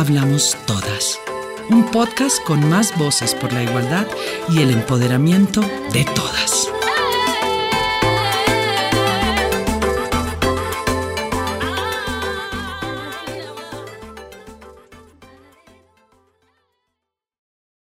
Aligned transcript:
hablamos 0.00 0.56
todas. 0.66 1.18
Un 1.68 1.90
podcast 1.90 2.42
con 2.44 2.66
más 2.70 2.96
voces 2.96 3.34
por 3.34 3.52
la 3.52 3.62
igualdad 3.62 4.06
y 4.48 4.62
el 4.62 4.70
empoderamiento 4.70 5.60
de 5.92 6.06
todas. 6.14 6.68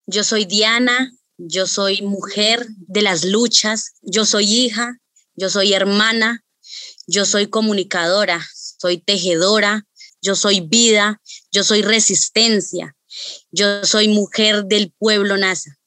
Yo 0.06 0.22
soy 0.22 0.44
Diana, 0.44 1.10
yo 1.38 1.66
soy 1.66 2.02
mujer 2.02 2.66
de 2.76 3.01
las 3.01 3.24
luchas, 3.24 3.95
yo 4.02 4.26
soy 4.26 4.45
hija, 4.45 4.98
yo 5.34 5.48
soy 5.48 5.73
hermana, 5.73 6.45
yo 7.06 7.24
soy 7.24 7.46
comunicadora, 7.48 8.46
soy 8.54 8.98
tejedora, 8.98 9.87
yo 10.20 10.37
soy 10.37 10.60
vida, 10.60 11.20
yo 11.52 11.62
soy 11.62 11.83
resistencia, 11.83 12.97
yo 13.51 13.84
soy 13.84 14.09
mujer 14.09 14.65
del 14.65 14.91
pueblo 14.98 15.37
NASA. 15.37 15.79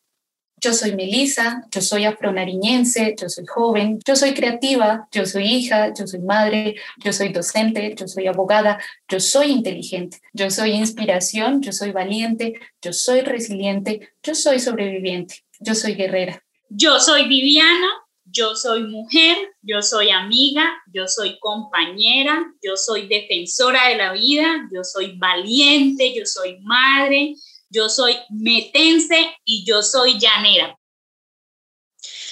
Yo 0.62 0.73
soy 0.73 0.96
Melisa, 0.96 1.68
yo 1.70 1.82
soy 1.82 2.06
afronariñense, 2.06 3.16
yo 3.20 3.30
soy 3.30 3.46
joven, 3.46 4.00
yo 4.06 4.16
soy 4.16 4.34
creativa, 4.34 5.08
yo 5.12 5.26
soy 5.26 5.44
hija, 5.44 5.94
yo 5.94 6.08
soy 6.08 6.22
madre, 6.22 6.76
yo 7.04 7.12
soy 7.12 7.30
docente, 7.30 7.94
yo 7.96 8.08
soy 8.08 8.28
abogada, 8.28 8.80
yo 9.09 9.20
soy 9.20 9.52
inteligente, 9.52 10.22
yo 10.34 10.50
soy 10.50 10.72
inspiración, 10.72 11.62
yo 11.62 11.72
soy 11.72 11.92
valiente, 11.92 12.54
yo 12.82 12.94
soy 12.94 13.22
resiliente, 13.22 14.09
yo 14.23 14.34
soy 14.34 14.59
sobreviviente, 14.59 15.44
yo 15.59 15.76
soy 15.76 15.94
guerrera. 15.94 16.42
Yo 16.70 17.00
soy 17.00 17.28
Viviana, 17.28 17.88
yo 18.35 18.55
soy 18.55 18.84
mujer, 18.84 19.38
yo 19.61 19.81
soy 19.81 20.09
amiga, 20.09 20.69
yo 20.94 21.08
soy 21.08 21.39
compañera, 21.39 22.45
yo 22.61 22.75
soy 22.75 23.08
defensora 23.08 23.88
de 23.88 23.95
la 23.95 24.11
vida, 24.11 24.67
yo 24.73 24.83
soy 24.83 25.17
valiente, 25.17 26.14
yo 26.14 26.25
soy 26.25 26.59
madre, 26.61 27.36
yo 27.69 27.88
soy 27.88 28.17
metense 28.30 29.33
y 29.45 29.64
yo 29.66 29.81
soy 29.81 30.19
llanera. 30.19 30.77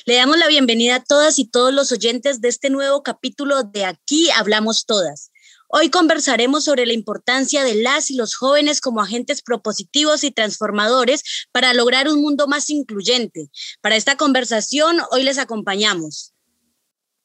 Le 0.06 0.16
damos 0.16 0.38
la 0.38 0.48
bienvenida 0.48 0.96
a 0.96 1.04
todas 1.04 1.40
y 1.40 1.50
todos 1.50 1.74
los 1.74 1.94
oyentes 1.94 2.42
de 2.42 2.50
este 2.50 2.70
nuevo 2.70 3.02
capítulo 3.04 3.64
de 3.64 3.86
Aquí 3.86 4.30
Hablamos 4.32 4.86
Todas. 4.86 5.32
Hoy 5.76 5.90
conversaremos 5.90 6.66
sobre 6.66 6.86
la 6.86 6.94
importancia 6.94 7.64
de 7.64 7.74
las 7.74 8.12
y 8.12 8.16
los 8.16 8.36
jóvenes 8.36 8.80
como 8.80 9.02
agentes 9.02 9.42
propositivos 9.42 10.24
y 10.24 10.30
transformadores 10.30 11.48
para 11.52 11.74
lograr 11.74 12.08
un 12.08 12.22
mundo 12.22 12.48
más 12.48 12.70
incluyente. 12.70 13.50
Para 13.82 13.96
esta 13.96 14.16
conversación, 14.16 14.98
hoy 15.10 15.24
les 15.24 15.40
acompañamos. 15.40 16.32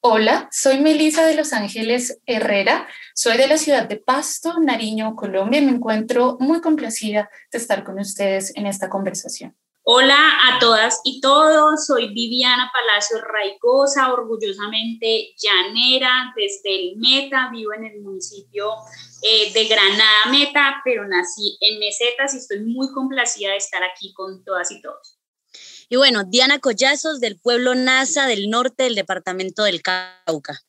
Hola, 0.00 0.48
soy 0.50 0.80
Melisa 0.80 1.26
de 1.26 1.34
Los 1.34 1.52
Ángeles 1.52 2.20
Herrera, 2.24 2.88
soy 3.14 3.36
de 3.36 3.48
la 3.48 3.58
ciudad 3.58 3.86
de 3.86 3.96
Pasto, 3.96 4.58
Nariño, 4.58 5.14
Colombia, 5.14 5.60
y 5.60 5.66
me 5.66 5.72
encuentro 5.72 6.38
muy 6.40 6.62
complacida 6.62 7.28
de 7.52 7.58
estar 7.58 7.84
con 7.84 7.98
ustedes 7.98 8.56
en 8.56 8.66
esta 8.66 8.88
conversación. 8.88 9.54
Hola 9.90 10.18
a 10.18 10.58
todas 10.58 11.00
y 11.02 11.18
todos, 11.22 11.86
soy 11.86 12.12
Viviana 12.12 12.70
Palacio 12.70 13.22
Raigosa, 13.22 14.12
orgullosamente 14.12 15.34
llanera 15.38 16.34
desde 16.36 16.90
el 16.90 16.96
Meta, 16.98 17.48
vivo 17.50 17.72
en 17.72 17.86
el 17.86 18.02
municipio 18.02 18.70
eh, 19.22 19.50
de 19.54 19.64
Granada 19.66 20.26
Meta, 20.30 20.82
pero 20.84 21.08
nací 21.08 21.56
en 21.62 21.78
Mesetas 21.78 22.34
y 22.34 22.36
estoy 22.36 22.60
muy 22.66 22.92
complacida 22.92 23.52
de 23.52 23.56
estar 23.56 23.82
aquí 23.82 24.12
con 24.12 24.44
todas 24.44 24.70
y 24.72 24.82
todos. 24.82 25.16
Y 25.88 25.96
bueno, 25.96 26.24
Diana 26.24 26.58
Collazos 26.58 27.18
del 27.18 27.40
pueblo 27.40 27.74
Nasa 27.74 28.26
del 28.26 28.50
norte 28.50 28.82
del 28.82 28.94
departamento 28.94 29.64
del 29.64 29.80
Cauca. 29.80 30.60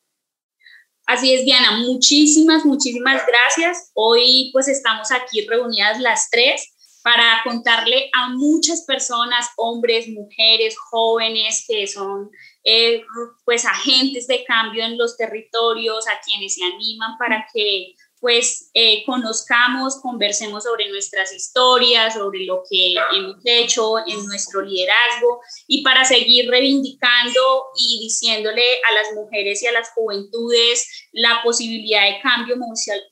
Así 1.04 1.34
es, 1.34 1.44
Diana, 1.44 1.72
muchísimas, 1.72 2.64
muchísimas 2.64 3.20
gracias. 3.26 3.90
Hoy 3.92 4.48
pues 4.54 4.66
estamos 4.66 5.12
aquí 5.12 5.46
reunidas 5.46 6.00
las 6.00 6.30
tres 6.30 6.72
para 7.02 7.40
contarle 7.44 8.10
a 8.12 8.28
muchas 8.28 8.84
personas, 8.84 9.48
hombres, 9.56 10.08
mujeres, 10.08 10.76
jóvenes 10.78 11.64
que 11.66 11.86
son 11.86 12.30
eh, 12.64 13.02
pues 13.44 13.64
agentes 13.64 14.26
de 14.26 14.44
cambio 14.44 14.84
en 14.84 14.98
los 14.98 15.16
territorios, 15.16 16.06
a 16.08 16.20
quienes 16.20 16.54
se 16.56 16.64
animan 16.64 17.16
para 17.18 17.46
que 17.52 17.94
pues 18.20 18.70
eh, 18.74 19.02
conozcamos, 19.06 19.96
conversemos 20.02 20.64
sobre 20.64 20.90
nuestras 20.90 21.32
historias, 21.34 22.14
sobre 22.14 22.44
lo 22.44 22.62
que 22.68 22.94
hemos 23.16 23.36
hecho 23.44 23.98
en 24.06 24.24
nuestro 24.26 24.60
liderazgo 24.60 25.40
y 25.66 25.82
para 25.82 26.04
seguir 26.04 26.50
reivindicando 26.50 27.40
y 27.76 28.00
diciéndole 28.02 28.62
a 28.88 28.92
las 28.92 29.14
mujeres 29.14 29.62
y 29.62 29.66
a 29.66 29.72
las 29.72 29.90
juventudes 29.94 31.08
la 31.12 31.40
posibilidad 31.42 32.02
de 32.02 32.20
cambio 32.20 32.56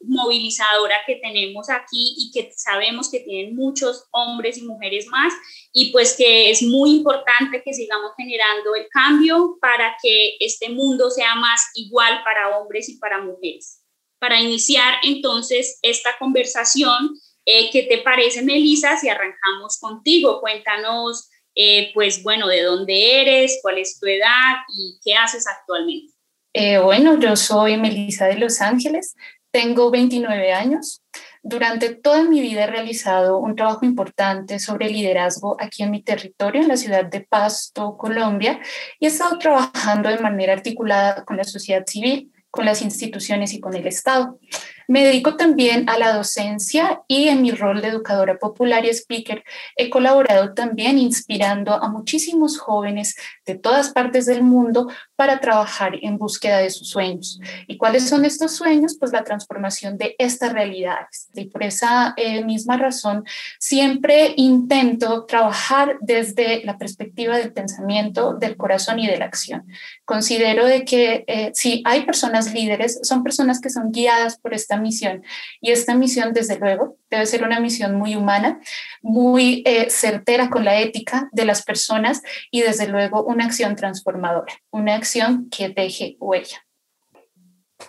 movilizadora 0.02 0.96
que 1.06 1.16
tenemos 1.16 1.70
aquí 1.70 2.14
y 2.18 2.30
que 2.32 2.52
sabemos 2.54 3.10
que 3.10 3.20
tienen 3.20 3.56
muchos 3.56 4.04
hombres 4.12 4.58
y 4.58 4.62
mujeres 4.62 5.06
más 5.06 5.32
y 5.72 5.90
pues 5.90 6.16
que 6.16 6.50
es 6.50 6.62
muy 6.62 6.90
importante 6.90 7.62
que 7.64 7.72
sigamos 7.72 8.12
generando 8.16 8.74
el 8.74 8.86
cambio 8.88 9.56
para 9.60 9.96
que 10.02 10.36
este 10.40 10.68
mundo 10.68 11.10
sea 11.10 11.34
más 11.34 11.62
igual 11.74 12.22
para 12.24 12.58
hombres 12.58 12.90
y 12.90 12.98
para 12.98 13.22
mujeres 13.22 13.82
para 14.18 14.40
iniciar 14.40 14.94
entonces 15.02 15.78
esta 15.82 16.10
conversación. 16.18 17.10
Eh, 17.44 17.70
¿Qué 17.72 17.84
te 17.84 17.98
parece, 17.98 18.42
Melisa, 18.42 18.96
si 18.98 19.08
arrancamos 19.08 19.78
contigo? 19.80 20.40
Cuéntanos, 20.40 21.30
eh, 21.54 21.90
pues 21.94 22.22
bueno, 22.22 22.46
de 22.46 22.62
dónde 22.62 23.20
eres, 23.20 23.58
cuál 23.62 23.78
es 23.78 23.98
tu 23.98 24.06
edad 24.06 24.56
y 24.68 24.98
qué 25.02 25.14
haces 25.14 25.46
actualmente. 25.46 26.12
Eh, 26.52 26.78
bueno, 26.78 27.18
yo 27.18 27.36
soy 27.36 27.76
Melisa 27.76 28.26
de 28.26 28.36
Los 28.36 28.60
Ángeles, 28.60 29.14
tengo 29.50 29.90
29 29.90 30.52
años. 30.52 31.02
Durante 31.42 31.94
toda 31.94 32.22
mi 32.24 32.40
vida 32.40 32.64
he 32.64 32.66
realizado 32.66 33.38
un 33.38 33.56
trabajo 33.56 33.86
importante 33.86 34.58
sobre 34.58 34.90
liderazgo 34.90 35.56
aquí 35.58 35.82
en 35.82 35.90
mi 35.90 36.02
territorio, 36.02 36.60
en 36.60 36.68
la 36.68 36.76
ciudad 36.76 37.04
de 37.04 37.20
Pasto, 37.22 37.96
Colombia, 37.96 38.60
y 38.98 39.06
he 39.06 39.08
estado 39.08 39.38
trabajando 39.38 40.08
de 40.08 40.18
manera 40.18 40.52
articulada 40.52 41.24
con 41.24 41.36
la 41.36 41.44
sociedad 41.44 41.84
civil 41.86 42.32
con 42.50 42.64
las 42.64 42.82
instituciones 42.82 43.52
y 43.52 43.60
con 43.60 43.74
el 43.74 43.86
Estado. 43.86 44.38
Me 44.88 45.04
dedico 45.04 45.36
también 45.36 45.86
a 45.90 45.98
la 45.98 46.14
docencia 46.14 47.02
y 47.08 47.28
en 47.28 47.42
mi 47.42 47.50
rol 47.50 47.82
de 47.82 47.88
educadora 47.88 48.38
popular 48.38 48.86
y 48.86 48.88
speaker 48.88 49.44
he 49.76 49.90
colaborado 49.90 50.54
también 50.54 50.98
inspirando 50.98 51.74
a 51.74 51.90
muchísimos 51.90 52.58
jóvenes 52.58 53.14
de 53.44 53.54
todas 53.54 53.90
partes 53.90 54.24
del 54.24 54.42
mundo 54.42 54.88
para 55.14 55.40
trabajar 55.40 55.92
en 56.00 56.16
búsqueda 56.16 56.58
de 56.58 56.70
sus 56.70 56.88
sueños. 56.88 57.38
¿Y 57.66 57.76
cuáles 57.76 58.08
son 58.08 58.24
estos 58.24 58.52
sueños? 58.52 58.96
Pues 58.98 59.12
la 59.12 59.24
transformación 59.24 59.98
de 59.98 60.16
estas 60.18 60.54
realidades. 60.54 61.28
Y 61.34 61.44
por 61.46 61.64
esa 61.64 62.14
eh, 62.16 62.42
misma 62.42 62.78
razón 62.78 63.24
siempre 63.58 64.32
intento 64.36 65.26
trabajar 65.26 65.98
desde 66.00 66.64
la 66.64 66.78
perspectiva 66.78 67.36
del 67.36 67.52
pensamiento, 67.52 68.32
del 68.34 68.56
corazón 68.56 69.00
y 69.00 69.06
de 69.06 69.18
la 69.18 69.26
acción. 69.26 69.66
Considero 70.06 70.64
de 70.64 70.86
que 70.86 71.24
eh, 71.26 71.50
si 71.52 71.82
hay 71.84 72.06
personas 72.06 72.54
líderes, 72.54 73.00
son 73.02 73.22
personas 73.22 73.60
que 73.60 73.68
son 73.68 73.92
guiadas 73.92 74.38
por 74.38 74.54
esta 74.54 74.77
misión. 74.78 75.22
Y 75.60 75.70
esta 75.72 75.94
misión, 75.94 76.32
desde 76.32 76.58
luego, 76.58 76.96
debe 77.10 77.26
ser 77.26 77.42
una 77.42 77.60
misión 77.60 77.94
muy 77.94 78.16
humana, 78.16 78.60
muy 79.02 79.62
eh, 79.66 79.90
certera 79.90 80.50
con 80.50 80.64
la 80.64 80.80
ética 80.80 81.28
de 81.32 81.44
las 81.44 81.62
personas 81.62 82.22
y, 82.50 82.62
desde 82.62 82.88
luego, 82.88 83.24
una 83.24 83.44
acción 83.44 83.76
transformadora, 83.76 84.52
una 84.70 84.94
acción 84.94 85.48
que 85.50 85.68
deje 85.68 86.16
huella. 86.20 86.64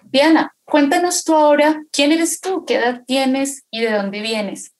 Diana, 0.04 0.56
cuéntanos 0.66 1.24
tú 1.24 1.36
ahora 1.36 1.82
quién 1.92 2.12
eres 2.12 2.42
tú, 2.42 2.66
qué 2.66 2.76
edad 2.76 3.04
tienes 3.06 3.66
y 3.72 3.82
de 3.82 3.92
dónde 3.92 4.22
vienes. 4.22 4.74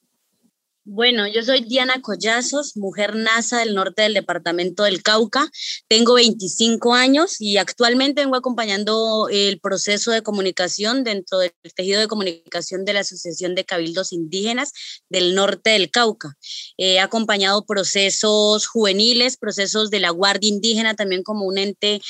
Bueno, 0.84 1.28
yo 1.28 1.42
soy 1.42 1.60
Diana 1.60 2.00
Collazos, 2.00 2.74
mujer 2.74 3.14
NASA 3.14 3.58
del 3.58 3.74
norte 3.74 4.00
del 4.00 4.14
departamento 4.14 4.84
del 4.84 5.02
Cauca. 5.02 5.46
Tengo 5.88 6.14
25 6.14 6.94
años 6.94 7.38
y 7.38 7.58
actualmente 7.58 8.22
vengo 8.22 8.36
acompañando 8.36 9.28
el 9.30 9.60
proceso 9.60 10.10
de 10.10 10.22
comunicación 10.22 11.04
dentro 11.04 11.38
del 11.38 11.52
tejido 11.76 12.00
de 12.00 12.08
comunicación 12.08 12.86
de 12.86 12.94
la 12.94 13.00
Asociación 13.00 13.54
de 13.54 13.66
Cabildos 13.66 14.12
Indígenas 14.12 14.72
del 15.10 15.34
norte 15.34 15.70
del 15.70 15.90
Cauca. 15.90 16.36
He 16.78 16.98
acompañado 16.98 17.66
procesos 17.66 18.66
juveniles, 18.66 19.36
procesos 19.36 19.90
de 19.90 20.00
la 20.00 20.10
Guardia 20.10 20.48
Indígena 20.48 20.94
también 20.94 21.22
como 21.22 21.44
un 21.44 21.58
ente 21.58 22.00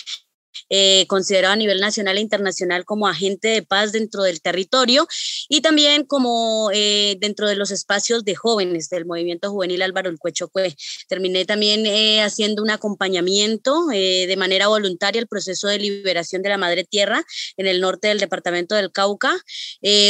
eh, 0.69 1.07
considerado 1.09 1.55
a 1.55 1.57
nivel 1.57 1.81
nacional 1.81 2.19
e 2.19 2.21
internacional 2.21 2.85
como 2.85 3.09
agente 3.09 3.49
de 3.49 3.63
paz 3.63 3.93
dentro 3.93 4.23
del 4.23 4.41
territorio 4.41 5.07
y 5.49 5.61
también 5.61 6.05
como 6.05 6.71
eh, 6.73 7.17
dentro 7.21 7.49
de 7.49 7.57
los 7.57 7.71
espacios 7.71 8.25
de 8.25 8.35
jóvenes 8.35 8.89
del 8.89 9.07
movimiento 9.07 9.51
juvenil 9.51 9.83
Álvaro 9.83 10.11
El 10.11 10.19
Cuechocue. 10.19 10.75
Terminé 11.09 11.45
también 11.45 11.87
eh, 11.87 12.23
haciendo 12.23 12.63
un 12.63 12.71
acompañamiento 12.71 13.87
de 13.87 14.35
manera 14.37 14.69
voluntaria 14.69 15.21
al 15.21 15.29
proceso 15.29 15.69
de 15.69 15.79
liberación 15.79 16.43
de 16.43 16.49
la 16.49 16.59
madre 16.59 16.85
tierra 16.85 17.25
en 17.57 17.67
el 17.67 17.81
norte 17.81 18.09
del 18.09 18.19
departamento 18.19 18.75
del 18.75 18.93
Cauca, 18.93 19.37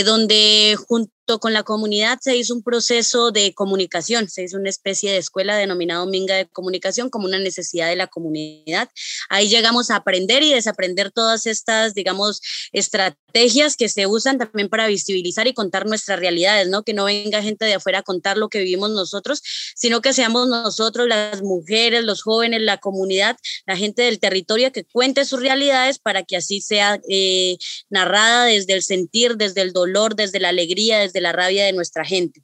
donde 0.05 0.77
junto 0.89 1.13
con 1.39 1.53
la 1.53 1.63
comunidad 1.63 2.19
se 2.21 2.37
hizo 2.37 2.55
un 2.55 2.63
proceso 2.63 3.31
de 3.31 3.55
comunicación, 3.55 4.29
se 4.29 4.43
hizo 4.43 4.57
una 4.57 4.71
especie 4.71 5.13
de 5.13 5.19
escuela 5.19 5.57
denominado 5.57 6.07
Minga 6.07 6.35
de 6.35 6.47
Comunicación 6.47 7.11
como 7.11 7.27
una 7.27 7.39
necesidad 7.39 7.89
de 7.89 7.97
la 7.97 8.09
comunidad. 8.09 8.89
Ahí 9.29 9.49
llegamos 9.49 9.91
a 9.91 9.97
aprender 9.97 10.43
y 10.43 10.53
desaprender 10.53 11.11
todas 11.11 11.47
estas, 11.47 11.95
digamos, 11.95 12.41
estrategias 12.73 13.77
que 13.77 13.89
se 13.89 14.07
usan 14.07 14.39
también 14.39 14.69
para 14.69 14.87
visibilizar 14.87 15.47
y 15.47 15.55
contar 15.55 15.87
nuestras 15.87 16.19
realidades, 16.19 16.69
¿no? 16.69 16.83
Que 16.83 16.95
no 16.95 17.05
venga 17.05 17.43
gente 17.43 17.65
de 17.65 17.75
afuera 17.75 18.01
a 18.01 18.03
contar 18.03 18.37
lo 18.37 18.49
que 18.49 18.59
vivimos 18.59 18.91
nosotros, 18.91 19.43
sino 19.77 20.01
que 20.01 20.13
seamos 20.13 20.49
nosotros, 20.49 21.07
las 21.07 21.43
mujeres, 21.43 22.05
los 22.05 22.23
jóvenes, 22.23 22.63
la 22.63 22.79
comunidad, 22.79 23.37
la 23.67 23.77
gente 23.77 24.03
del 24.03 24.19
territorio 24.19 24.73
que 24.73 24.85
cuente 24.85 25.25
sus 25.25 25.41
realidades 25.41 25.99
para 25.99 26.25
que 26.25 26.37
así 26.37 26.61
sea 26.61 27.01
eh, 27.09 27.57
narrada 27.89 28.47
desde 28.47 28.73
el 28.73 28.83
sentir, 28.83 29.37
desde 29.37 29.61
el 29.63 29.73
dolor, 29.73 30.17
desde 30.17 30.41
la 30.41 30.49
alegría, 30.49 30.99
desde 30.99 31.20
la 31.21 31.33
rabia 31.33 31.65
de 31.65 31.73
nuestra 31.73 32.05
gente. 32.05 32.43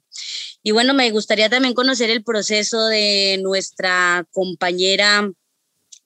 Y 0.63 0.71
bueno, 0.71 0.93
me 0.93 1.09
gustaría 1.11 1.49
también 1.49 1.73
conocer 1.73 2.09
el 2.09 2.23
proceso 2.23 2.87
de 2.87 3.39
nuestra 3.41 4.25
compañera 4.31 5.29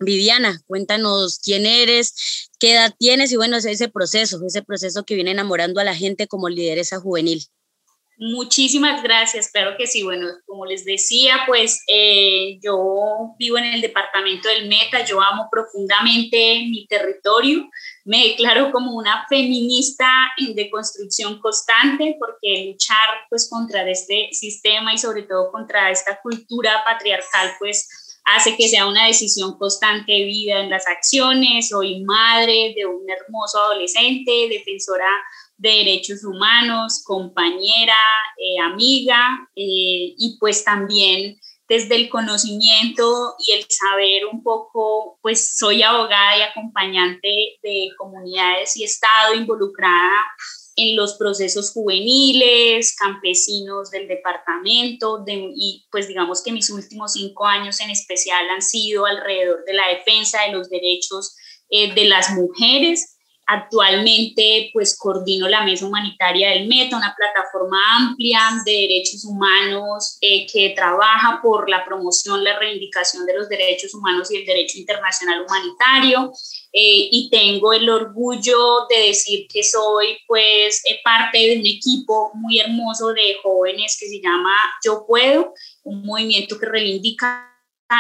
Viviana, 0.02 0.62
cuéntanos 0.68 1.40
quién 1.40 1.66
eres, 1.66 2.50
qué 2.60 2.74
edad 2.74 2.94
tienes 2.98 3.32
y 3.32 3.38
bueno, 3.38 3.58
ese 3.58 3.88
proceso, 3.88 4.42
ese 4.46 4.64
proceso 4.64 5.04
que 5.04 5.16
viene 5.16 5.32
enamorando 5.32 5.80
a 5.80 5.84
la 5.84 5.96
gente 5.96 6.28
como 6.28 6.50
lideresa 6.50 7.00
juvenil. 7.00 7.46
Muchísimas 8.24 9.02
gracias, 9.02 9.50
claro 9.50 9.76
que 9.76 9.88
sí. 9.88 10.04
Bueno, 10.04 10.28
como 10.46 10.68
les 10.68 10.86
decía, 10.86 11.40
pues 11.48 11.82
eh, 11.88 12.60
yo 12.62 13.34
vivo 13.40 13.58
en 13.58 13.66
el 13.66 13.82
departamento 13.82 14.48
del 14.48 14.70
Meta, 14.70 15.04
yo 15.04 15.20
amo 15.20 15.48
profundamente 15.52 16.68
mi 16.70 16.86
territorio, 16.86 17.68
me 18.06 18.28
declaro 18.28 18.72
como 18.72 18.96
una 18.96 19.26
feminista 19.28 20.08
en 20.38 20.54
deconstrucción 20.54 21.40
constante 21.40 22.16
porque 22.20 22.68
luchar 22.72 23.10
pues 23.28 23.50
contra 23.50 23.90
este 23.90 24.30
sistema 24.34 24.94
y 24.94 25.00
sobre 25.00 25.24
todo 25.24 25.52
contra 25.52 25.90
esta 25.90 26.22
cultura 26.22 26.84
patriarcal 26.86 27.56
pues 27.58 28.20
hace 28.24 28.56
que 28.56 28.70
sea 28.70 28.86
una 28.86 29.08
decisión 29.08 29.58
constante 29.58 30.12
de 30.12 30.26
vida 30.26 30.60
en 30.60 30.70
las 30.70 30.86
acciones. 30.86 31.70
Soy 31.70 32.04
madre 32.04 32.74
de 32.76 32.86
un 32.86 33.10
hermoso 33.10 33.60
adolescente, 33.60 34.48
defensora 34.48 35.10
de 35.62 35.70
derechos 35.70 36.24
humanos, 36.24 37.04
compañera, 37.06 37.98
eh, 38.38 38.60
amiga 38.60 39.48
eh, 39.56 40.16
y 40.18 40.38
pues 40.40 40.64
también 40.64 41.40
desde 41.70 41.96
el 41.96 42.10
conocimiento 42.10 43.36
y 43.40 43.52
el 43.54 43.66
saber 43.70 44.26
un 44.26 44.44
poco, 44.44 45.20
pues 45.22 45.56
soy 45.58 45.84
abogada 45.84 46.38
y 46.38 46.42
acompañante 46.42 47.30
de 47.62 47.90
comunidades 47.98 48.76
y 48.76 48.84
he 48.84 48.88
estado 48.88 49.36
involucrada 49.36 50.26
en 50.76 50.96
los 50.96 51.14
procesos 51.14 51.72
juveniles, 51.72 52.96
campesinos 52.98 53.92
del 53.92 54.08
departamento, 54.08 55.24
y 55.28 55.86
pues 55.92 56.08
digamos 56.08 56.44
que 56.44 56.52
mis 56.52 56.70
últimos 56.72 57.14
cinco 57.14 57.46
años 57.46 57.80
en 57.82 57.92
especial 57.92 58.50
han 58.50 58.62
sido 58.62 59.06
alrededor 59.06 59.64
de 59.66 59.74
la 59.74 59.90
defensa 59.90 60.42
de 60.42 60.54
los 60.54 60.70
derechos 60.70 61.36
eh, 61.70 61.94
de 61.94 62.06
las 62.06 62.32
mujeres. 62.32 63.11
Actualmente, 63.54 64.70
pues 64.72 64.98
coordino 64.98 65.50
la 65.50 65.66
Mesa 65.66 65.86
Humanitaria 65.86 66.52
del 66.52 66.70
Meta, 66.70 66.96
una 66.96 67.14
plataforma 67.14 67.78
amplia 67.98 68.40
de 68.64 68.72
derechos 68.72 69.26
humanos 69.26 70.18
eh, 70.22 70.48
que 70.48 70.70
trabaja 70.70 71.42
por 71.44 71.70
la 71.70 71.84
promoción, 71.84 72.46
la 72.46 72.58
reivindicación 72.58 73.26
de 73.26 73.36
los 73.36 73.50
derechos 73.50 73.94
humanos 73.94 74.32
y 74.32 74.38
el 74.38 74.46
derecho 74.46 74.78
internacional 74.78 75.46
humanitario. 75.46 76.32
Eh, 76.72 77.10
y 77.12 77.30
tengo 77.30 77.74
el 77.74 77.90
orgullo 77.90 78.88
de 78.90 79.08
decir 79.08 79.46
que 79.52 79.64
soy 79.64 80.18
pues 80.26 80.82
eh, 80.90 81.02
parte 81.04 81.38
de 81.38 81.60
un 81.60 81.66
equipo 81.66 82.32
muy 82.36 82.62
hermoso 82.62 83.10
de 83.10 83.36
jóvenes 83.44 83.98
que 84.00 84.08
se 84.08 84.22
llama 84.22 84.56
Yo 84.82 85.06
Puedo, 85.06 85.54
un 85.84 86.06
movimiento 86.06 86.58
que 86.58 86.68
reivindica 86.68 87.51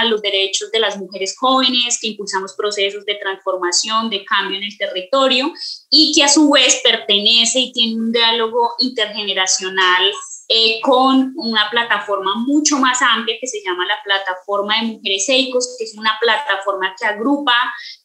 los 0.05 0.21
derechos 0.21 0.71
de 0.71 0.79
las 0.79 0.97
mujeres 0.97 1.35
jóvenes, 1.37 1.99
que 1.99 2.07
impulsamos 2.09 2.53
procesos 2.53 3.05
de 3.05 3.15
transformación, 3.15 4.09
de 4.09 4.23
cambio 4.25 4.57
en 4.57 4.63
el 4.63 4.77
territorio 4.77 5.51
y 5.89 6.13
que 6.15 6.23
a 6.23 6.29
su 6.29 6.49
vez 6.49 6.81
pertenece 6.83 7.59
y 7.59 7.71
tiene 7.71 7.95
un 7.95 8.11
diálogo 8.11 8.75
intergeneracional 8.79 10.11
eh, 10.53 10.81
con 10.81 11.33
una 11.37 11.69
plataforma 11.69 12.35
mucho 12.35 12.77
más 12.77 13.01
amplia 13.01 13.37
que 13.39 13.47
se 13.47 13.61
llama 13.63 13.85
la 13.85 13.95
Plataforma 14.03 14.81
de 14.81 14.87
Mujeres 14.87 15.29
EICOS, 15.29 15.75
que 15.77 15.85
es 15.85 15.95
una 15.97 16.17
plataforma 16.19 16.93
que 16.99 17.05
agrupa 17.05 17.55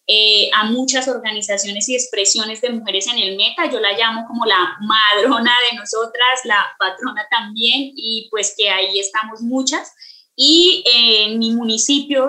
eh, 0.06 0.48
a 0.54 0.62
muchas 0.66 1.08
organizaciones 1.08 1.88
y 1.88 1.96
expresiones 1.96 2.60
de 2.60 2.70
mujeres 2.70 3.08
en 3.08 3.18
el 3.18 3.36
meta. 3.36 3.68
Yo 3.68 3.80
la 3.80 3.98
llamo 3.98 4.26
como 4.28 4.44
la 4.46 4.76
madrona 4.80 5.52
de 5.70 5.76
nosotras, 5.76 6.40
la 6.44 6.64
patrona 6.78 7.26
también, 7.28 7.90
y 7.96 8.28
pues 8.30 8.54
que 8.56 8.70
ahí 8.70 8.96
estamos 9.00 9.40
muchas. 9.40 9.92
Y 10.36 10.84
en 10.86 11.38
mi 11.38 11.52
municipio 11.52 12.28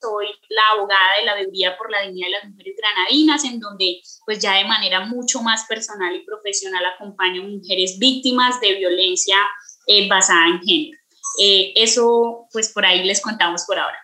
soy 0.00 0.26
la 0.48 0.62
abogada 0.74 1.18
de 1.18 1.26
la 1.26 1.34
Bebida 1.34 1.76
por 1.76 1.90
la 1.90 2.02
Dignidad 2.02 2.28
de 2.28 2.32
las 2.32 2.44
Mujeres 2.44 2.76
Granadinas, 2.78 3.44
en 3.44 3.58
donde 3.58 4.00
pues 4.24 4.38
ya 4.38 4.54
de 4.54 4.64
manera 4.64 5.06
mucho 5.06 5.42
más 5.42 5.66
personal 5.66 6.14
y 6.14 6.24
profesional 6.24 6.84
acompaño 6.86 7.42
a 7.42 7.46
mujeres 7.46 7.98
víctimas 7.98 8.60
de 8.60 8.74
violencia 8.74 9.36
eh, 9.86 10.08
basada 10.08 10.46
en 10.48 10.60
género. 10.60 10.98
Eh, 11.40 11.72
eso 11.76 12.46
pues 12.52 12.72
por 12.72 12.86
ahí 12.86 13.04
les 13.04 13.20
contamos 13.20 13.64
por 13.66 13.78
ahora. 13.78 13.98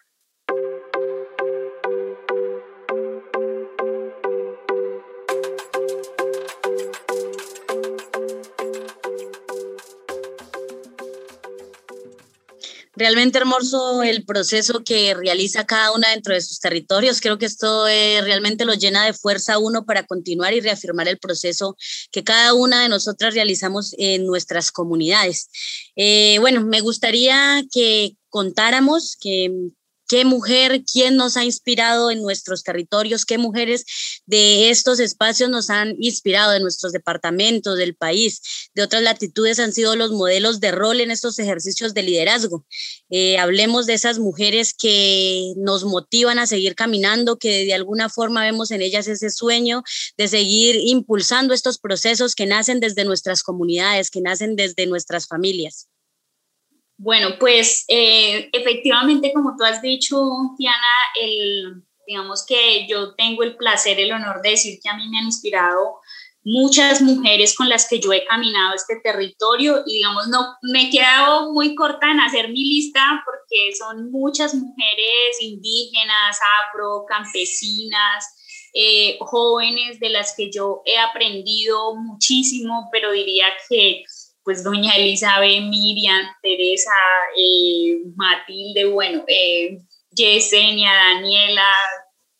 Realmente 13.04 13.36
hermoso 13.36 14.02
el 14.02 14.24
proceso 14.24 14.82
que 14.82 15.12
realiza 15.12 15.66
cada 15.66 15.92
una 15.92 16.08
dentro 16.08 16.32
de 16.32 16.40
sus 16.40 16.58
territorios. 16.58 17.20
Creo 17.20 17.36
que 17.36 17.44
esto 17.44 17.86
eh, 17.86 18.22
realmente 18.22 18.64
lo 18.64 18.72
llena 18.72 19.04
de 19.04 19.12
fuerza 19.12 19.58
uno 19.58 19.84
para 19.84 20.06
continuar 20.06 20.54
y 20.54 20.62
reafirmar 20.62 21.06
el 21.08 21.18
proceso 21.18 21.76
que 22.10 22.24
cada 22.24 22.54
una 22.54 22.80
de 22.80 22.88
nosotras 22.88 23.34
realizamos 23.34 23.94
en 23.98 24.24
nuestras 24.24 24.72
comunidades. 24.72 25.50
Eh, 25.96 26.38
bueno, 26.40 26.62
me 26.62 26.80
gustaría 26.80 27.62
que 27.70 28.16
contáramos, 28.30 29.18
que 29.20 29.50
qué 30.14 30.24
mujer, 30.24 30.84
quién 30.84 31.16
nos 31.16 31.36
ha 31.36 31.42
inspirado 31.42 32.08
en 32.12 32.22
nuestros 32.22 32.62
territorios, 32.62 33.26
qué 33.26 33.36
mujeres 33.36 33.84
de 34.26 34.70
estos 34.70 35.00
espacios 35.00 35.50
nos 35.50 35.70
han 35.70 35.96
inspirado 35.98 36.54
en 36.54 36.62
nuestros 36.62 36.92
departamentos 36.92 37.76
del 37.76 37.96
país, 37.96 38.40
de 38.76 38.82
otras 38.84 39.02
latitudes 39.02 39.58
han 39.58 39.72
sido 39.72 39.96
los 39.96 40.12
modelos 40.12 40.60
de 40.60 40.70
rol 40.70 41.00
en 41.00 41.10
estos 41.10 41.40
ejercicios 41.40 41.94
de 41.94 42.04
liderazgo. 42.04 42.64
Eh, 43.10 43.38
hablemos 43.38 43.86
de 43.86 43.94
esas 43.94 44.20
mujeres 44.20 44.72
que 44.72 45.52
nos 45.56 45.82
motivan 45.82 46.38
a 46.38 46.46
seguir 46.46 46.76
caminando, 46.76 47.36
que 47.36 47.64
de 47.64 47.74
alguna 47.74 48.08
forma 48.08 48.42
vemos 48.42 48.70
en 48.70 48.82
ellas 48.82 49.08
ese 49.08 49.30
sueño 49.30 49.82
de 50.16 50.28
seguir 50.28 50.76
impulsando 50.76 51.54
estos 51.54 51.78
procesos 51.78 52.36
que 52.36 52.46
nacen 52.46 52.78
desde 52.78 53.04
nuestras 53.04 53.42
comunidades, 53.42 54.12
que 54.12 54.20
nacen 54.20 54.54
desde 54.54 54.86
nuestras 54.86 55.26
familias. 55.26 55.88
Bueno, 56.96 57.36
pues 57.38 57.84
eh, 57.88 58.48
efectivamente, 58.52 59.32
como 59.32 59.56
tú 59.56 59.64
has 59.64 59.82
dicho, 59.82 60.16
Diana, 60.58 60.78
el, 61.20 61.82
digamos 62.06 62.44
que 62.46 62.86
yo 62.88 63.14
tengo 63.14 63.42
el 63.42 63.56
placer, 63.56 63.98
el 63.98 64.12
honor 64.12 64.40
de 64.42 64.50
decir 64.50 64.78
que 64.82 64.88
a 64.88 64.96
mí 64.96 65.08
me 65.08 65.18
han 65.18 65.24
inspirado 65.24 65.98
muchas 66.44 67.00
mujeres 67.00 67.56
con 67.56 67.68
las 67.68 67.88
que 67.88 68.00
yo 68.00 68.12
he 68.12 68.24
caminado 68.26 68.74
este 68.74 69.00
territorio 69.02 69.82
y 69.86 69.94
digamos, 69.94 70.28
no, 70.28 70.56
me 70.62 70.82
he 70.82 70.90
quedado 70.90 71.52
muy 71.52 71.74
corta 71.74 72.10
en 72.10 72.20
hacer 72.20 72.50
mi 72.50 72.64
lista 72.64 73.22
porque 73.24 73.74
son 73.76 74.10
muchas 74.10 74.54
mujeres 74.54 75.40
indígenas, 75.40 76.38
afro, 76.68 77.06
campesinas, 77.08 78.26
eh, 78.74 79.16
jóvenes 79.20 79.98
de 80.00 80.10
las 80.10 80.34
que 80.36 80.50
yo 80.50 80.82
he 80.84 80.98
aprendido 80.98 81.96
muchísimo, 81.96 82.88
pero 82.92 83.12
diría 83.12 83.46
que 83.68 84.04
pues 84.44 84.62
doña 84.62 84.92
Elizabeth, 84.96 85.62
Miriam, 85.62 86.26
Teresa, 86.42 86.92
eh, 87.36 88.02
Matilde, 88.14 88.84
bueno, 88.84 89.24
eh, 89.26 89.78
Yesenia, 90.10 90.92
Daniela, 90.92 91.72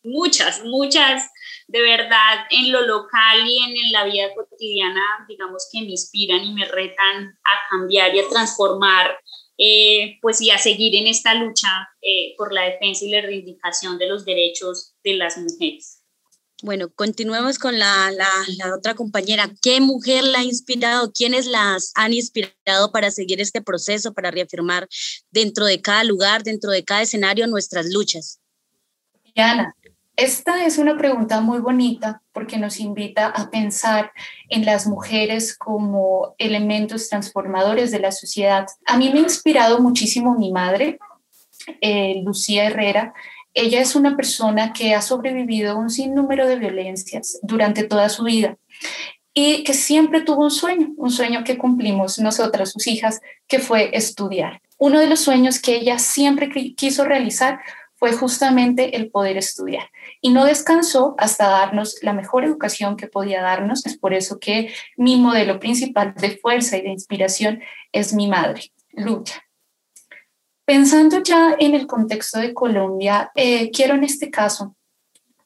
muchas, 0.03 0.63
muchas, 0.63 1.31
de 1.67 1.81
verdad, 1.81 2.45
en 2.51 2.71
lo 2.71 2.81
local 2.81 3.47
y 3.47 3.57
en, 3.57 3.91
la 3.91 4.05
vida 4.05 4.33
cotidiana, 4.35 5.01
digamos 5.27 5.67
que 5.71 5.81
me 5.81 5.89
inspiran 5.89 6.43
y 6.43 6.53
me 6.53 6.65
retan 6.65 7.39
a 7.43 7.69
cambiar 7.71 8.13
y 8.13 8.19
a 8.19 8.29
transformar, 8.29 9.17
eh, 9.57 10.19
pues 10.21 10.41
y 10.41 10.51
a 10.51 10.59
seguir 10.59 10.95
en 10.95 11.07
esta 11.07 11.33
lucha 11.33 11.89
por 12.37 12.53
la 12.53 12.63
defensa 12.63 13.03
y 13.03 13.09
la 13.09 13.21
reivindicación 13.21 13.97
de 13.97 14.07
los 14.07 14.25
derechos 14.25 14.93
de 15.03 15.15
las 15.15 15.37
mujeres. 15.37 15.94
Bueno, 16.63 16.87
continuemos 16.89 17.59
con 17.59 17.77
la, 17.77 18.11
otra 18.77 18.93
compañera. 18.93 19.51
¿Qué 19.61 19.81
mujer 19.81 20.23
la 20.23 20.39
ha 20.39 20.43
inspirado? 20.43 21.11
¿Quiénes 21.11 21.47
las 21.47 21.91
han 21.95 22.13
inspirado 22.13 22.91
para 22.91 23.11
seguir 23.11 23.41
este 23.41 23.61
proceso, 23.61 24.13
para 24.13 24.31
reafirmar 24.31 24.87
dentro 25.31 25.65
de 25.65 25.81
cada 25.81 26.03
lugar, 26.05 26.43
dentro 26.43 26.71
de 26.71 26.85
cada 26.85 27.01
escenario 27.01 27.45
nuestras 27.47 27.87
luchas? 27.91 28.39
Diana, 29.35 29.75
esta 30.15 30.65
es 30.65 30.77
una 30.77 30.97
pregunta 30.97 31.41
muy 31.41 31.59
bonita 31.59 32.21
porque 32.31 32.57
nos 32.57 32.79
invita 32.79 33.27
a 33.27 33.49
pensar 33.49 34.13
en 34.47 34.63
las 34.63 34.87
mujeres 34.87 35.57
como 35.57 36.35
elementos 36.37 37.09
transformadores 37.09 37.91
de 37.91 37.99
la 37.99 38.13
sociedad. 38.13 38.65
A 38.85 38.97
mí 38.97 39.09
me 39.11 39.19
ha 39.19 39.23
inspirado 39.23 39.79
muchísimo 39.79 40.37
mi 40.37 40.53
madre, 40.53 40.99
eh, 41.81 42.21
Lucía 42.23 42.65
Herrera, 42.65 43.13
ella 43.55 43.81
es 43.81 43.95
una 43.95 44.15
persona 44.15 44.73
que 44.73 44.93
ha 44.93 45.01
sobrevivido 45.01 45.71
a 45.71 45.75
un 45.75 45.89
sinnúmero 45.89 46.47
de 46.47 46.57
violencias 46.57 47.39
durante 47.41 47.83
toda 47.83 48.09
su 48.09 48.23
vida 48.23 48.57
y 49.33 49.63
que 49.63 49.73
siempre 49.73 50.21
tuvo 50.21 50.43
un 50.43 50.51
sueño, 50.51 50.93
un 50.97 51.11
sueño 51.11 51.43
que 51.43 51.57
cumplimos 51.57 52.19
nosotras, 52.19 52.71
sus 52.71 52.85
hijas, 52.87 53.21
que 53.47 53.59
fue 53.59 53.89
estudiar. 53.93 54.61
Uno 54.77 54.99
de 54.99 55.07
los 55.07 55.21
sueños 55.21 55.59
que 55.59 55.75
ella 55.75 55.99
siempre 55.99 56.49
quiso 56.49 57.05
realizar 57.05 57.59
fue 57.95 58.13
justamente 58.13 58.95
el 58.97 59.09
poder 59.09 59.37
estudiar. 59.37 59.89
Y 60.21 60.31
no 60.31 60.45
descansó 60.45 61.15
hasta 61.17 61.47
darnos 61.47 61.97
la 62.01 62.13
mejor 62.13 62.43
educación 62.43 62.97
que 62.97 63.07
podía 63.07 63.41
darnos. 63.41 63.85
Es 63.85 63.97
por 63.97 64.13
eso 64.13 64.39
que 64.39 64.73
mi 64.97 65.17
modelo 65.17 65.59
principal 65.59 66.13
de 66.15 66.37
fuerza 66.37 66.77
y 66.77 66.81
de 66.81 66.89
inspiración 66.89 67.61
es 67.91 68.13
mi 68.13 68.27
madre, 68.27 68.71
Lucha. 68.91 69.44
Pensando 70.65 71.21
ya 71.21 71.55
en 71.59 71.75
el 71.75 71.85
contexto 71.85 72.39
de 72.39 72.51
Colombia, 72.55 73.31
eh, 73.35 73.69
quiero 73.69 73.93
en 73.93 74.03
este 74.03 74.31
caso 74.31 74.75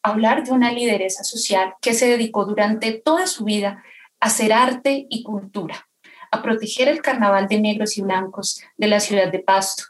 hablar 0.02 0.46
de 0.46 0.54
una 0.54 0.72
lideresa 0.72 1.26
social 1.26 1.74
que 1.82 1.94
se 1.94 2.08
dedicó 2.08 2.46
durante 2.46 2.94
toda 2.94 3.28
su 3.28 3.44
vida 3.44 3.84
a 4.22 4.28
hacer 4.28 4.54
arte 4.54 5.08
y 5.10 5.24
cultura, 5.24 5.90
a 6.32 6.42
proteger 6.42 6.88
el 6.88 7.02
carnaval 7.02 7.50
de 7.50 7.60
negros 7.60 7.98
y 7.98 8.02
blancos 8.02 8.62
de 8.78 8.88
la 8.88 9.02
ciudad 9.02 9.30
de 9.30 9.40
Pasto, 9.40 9.84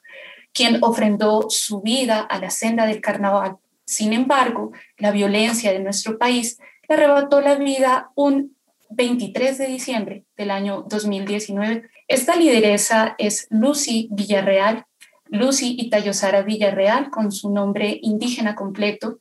quien 0.51 0.79
ofrendó 0.81 1.45
su 1.49 1.81
vida 1.81 2.21
a 2.21 2.39
la 2.39 2.49
senda 2.49 2.87
del 2.87 2.99
carnaval. 2.99 3.57
Sin 3.85 4.13
embargo, 4.13 4.71
la 4.97 5.11
violencia 5.11 5.71
de 5.71 5.79
nuestro 5.79 6.17
país 6.17 6.57
le 6.87 6.95
arrebató 6.95 7.39
la 7.39 7.53
vida 7.53 8.09
un 8.15 8.55
23 8.89 9.59
de 9.59 9.67
diciembre 9.67 10.25
del 10.35 10.49
año 10.49 10.85
2019. 10.89 11.87
Esta 12.07 12.35
lideresa 12.35 13.13
es 13.19 13.45
Lucy 13.51 14.07
Villarreal, 14.11 14.85
Lucy 15.29 15.75
Itayosara 15.79 16.41
Villarreal, 16.43 17.09
con 17.09 17.31
su 17.31 17.51
nombre 17.51 17.99
indígena 18.01 18.55
completo, 18.55 19.19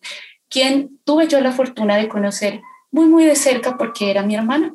quien 0.48 1.00
tuve 1.04 1.28
yo 1.28 1.40
la 1.40 1.52
fortuna 1.52 1.96
de 1.96 2.08
conocer 2.08 2.60
muy, 2.90 3.06
muy 3.06 3.24
de 3.24 3.36
cerca 3.36 3.76
porque 3.76 4.10
era 4.10 4.22
mi 4.22 4.34
hermana. 4.34 4.74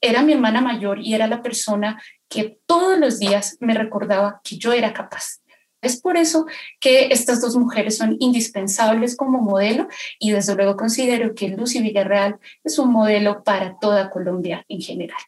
Era 0.00 0.22
mi 0.22 0.32
hermana 0.32 0.60
mayor 0.60 0.98
y 1.00 1.14
era 1.14 1.26
la 1.26 1.42
persona 1.42 2.00
que 2.28 2.58
todos 2.66 2.98
los 2.98 3.18
días 3.18 3.56
me 3.60 3.74
recordaba 3.74 4.40
que 4.42 4.56
yo 4.56 4.72
era 4.72 4.94
capaz. 4.94 5.40
Es 5.82 6.00
por 6.00 6.16
eso 6.16 6.46
que 6.78 7.08
estas 7.10 7.40
dos 7.40 7.56
mujeres 7.56 7.96
son 7.96 8.16
indispensables 8.20 9.16
como 9.16 9.40
modelo 9.40 9.88
y 10.18 10.30
desde 10.30 10.54
luego 10.54 10.76
considero 10.76 11.34
que 11.34 11.48
Lucy 11.48 11.80
Villarreal 11.80 12.38
es 12.64 12.78
un 12.78 12.92
modelo 12.92 13.42
para 13.42 13.78
toda 13.80 14.10
Colombia 14.10 14.64
en 14.68 14.80
general. 14.80 15.18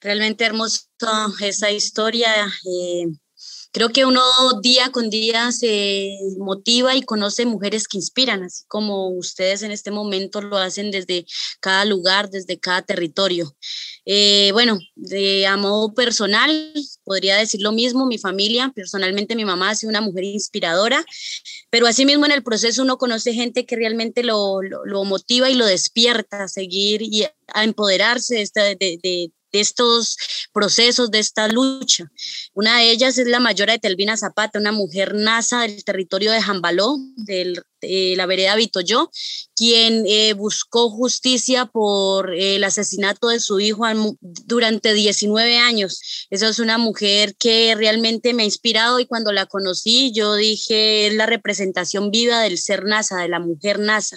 Realmente 0.00 0.44
hermosa 0.44 0.82
esa 1.40 1.70
historia. 1.70 2.28
Eh, 2.64 3.06
creo 3.72 3.90
que 3.90 4.04
uno 4.04 4.22
día 4.62 4.90
con 4.90 5.10
día 5.10 5.52
se 5.52 6.10
motiva 6.38 6.94
y 6.94 7.02
conoce 7.02 7.46
mujeres 7.46 7.86
que 7.88 7.98
inspiran, 7.98 8.42
así 8.42 8.64
como 8.68 9.08
ustedes 9.10 9.62
en 9.62 9.70
este 9.70 9.90
momento 9.90 10.40
lo 10.40 10.56
hacen 10.58 10.90
desde 10.90 11.26
cada 11.60 11.84
lugar, 11.84 12.30
desde 12.30 12.58
cada 12.58 12.82
territorio. 12.82 13.54
Eh, 14.04 14.50
bueno, 14.52 14.78
de 14.94 15.46
a 15.46 15.56
modo 15.56 15.92
personal, 15.92 16.72
podría 17.04 17.36
decir 17.36 17.60
lo 17.60 17.72
mismo, 17.72 18.06
mi 18.06 18.18
familia, 18.18 18.72
personalmente 18.74 19.36
mi 19.36 19.44
mamá 19.44 19.70
ha 19.70 19.74
sido 19.74 19.90
una 19.90 20.00
mujer 20.00 20.24
inspiradora, 20.24 21.04
pero 21.70 21.86
asimismo 21.86 22.24
en 22.24 22.32
el 22.32 22.42
proceso 22.42 22.82
uno 22.82 22.96
conoce 22.96 23.34
gente 23.34 23.66
que 23.66 23.76
realmente 23.76 24.22
lo, 24.22 24.62
lo, 24.62 25.04
motiva 25.04 25.50
y 25.50 25.54
lo 25.54 25.66
despierta 25.66 26.44
a 26.44 26.48
seguir 26.48 27.02
y 27.02 27.24
a 27.24 27.64
empoderarse 27.64 28.36
de, 28.54 28.76
de, 28.76 28.98
de 29.02 29.32
estos 29.52 30.16
procesos, 30.52 31.10
de 31.10 31.18
esta 31.18 31.48
lucha. 31.48 32.10
Una 32.54 32.78
de 32.78 32.90
ellas 32.90 33.18
es 33.18 33.26
la 33.26 33.40
mayora 33.40 33.72
de 33.72 33.78
Telvina 33.78 34.16
Zapata, 34.16 34.58
una 34.58 34.72
mujer 34.72 35.14
nasa 35.14 35.62
del 35.62 35.84
territorio 35.84 36.32
de 36.32 36.42
Jambaló, 36.42 36.96
del 37.16 37.62
eh, 37.82 38.14
la 38.16 38.26
vereda 38.26 38.56
Vitoyo, 38.56 39.10
quien 39.54 40.04
eh, 40.06 40.34
buscó 40.34 40.88
justicia 40.90 41.66
por 41.66 42.34
eh, 42.34 42.56
el 42.56 42.64
asesinato 42.64 43.28
de 43.28 43.40
su 43.40 43.58
hijo 43.60 43.84
durante 44.20 44.94
19 44.94 45.58
años. 45.58 46.26
Esa 46.30 46.48
es 46.48 46.58
una 46.58 46.78
mujer 46.78 47.34
que 47.36 47.74
realmente 47.74 48.34
me 48.34 48.42
ha 48.42 48.46
inspirado 48.46 49.00
y 49.00 49.06
cuando 49.06 49.32
la 49.32 49.46
conocí 49.46 50.12
yo 50.12 50.34
dije 50.36 51.08
es 51.08 51.14
la 51.14 51.26
representación 51.26 52.10
viva 52.10 52.40
del 52.40 52.58
ser 52.58 52.84
NASA, 52.84 53.18
de 53.18 53.28
la 53.28 53.40
mujer 53.40 53.78
NASA. 53.78 54.16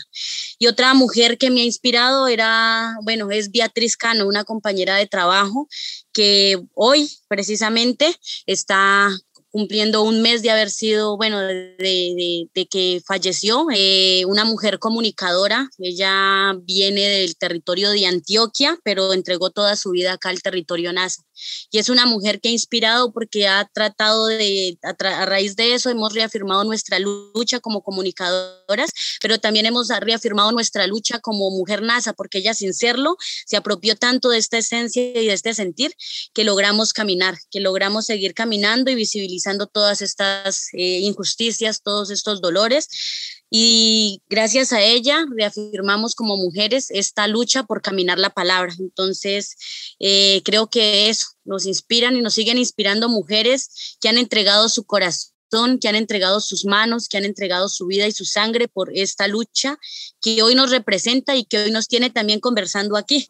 Y 0.60 0.68
otra 0.68 0.94
mujer 0.94 1.38
que 1.38 1.50
me 1.50 1.62
ha 1.62 1.66
inspirado 1.66 2.28
era, 2.28 2.96
bueno, 3.04 3.32
es 3.32 3.52
Beatriz 3.52 3.98
Cano, 3.98 4.28
una 4.28 4.44
compañera 4.44 4.96
de 4.96 5.08
trabajo 5.08 5.68
que 6.14 6.62
hoy 6.74 7.10
precisamente 7.28 8.16
está 8.46 9.10
cumpliendo 9.52 10.02
un 10.02 10.22
mes 10.22 10.42
de 10.42 10.50
haber 10.50 10.70
sido, 10.70 11.18
bueno, 11.18 11.40
de, 11.40 12.50
que 12.70 13.02
falleció, 13.06 13.68
eh, 13.74 14.24
una 14.26 14.46
mujer 14.46 14.80
comunicadora. 14.80 15.70
Ella 15.78 16.56
viene 16.64 17.02
del 17.02 17.36
territorio 17.36 17.92
de 17.92 18.06
Antioquia, 18.06 18.80
pero 18.84 19.14
entregó 19.14 19.50
toda 19.52 19.76
su 19.76 19.92
vida 19.92 20.14
acá 20.14 20.30
al 20.30 20.42
territorio 20.42 20.94
NASA 20.94 21.22
y 21.70 21.80
es 21.80 21.90
una 21.90 22.06
mujer 22.06 22.40
que 22.40 22.50
ha 22.50 22.52
inspirado 22.52 23.12
porque 23.12 23.48
ha 23.48 23.70
tratado 23.74 24.28
de, 24.28 24.78
a, 24.84 25.26
raíz 25.26 25.56
de 25.56 25.74
eso, 25.74 25.90
hemos 25.90 26.14
reafirmado 26.14 26.64
nuestra 26.64 27.00
lucha 27.00 27.60
como 27.60 27.82
comunicadoras, 27.82 28.92
pero 29.22 29.40
también 29.40 29.66
hemos 29.66 29.90
reafirmado 29.90 30.52
nuestra 30.52 30.88
lucha 30.88 31.20
como 31.20 31.50
mujer 31.52 31.82
NASA, 31.82 32.14
porque 32.14 32.40
ella 32.40 32.54
sin 32.54 32.74
serlo 32.74 33.18
se 33.46 33.58
apropió 33.58 33.96
tanto 33.96 34.30
de 34.30 34.38
esta 34.38 34.58
esencia 34.58 35.02
y 35.04 35.28
de 35.28 35.34
este 35.34 35.54
sentir 35.54 35.94
que 36.34 36.44
logramos 36.44 36.94
caminar, 36.94 37.38
que 37.50 37.60
logramos 37.60 38.06
seguir 38.06 38.34
caminando 38.34 38.92
y 38.92 38.96
visibilizando 38.96 39.68
todas 39.68 40.02
estas 40.02 40.68
eh, 40.74 41.00
injusticias, 41.00 41.82
todos 41.82 42.10
estos 42.10 42.42
dolores 42.42 42.88
y 43.54 44.24
gracias 44.30 44.72
a 44.72 44.82
ella 44.82 45.26
reafirmamos 45.30 46.16
como 46.16 46.38
mujeres 46.38 46.90
esta 46.90 47.28
lucha 47.28 47.64
por 47.64 47.82
caminar 47.82 48.18
la 48.18 48.30
palabra. 48.30 48.74
Entonces, 48.80 49.58
eh, 50.00 50.42
creo 50.46 50.70
que 50.70 51.10
eso 51.10 51.28
nos 51.44 51.66
inspiran 51.66 52.16
y 52.16 52.22
nos 52.22 52.34
siguen 52.34 52.58
inspirando 52.58 53.10
mujeres 53.10 53.98
que 54.00 54.08
han 54.08 54.18
entregado 54.18 54.70
su 54.70 54.86
corazón, 54.86 55.80
que 55.82 55.90
han 55.90 55.98
entregado 55.98 56.40
sus 56.40 56.64
manos, 56.64 57.10
que 57.10 57.18
han 57.18 57.26
entregado 57.26 57.68
su 57.68 57.88
vida 57.88 58.08
y 58.08 58.14
su 58.14 58.24
sangre 58.24 58.70
por 58.70 58.90
esta 58.96 59.28
lucha 59.28 59.78
que 60.22 60.42
hoy 60.44 60.56
nos 60.56 60.72
representa 60.72 61.36
y 61.36 61.44
que 61.44 61.58
hoy 61.60 61.72
nos 61.72 61.90
tiene 61.90 62.10
también 62.10 62.40
conversando 62.40 62.96
aquí. 62.96 63.28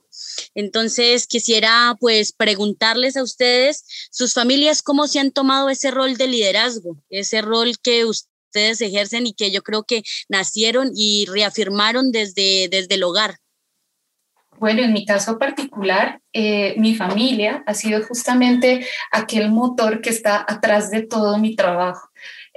Entonces, 0.54 1.26
quisiera 1.26 1.98
pues 2.00 2.32
preguntarles 2.32 3.18
a 3.18 3.24
ustedes, 3.24 3.86
sus 4.12 4.36
familias, 4.36 4.84
cómo 4.84 5.08
se 5.08 5.20
han 5.20 5.32
tomado 5.32 5.70
ese 5.70 5.90
rol 5.90 6.16
de 6.16 6.28
liderazgo, 6.28 6.96
ese 7.10 7.42
rol 7.42 7.80
que 7.80 8.06
usted 8.06 8.31
ustedes 8.52 8.82
ejercen 8.82 9.26
y 9.26 9.34
que 9.34 9.50
yo 9.50 9.62
creo 9.64 9.84
que 9.84 10.04
nacieron 10.28 10.92
y 10.94 11.26
reafirmaron 11.26 12.12
desde, 12.12 12.68
desde 12.70 12.96
el 12.96 13.04
hogar? 13.04 13.38
Bueno, 14.60 14.84
en 14.84 14.94
mi 14.94 15.06
caso 15.06 15.40
particular, 15.40 16.22
eh, 16.34 16.76
mi 16.78 16.94
familia 16.96 17.64
ha 17.66 17.74
sido 17.74 18.04
justamente 18.04 18.86
aquel 19.12 19.50
motor 19.50 20.02
que 20.02 20.12
está 20.12 20.46
atrás 20.48 20.92
de 20.92 21.02
todo 21.02 21.38
mi 21.40 21.56
trabajo. 21.56 22.10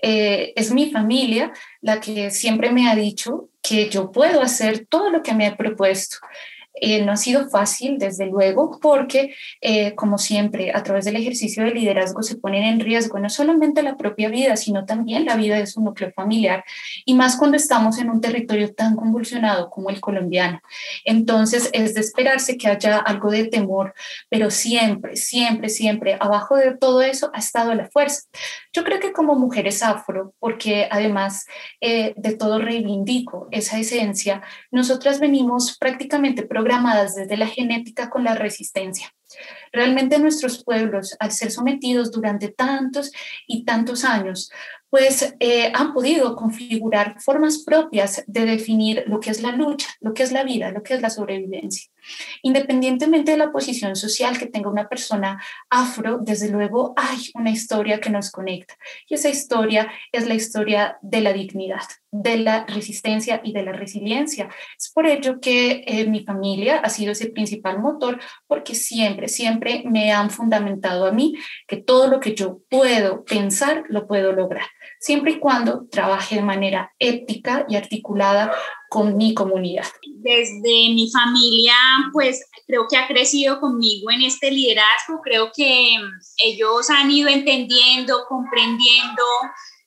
Eh, 0.03 0.53
es 0.57 0.71
mi 0.73 0.91
familia 0.91 1.53
la 1.81 2.01
que 2.01 2.31
siempre 2.31 2.73
me 2.73 2.91
ha 2.91 2.95
dicho 2.95 3.49
que 3.63 3.89
yo 3.89 4.13
puedo 4.13 4.43
hacer 4.43 4.87
todo 4.87 5.09
lo 5.09 5.23
que 5.23 5.33
me 5.33 5.47
he 5.47 5.57
propuesto. 5.57 6.19
Eh, 6.75 7.05
no 7.05 7.13
ha 7.13 7.17
sido 7.17 7.49
fácil, 7.49 7.99
desde 7.99 8.27
luego, 8.27 8.79
porque, 8.81 9.35
eh, 9.61 9.95
como 9.95 10.19
siempre, 10.19 10.73
a 10.75 10.83
través 10.83 11.05
del 11.05 11.17
ejercicio 11.17 11.63
de 11.63 11.71
liderazgo 11.71 12.23
se 12.23 12.37
ponen 12.37 12.65
en 12.65 12.81
riesgo 12.81 13.19
no 13.21 13.31
solamente 13.31 13.83
la 13.83 13.97
propia 13.97 14.29
vida, 14.29 14.57
sino 14.57 14.85
también 14.85 15.25
la 15.25 15.37
vida 15.37 15.57
de 15.57 15.69
su 15.69 15.81
núcleo 15.81 16.13
familiar, 16.13 16.65
y 17.05 17.15
más 17.15 17.37
cuando 17.37 17.57
estamos 17.57 17.99
en 17.99 18.11
un 18.11 18.21
territorio 18.21 18.75
tan 18.75 18.97
convulsionado 18.97 19.71
como 19.71 19.89
el 19.89 20.01
colombiano. 20.01 20.61
Entonces, 21.05 21.71
es 21.73 21.95
de 21.95 22.01
esperarse 22.01 22.59
que 22.59 22.69
haya 22.69 22.99
algo 22.99 23.31
de 23.31 23.47
temor, 23.47 23.95
pero 24.29 24.51
siempre, 24.51 25.17
siempre, 25.17 25.69
siempre, 25.69 26.17
abajo 26.19 26.57
de 26.57 26.77
todo 26.77 27.03
eso 27.03 27.31
ha 27.35 27.39
estado 27.39 27.73
la 27.75 27.89
fuerza. 27.89 28.23
Yo 28.73 28.83
creo 28.83 28.99
que 28.99 29.13
como 29.13 29.37
mujeres 29.37 29.83
afro, 29.83 30.35
porque 30.41 30.89
además 30.91 31.47
eh, 31.81 32.15
de 32.17 32.37
todo 32.37 32.59
reivindico 32.59 33.47
esa 33.53 33.79
esencia, 33.79 34.43
nosotras 34.73 35.21
venimos 35.21 35.79
prácticamente 35.79 36.43
programadas 36.65 37.15
desde 37.15 37.37
la 37.37 37.47
genética 37.47 38.09
con 38.09 38.25
la 38.25 38.35
resistencia. 38.35 39.15
Realmente 39.71 40.19
nuestros 40.19 40.65
pueblos, 40.65 41.15
al 41.19 41.31
ser 41.31 41.51
sometidos 41.51 42.11
durante 42.11 42.49
tantos 42.49 43.13
y 43.47 43.65
tantos 43.65 44.05
años 44.05 44.51
pues 44.89 45.35
eh, 45.41 45.73
han 45.75 45.93
podido 45.93 46.37
configurar 46.37 47.21
formas 47.21 47.65
propias 47.65 48.23
de 48.29 48.47
definir 48.47 49.03
lo 49.09 49.19
que 49.19 49.31
es 49.31 49.43
la 49.43 49.51
lucha, 49.51 49.89
lo 50.01 50.15
que 50.15 50.23
es 50.23 50.31
la 50.31 50.45
vida, 50.45 50.71
lo 50.71 50.85
que 50.85 50.95
es 50.95 51.03
la 51.03 51.11
sobrevivencia. 51.11 51.91
Independientemente 52.43 53.33
de 53.33 53.39
la 53.39 53.53
posición 53.53 53.97
social 53.97 54.39
que 54.39 54.47
tenga 54.47 54.71
una 54.71 54.89
persona 54.89 55.43
afro, 55.71 56.19
desde 56.21 56.49
luego 56.49 56.95
hay 56.97 57.31
una 57.35 57.51
historia 57.51 58.01
que 58.01 58.11
nos 58.11 58.31
conecta. 58.31 58.75
Y 59.09 59.15
esa 59.15 59.29
historia 59.29 59.91
es 60.13 60.27
la 60.27 60.35
historia 60.35 60.99
de 61.03 61.21
la 61.21 61.33
dignidad, 61.33 61.83
de 62.11 62.37
la 62.37 62.67
resistencia 62.67 63.41
y 63.43 63.53
de 63.53 63.63
la 63.63 63.73
resiliencia. 63.73 64.49
Es 64.79 64.91
por 64.93 65.07
ello 65.07 65.41
que 65.41 65.85
eh, 65.87 66.07
mi 66.07 66.25
familia 66.25 66.79
ha 66.79 66.91
sido 66.91 67.13
ese 67.13 67.31
principal 67.31 67.81
motor, 67.81 68.21
porque 68.47 68.75
siempre, 68.75 69.29
siempre 69.29 69.83
me 69.87 70.13
han 70.13 70.31
fundamentado 70.31 71.07
a 71.07 71.13
mí 71.13 71.35
que 71.67 71.77
todo 71.77 72.09
lo 72.09 72.21
que 72.21 72.35
yo 72.35 72.61
puedo 72.69 73.25
pensar 73.25 73.85
lo 73.89 74.07
puedo 74.07 74.33
lograr, 74.33 74.67
siempre 75.01 75.33
y 75.33 75.39
cuando 75.39 75.87
trabaje 75.89 76.37
de 76.37 76.43
manera 76.43 76.93
ética 76.99 77.67
y 77.69 77.77
articulada 77.77 78.53
con 78.95 79.17
mi 79.17 79.35
comunidad. 79.35 79.87
Desde 80.07 80.95
mi 80.95 81.11
familia, 81.11 81.75
pues 82.13 82.49
creo 82.65 82.87
que 82.89 82.97
ha 82.97 83.09
crecido 83.09 83.59
conmigo 83.59 84.09
en 84.13 84.23
este 84.23 84.53
liderazgo, 84.53 85.21
creo 85.21 85.51
que 85.53 85.99
mm, 85.99 86.21
ellos 86.45 86.89
han 86.91 87.11
ido 87.11 87.29
entendiendo, 87.29 88.25
comprendiendo 88.29 89.25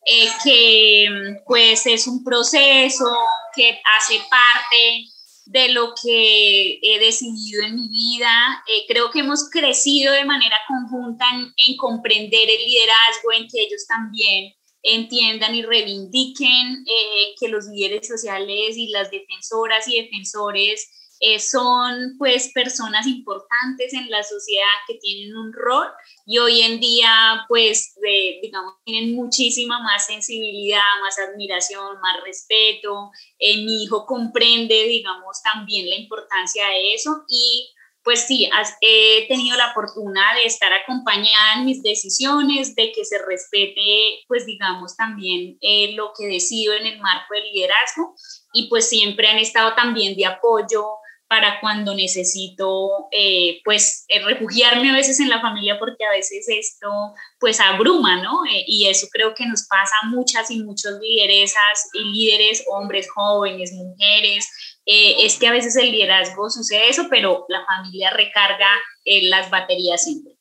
eh, 0.06 0.28
que 0.44 1.08
mm, 1.10 1.46
pues 1.48 1.86
es 1.86 2.06
un 2.06 2.22
proceso 2.22 3.06
que 3.56 3.80
hace 3.98 4.20
parte 4.30 5.06
de 5.46 5.70
lo 5.70 5.94
que 6.04 6.78
he 6.82 7.00
decidido 7.00 7.64
en 7.64 7.76
mi 7.76 7.88
vida. 7.88 8.62
Eh, 8.68 8.84
creo 8.90 9.10
que 9.10 9.20
hemos 9.20 9.50
crecido 9.50 10.12
de 10.12 10.26
manera 10.26 10.58
conjunta 10.68 11.26
en, 11.56 11.78
comprender 11.78 12.50
el 12.50 12.66
liderazgo, 12.66 13.32
en 13.38 13.48
que 13.48 13.62
ellos 13.62 13.88
también 13.88 14.54
entiendan 14.88 15.54
y 15.54 15.64
reivindiquen 15.64 16.86
eh, 16.88 17.36
que 17.40 17.50
los 17.50 17.66
líderes 17.66 18.08
sociales 18.08 18.78
y 18.78 18.88
las 18.90 19.12
defensoras 19.12 19.88
y 19.88 20.02
defensores 20.02 20.90
eh, 21.20 21.40
son 21.40 22.16
pues 22.18 22.52
personas 22.54 23.06
importantes 23.08 23.92
en 23.94 24.10
la 24.10 24.24
sociedad 24.24 24.68
que 24.88 24.96
tienen 24.96 25.36
un 25.36 25.52
rol 25.52 25.88
y 26.26 26.38
hoy 26.38 26.62
en 26.62 26.80
día 26.80 27.44
pues 27.50 27.96
digamos 28.42 28.76
tienen 28.86 29.16
muchísima 29.16 29.82
más 29.82 30.06
sensibilidad, 30.06 30.80
más 31.02 31.18
admiración, 31.18 32.00
más 32.02 32.24
respeto. 32.24 33.12
Eh, 33.40 33.58
mi 33.64 33.84
hijo 33.84 34.06
comprende 34.06 34.84
digamos 34.84 35.42
también 35.42 35.90
la 35.90 35.96
importancia 35.96 36.68
de 36.68 36.94
eso 36.94 37.26
y 37.28 37.68
pues 38.08 38.22
sí, 38.22 38.50
he 38.80 39.28
tenido 39.28 39.58
la 39.58 39.74
fortuna 39.74 40.34
de 40.36 40.46
estar 40.46 40.72
acompañada 40.72 41.56
en 41.58 41.66
mis 41.66 41.84
decisiones, 41.84 42.74
de 42.74 42.94
que 42.94 43.04
se 43.04 43.18
respete, 43.18 44.24
pues 44.30 44.46
digamos, 44.46 44.96
también 44.96 45.58
eh, 45.60 45.92
lo 45.92 46.14
que 46.18 46.26
decido 46.26 46.74
en 46.74 46.86
el 46.86 47.02
marco 47.02 47.34
del 47.34 47.52
liderazgo 47.52 48.16
y 48.54 48.70
pues 48.70 48.88
siempre 48.88 49.28
han 49.28 49.40
estado 49.40 49.76
también 49.76 50.16
de 50.16 50.26
apoyo 50.26 50.86
para 51.28 51.60
cuando 51.60 51.94
necesito, 51.94 53.10
eh, 53.12 53.60
pues, 53.66 54.06
eh, 54.08 54.24
refugiarme 54.24 54.90
a 54.90 54.94
veces 54.94 55.20
en 55.20 55.30
la 55.30 55.42
familia 55.42 55.78
porque 55.78 56.06
a 56.06 56.12
veces 56.12 56.48
esto, 56.48 56.88
pues, 57.40 57.60
abruma, 57.60 58.22
¿no? 58.22 58.46
Eh, 58.46 58.64
y 58.66 58.88
eso 58.88 59.08
creo 59.12 59.34
que 59.36 59.46
nos 59.46 59.68
pasa 59.68 59.94
a 60.04 60.08
muchas 60.08 60.50
y 60.52 60.64
muchos 60.64 60.94
lideresas 61.02 61.90
y 61.94 62.06
líderes, 62.06 62.64
hombres, 62.72 63.10
jóvenes, 63.12 63.74
mujeres. 63.74 64.48
Es 64.88 65.38
que 65.38 65.48
a 65.48 65.52
veces 65.52 65.76
el 65.76 65.92
liderazgo 65.92 66.50
sucede 66.50 66.90
eso, 66.90 67.08
pero 67.10 67.46
la 67.50 67.66
familia 67.66 68.10
recarga 68.12 68.70
las 69.04 69.50
baterías 69.50 70.04
siempre. 70.04 70.34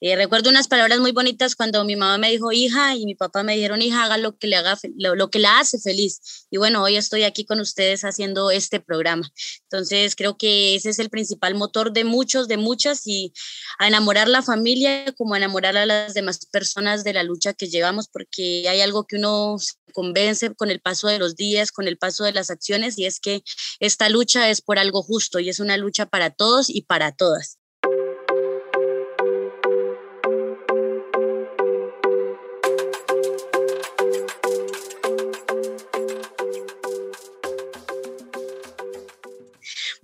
Eh, 0.00 0.14
recuerdo 0.14 0.50
unas 0.50 0.68
palabras 0.68 0.98
muy 0.98 1.12
bonitas 1.12 1.54
cuando 1.54 1.82
mi 1.84 1.96
mamá 1.96 2.18
me 2.18 2.30
dijo 2.30 2.52
hija 2.52 2.94
y 2.94 3.06
mi 3.06 3.14
papá 3.14 3.42
me 3.42 3.54
dijeron 3.54 3.80
hija, 3.80 4.04
haga 4.04 4.18
lo 4.18 4.36
que 4.36 4.46
le 4.46 4.56
haga 4.56 4.78
lo, 4.94 5.30
que 5.30 5.38
la 5.38 5.58
hace 5.58 5.78
feliz. 5.78 6.46
Y 6.50 6.58
bueno, 6.58 6.82
hoy 6.82 6.96
estoy 6.96 7.22
aquí 7.22 7.46
con 7.46 7.60
ustedes 7.60 8.02
haciendo 8.04 8.50
este 8.50 8.78
programa. 8.78 9.30
Entonces 9.62 10.14
creo 10.14 10.36
que 10.36 10.74
ese 10.74 10.90
es 10.90 10.98
el 10.98 11.08
principal 11.08 11.54
motor 11.54 11.92
de 11.92 12.04
muchos, 12.04 12.46
de 12.46 12.58
muchas 12.58 13.06
y 13.06 13.32
a 13.78 13.88
enamorar 13.88 14.28
la 14.28 14.42
familia 14.42 15.14
como 15.16 15.32
a 15.32 15.38
enamorar 15.38 15.78
a 15.78 15.86
las 15.86 16.12
demás 16.12 16.44
personas 16.46 17.02
de 17.02 17.14
la 17.14 17.22
lucha 17.22 17.54
que 17.54 17.68
llevamos 17.68 18.08
porque 18.08 18.68
hay 18.68 18.82
algo 18.82 19.06
que 19.06 19.16
uno 19.16 19.56
se 19.58 19.74
convence 19.94 20.54
con 20.54 20.70
el 20.70 20.80
paso 20.80 21.08
de 21.08 21.18
los 21.18 21.36
días, 21.36 21.72
con 21.72 21.88
el 21.88 21.96
paso 21.96 22.24
de 22.24 22.32
las 22.32 22.50
acciones 22.50 22.98
y 22.98 23.06
es 23.06 23.18
que 23.18 23.42
esta 23.80 24.10
lucha 24.10 24.50
es 24.50 24.60
por 24.60 24.78
algo 24.78 25.02
justo 25.02 25.38
y 25.38 25.48
es 25.48 25.58
una 25.58 25.78
lucha 25.78 26.04
para 26.04 26.28
todos 26.30 26.68
y 26.68 26.82
para 26.82 27.12
todas. 27.12 27.58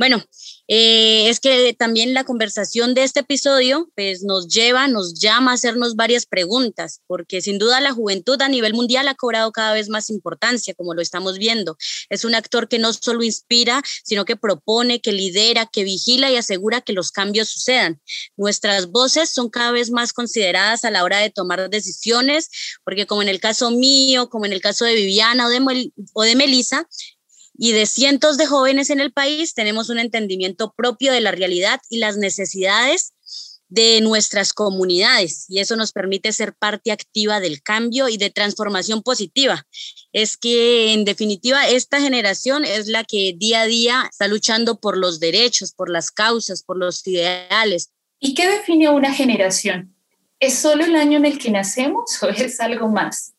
Bueno, 0.02 0.20
eh, 0.66 1.28
es 1.28 1.38
que 1.38 1.76
también 1.78 2.12
la 2.12 2.24
conversación 2.24 2.92
de 2.92 3.04
este 3.04 3.20
episodio 3.20 3.88
pues, 3.94 4.24
nos 4.24 4.48
lleva, 4.48 4.88
nos 4.88 5.14
llama 5.14 5.52
a 5.52 5.54
hacernos 5.54 5.94
varias 5.94 6.26
preguntas, 6.26 7.02
porque 7.06 7.40
sin 7.40 7.60
duda 7.60 7.80
la 7.80 7.92
juventud 7.92 8.42
a 8.42 8.48
nivel 8.48 8.74
mundial 8.74 9.06
ha 9.06 9.14
cobrado 9.14 9.52
cada 9.52 9.72
vez 9.74 9.88
más 9.88 10.10
importancia, 10.10 10.74
como 10.74 10.94
lo 10.94 11.02
estamos 11.02 11.38
viendo. 11.38 11.76
Es 12.10 12.24
un 12.24 12.34
actor 12.34 12.66
que 12.66 12.80
no 12.80 12.92
solo 12.92 13.22
inspira, 13.22 13.80
sino 14.02 14.24
que 14.24 14.34
propone, 14.34 15.00
que 15.00 15.12
lidera, 15.12 15.66
que 15.72 15.84
vigila 15.84 16.32
y 16.32 16.36
asegura 16.36 16.80
que 16.80 16.94
los 16.94 17.12
cambios 17.12 17.50
sucedan. 17.50 18.02
Nuestras 18.36 18.88
voces 18.88 19.30
son 19.30 19.50
cada 19.50 19.70
vez 19.70 19.92
más 19.92 20.12
consideradas 20.12 20.84
a 20.84 20.90
la 20.90 21.04
hora 21.04 21.18
de 21.18 21.30
tomar 21.30 21.70
decisiones, 21.70 22.48
porque 22.82 23.06
como 23.06 23.22
en 23.22 23.28
el 23.28 23.38
caso 23.38 23.70
mío, 23.70 24.28
como 24.30 24.46
en 24.46 24.52
el 24.52 24.60
caso 24.60 24.84
de 24.84 24.96
Viviana 24.96 25.46
o 25.46 25.48
de, 25.48 25.92
o 26.12 26.22
de 26.24 26.34
Melissa, 26.34 26.88
y 27.54 27.72
de 27.72 27.86
cientos 27.86 28.38
de 28.38 28.46
jóvenes 28.46 28.90
en 28.90 29.00
el 29.00 29.12
país 29.12 29.54
tenemos 29.54 29.88
un 29.90 29.98
entendimiento 29.98 30.72
propio 30.76 31.12
de 31.12 31.20
la 31.20 31.32
realidad 31.32 31.80
y 31.90 31.98
las 31.98 32.16
necesidades 32.16 33.12
de 33.72 34.02
nuestras 34.02 34.52
comunidades 34.52 35.46
y 35.48 35.60
eso 35.60 35.76
nos 35.76 35.92
permite 35.92 36.32
ser 36.32 36.52
parte 36.52 36.92
activa 36.92 37.40
del 37.40 37.62
cambio 37.62 38.10
y 38.10 38.18
de 38.18 38.28
transformación 38.28 39.02
positiva. 39.02 39.66
Es 40.12 40.36
que 40.36 40.92
en 40.92 41.06
definitiva 41.06 41.66
esta 41.66 41.98
generación 41.98 42.66
es 42.66 42.86
la 42.86 43.02
que 43.04 43.34
día 43.34 43.62
a 43.62 43.66
día 43.66 44.08
está 44.10 44.28
luchando 44.28 44.78
por 44.78 44.98
los 44.98 45.20
derechos, 45.20 45.72
por 45.72 45.88
las 45.88 46.10
causas, 46.10 46.62
por 46.62 46.76
los 46.76 47.06
ideales. 47.06 47.90
¿Y 48.20 48.34
qué 48.34 48.46
define 48.46 48.90
una 48.90 49.14
generación? 49.14 49.96
¿Es 50.38 50.58
solo 50.58 50.84
el 50.84 50.94
año 50.94 51.16
en 51.16 51.24
el 51.24 51.38
que 51.38 51.50
nacemos 51.50 52.22
o 52.22 52.28
es 52.28 52.60
algo 52.60 52.88
más? 52.88 53.32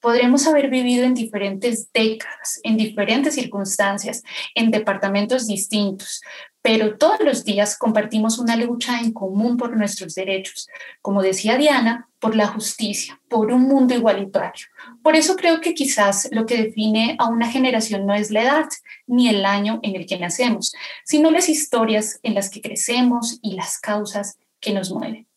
Podremos 0.00 0.46
haber 0.46 0.70
vivido 0.70 1.04
en 1.04 1.14
diferentes 1.14 1.92
décadas, 1.92 2.60
en 2.62 2.76
diferentes 2.76 3.34
circunstancias, 3.34 4.22
en 4.54 4.70
departamentos 4.70 5.46
distintos, 5.46 6.20
pero 6.62 6.98
todos 6.98 7.20
los 7.20 7.44
días 7.44 7.78
compartimos 7.78 8.38
una 8.38 8.56
lucha 8.56 9.00
en 9.00 9.12
común 9.12 9.56
por 9.56 9.76
nuestros 9.76 10.14
derechos, 10.14 10.68
como 11.00 11.22
decía 11.22 11.56
Diana, 11.56 12.08
por 12.18 12.36
la 12.36 12.48
justicia, 12.48 13.18
por 13.28 13.50
un 13.50 13.62
mundo 13.62 13.94
igualitario. 13.94 14.66
Por 15.02 15.16
eso 15.16 15.36
creo 15.36 15.60
que 15.60 15.74
quizás 15.74 16.28
lo 16.32 16.44
que 16.44 16.62
define 16.62 17.16
a 17.18 17.28
una 17.28 17.50
generación 17.50 18.04
no 18.04 18.14
es 18.14 18.30
la 18.30 18.42
edad 18.42 18.68
ni 19.06 19.28
el 19.28 19.46
año 19.46 19.80
en 19.82 19.96
el 19.96 20.06
que 20.06 20.18
nacemos, 20.18 20.74
sino 21.04 21.30
las 21.30 21.48
historias 21.48 22.20
en 22.22 22.34
las 22.34 22.50
que 22.50 22.60
crecemos 22.60 23.38
y 23.42 23.54
las 23.54 23.78
causas 23.78 24.38
que 24.60 24.74
nos 24.74 24.90
mueven. 24.90 25.29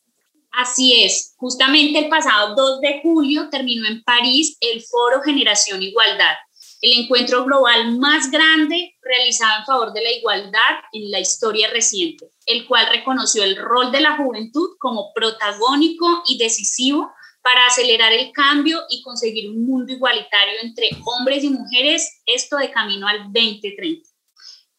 Así 0.53 1.03
es, 1.03 1.33
justamente 1.37 1.97
el 1.97 2.09
pasado 2.09 2.53
2 2.55 2.81
de 2.81 2.99
julio 3.01 3.49
terminó 3.49 3.87
en 3.87 4.03
París 4.03 4.55
el 4.61 4.83
Foro 4.83 5.23
Generación 5.23 5.81
Igualdad, 5.81 6.35
el 6.79 7.01
encuentro 7.01 7.43
global 7.43 7.97
más 7.97 8.29
grande 8.29 8.95
realizado 9.01 9.59
en 9.59 9.65
favor 9.65 9.93
de 9.93 10.03
la 10.03 10.11
igualdad 10.11 10.75
en 10.91 11.09
la 11.09 11.19
historia 11.19 11.71
reciente, 11.71 12.29
el 12.45 12.67
cual 12.67 12.85
reconoció 12.91 13.43
el 13.43 13.55
rol 13.55 13.91
de 13.91 14.01
la 14.01 14.15
juventud 14.15 14.77
como 14.79 15.11
protagónico 15.15 16.21
y 16.27 16.37
decisivo 16.37 17.11
para 17.41 17.65
acelerar 17.65 18.13
el 18.13 18.31
cambio 18.31 18.79
y 18.91 19.01
conseguir 19.01 19.49
un 19.49 19.65
mundo 19.65 19.91
igualitario 19.91 20.53
entre 20.61 20.89
hombres 21.03 21.43
y 21.43 21.49
mujeres, 21.49 22.21
esto 22.27 22.57
de 22.57 22.69
camino 22.69 23.07
al 23.07 23.23
2030. 23.33 24.12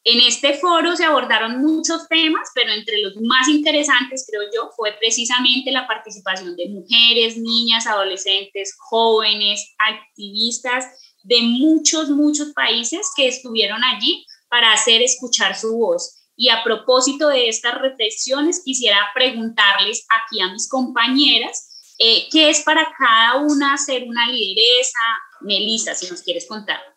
En 0.06 0.20
este 0.20 0.58
foro 0.58 0.94
se 0.96 1.04
abordaron 1.04 1.62
muchos 1.62 2.06
temas, 2.08 2.50
pero 2.54 2.72
entre 2.72 3.00
los 3.00 3.16
más 3.22 3.48
interesantes, 3.48 4.26
creo 4.28 4.42
yo, 4.54 4.70
fue 4.76 4.92
precisamente 5.00 5.72
la 5.72 5.86
participación 5.86 6.54
de 6.56 6.68
mujeres, 6.68 7.38
niñas, 7.38 7.86
adolescentes, 7.86 8.76
jóvenes, 8.78 9.74
activistas 9.78 10.84
de 11.22 11.40
muchos, 11.40 12.10
muchos 12.10 12.52
países 12.52 13.10
que 13.16 13.28
estuvieron 13.28 13.82
allí 13.82 14.26
para 14.50 14.74
hacer 14.74 15.00
escuchar 15.00 15.58
su 15.58 15.74
voz. 15.78 16.20
Y 16.36 16.50
a 16.50 16.62
propósito 16.62 17.28
de 17.28 17.48
estas 17.48 17.80
reflexiones, 17.80 18.62
quisiera 18.62 18.98
preguntarles 19.14 20.06
aquí 20.20 20.38
a 20.42 20.52
mis 20.52 20.68
compañeras, 20.68 21.94
eh, 21.98 22.28
¿qué 22.30 22.50
es 22.50 22.60
para 22.60 22.92
cada 22.98 23.36
una 23.36 23.78
ser 23.78 24.04
una 24.06 24.28
lideresa? 24.28 24.98
Melissa, 25.40 25.94
si 25.94 26.10
nos 26.10 26.20
quieres 26.22 26.46
contar. 26.46 26.93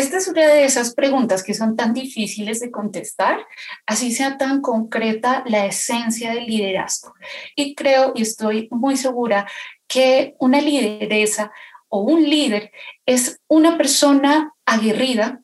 Esta 0.00 0.16
es 0.16 0.28
una 0.28 0.46
de 0.46 0.64
esas 0.64 0.94
preguntas 0.94 1.42
que 1.42 1.52
son 1.52 1.76
tan 1.76 1.92
difíciles 1.92 2.58
de 2.60 2.70
contestar, 2.70 3.46
así 3.84 4.12
sea 4.12 4.38
tan 4.38 4.62
concreta 4.62 5.44
la 5.44 5.66
esencia 5.66 6.32
del 6.32 6.46
liderazgo. 6.46 7.12
Y 7.54 7.74
creo 7.74 8.12
y 8.14 8.22
estoy 8.22 8.66
muy 8.70 8.96
segura 8.96 9.46
que 9.86 10.36
una 10.38 10.62
lideresa 10.62 11.52
o 11.90 12.00
un 12.00 12.22
líder 12.22 12.72
es 13.04 13.42
una 13.46 13.76
persona 13.76 14.54
aguerrida, 14.64 15.42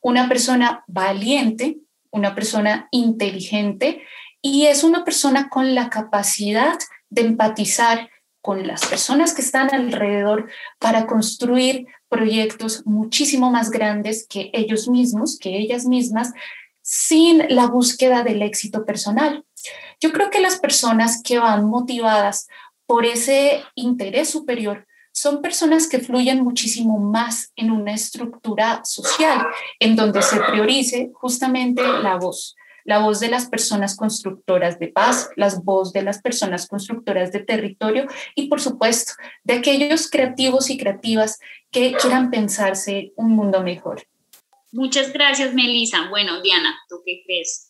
una 0.00 0.30
persona 0.30 0.82
valiente, 0.86 1.80
una 2.10 2.34
persona 2.34 2.88
inteligente 2.92 4.02
y 4.40 4.64
es 4.64 4.82
una 4.82 5.04
persona 5.04 5.50
con 5.50 5.74
la 5.74 5.90
capacidad 5.90 6.78
de 7.10 7.20
empatizar 7.20 8.08
con 8.42 8.66
las 8.66 8.86
personas 8.86 9.34
que 9.34 9.42
están 9.42 9.74
alrededor 9.74 10.48
para 10.78 11.06
construir 11.06 11.86
proyectos 12.08 12.86
muchísimo 12.86 13.50
más 13.50 13.70
grandes 13.70 14.26
que 14.28 14.50
ellos 14.52 14.88
mismos, 14.88 15.38
que 15.38 15.58
ellas 15.58 15.84
mismas, 15.84 16.32
sin 16.82 17.44
la 17.54 17.66
búsqueda 17.66 18.22
del 18.22 18.42
éxito 18.42 18.84
personal. 18.84 19.44
Yo 20.00 20.12
creo 20.12 20.30
que 20.30 20.40
las 20.40 20.58
personas 20.58 21.22
que 21.22 21.38
van 21.38 21.66
motivadas 21.66 22.48
por 22.86 23.04
ese 23.04 23.62
interés 23.74 24.30
superior 24.30 24.86
son 25.12 25.42
personas 25.42 25.86
que 25.88 25.98
fluyen 25.98 26.42
muchísimo 26.42 26.98
más 26.98 27.52
en 27.56 27.70
una 27.70 27.92
estructura 27.92 28.80
social 28.84 29.46
en 29.78 29.96
donde 29.96 30.22
se 30.22 30.40
priorice 30.40 31.10
justamente 31.14 31.82
la 31.82 32.16
voz, 32.16 32.56
la 32.90 32.98
voz 32.98 33.20
de 33.20 33.28
las 33.28 33.48
personas 33.48 33.96
constructoras 33.96 34.80
de 34.80 34.88
paz, 34.88 35.30
la 35.36 35.48
voz 35.62 35.92
de 35.92 36.02
las 36.02 36.20
personas 36.20 36.66
constructoras 36.66 37.30
de 37.30 37.38
territorio 37.38 38.08
y 38.34 38.48
por 38.48 38.60
supuesto 38.60 39.12
de 39.44 39.54
aquellos 39.54 40.10
creativos 40.10 40.70
y 40.70 40.76
creativas 40.76 41.38
que 41.70 41.92
quieran 41.92 42.32
pensarse 42.32 43.12
un 43.14 43.30
mundo 43.30 43.62
mejor. 43.62 44.02
Muchas 44.72 45.12
gracias, 45.12 45.54
Melissa. 45.54 46.08
Bueno, 46.10 46.42
Diana, 46.42 46.76
¿tú 46.88 46.96
qué 47.06 47.22
crees? 47.24 47.69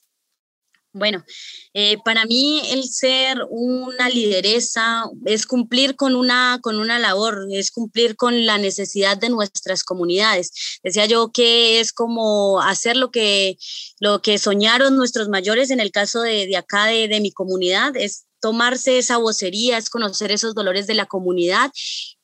Bueno, 0.92 1.24
eh, 1.72 1.98
para 2.04 2.24
mí 2.24 2.62
el 2.72 2.82
ser 2.82 3.38
una 3.48 4.08
lideresa 4.08 5.04
es 5.24 5.46
cumplir 5.46 5.94
con 5.94 6.16
una, 6.16 6.58
con 6.62 6.80
una 6.80 6.98
labor, 6.98 7.46
es 7.52 7.70
cumplir 7.70 8.16
con 8.16 8.44
la 8.44 8.58
necesidad 8.58 9.16
de 9.16 9.28
nuestras 9.28 9.84
comunidades. 9.84 10.80
Decía 10.82 11.06
yo 11.06 11.30
que 11.30 11.78
es 11.78 11.92
como 11.92 12.60
hacer 12.60 12.96
lo 12.96 13.12
que, 13.12 13.56
lo 14.00 14.20
que 14.20 14.38
soñaron 14.38 14.96
nuestros 14.96 15.28
mayores 15.28 15.70
en 15.70 15.78
el 15.78 15.92
caso 15.92 16.22
de, 16.22 16.46
de 16.46 16.56
acá, 16.56 16.86
de, 16.86 17.06
de 17.06 17.20
mi 17.20 17.30
comunidad, 17.30 17.96
es 17.96 18.26
tomarse 18.40 18.98
esa 18.98 19.18
vocería, 19.18 19.78
es 19.78 19.90
conocer 19.90 20.32
esos 20.32 20.54
dolores 20.54 20.86
de 20.86 20.94
la 20.94 21.06
comunidad 21.06 21.70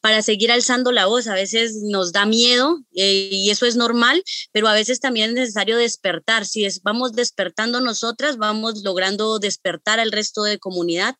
para 0.00 0.22
seguir 0.22 0.50
alzando 0.50 0.92
la 0.92 1.06
voz. 1.06 1.26
A 1.26 1.34
veces 1.34 1.76
nos 1.82 2.12
da 2.12 2.26
miedo 2.26 2.82
eh, 2.94 3.28
y 3.30 3.50
eso 3.50 3.66
es 3.66 3.76
normal, 3.76 4.22
pero 4.52 4.68
a 4.68 4.74
veces 4.74 5.00
también 5.00 5.30
es 5.30 5.34
necesario 5.34 5.76
despertar. 5.76 6.46
Si 6.46 6.66
vamos 6.82 7.12
despertando 7.12 7.80
nosotras, 7.80 8.36
vamos 8.36 8.82
logrando 8.82 9.38
despertar 9.38 10.00
al 10.00 10.12
resto 10.12 10.42
de 10.42 10.58
comunidad 10.58 11.16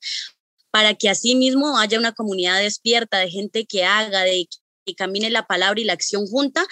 para 0.71 0.95
que 0.95 1.09
así 1.09 1.35
mismo 1.35 1.79
haya 1.79 1.99
una 1.99 2.13
comunidad 2.13 2.61
despierta 2.61 3.19
de 3.19 3.31
gente 3.31 3.67
que 3.67 3.85
haga, 3.85 4.23
de 4.23 4.49
que 4.85 4.95
camine 4.95 5.31
la 5.31 5.47
palabra 5.47 5.81
y 5.81 5.85
la 5.85 5.95
acción 5.95 6.27
junta 6.27 6.67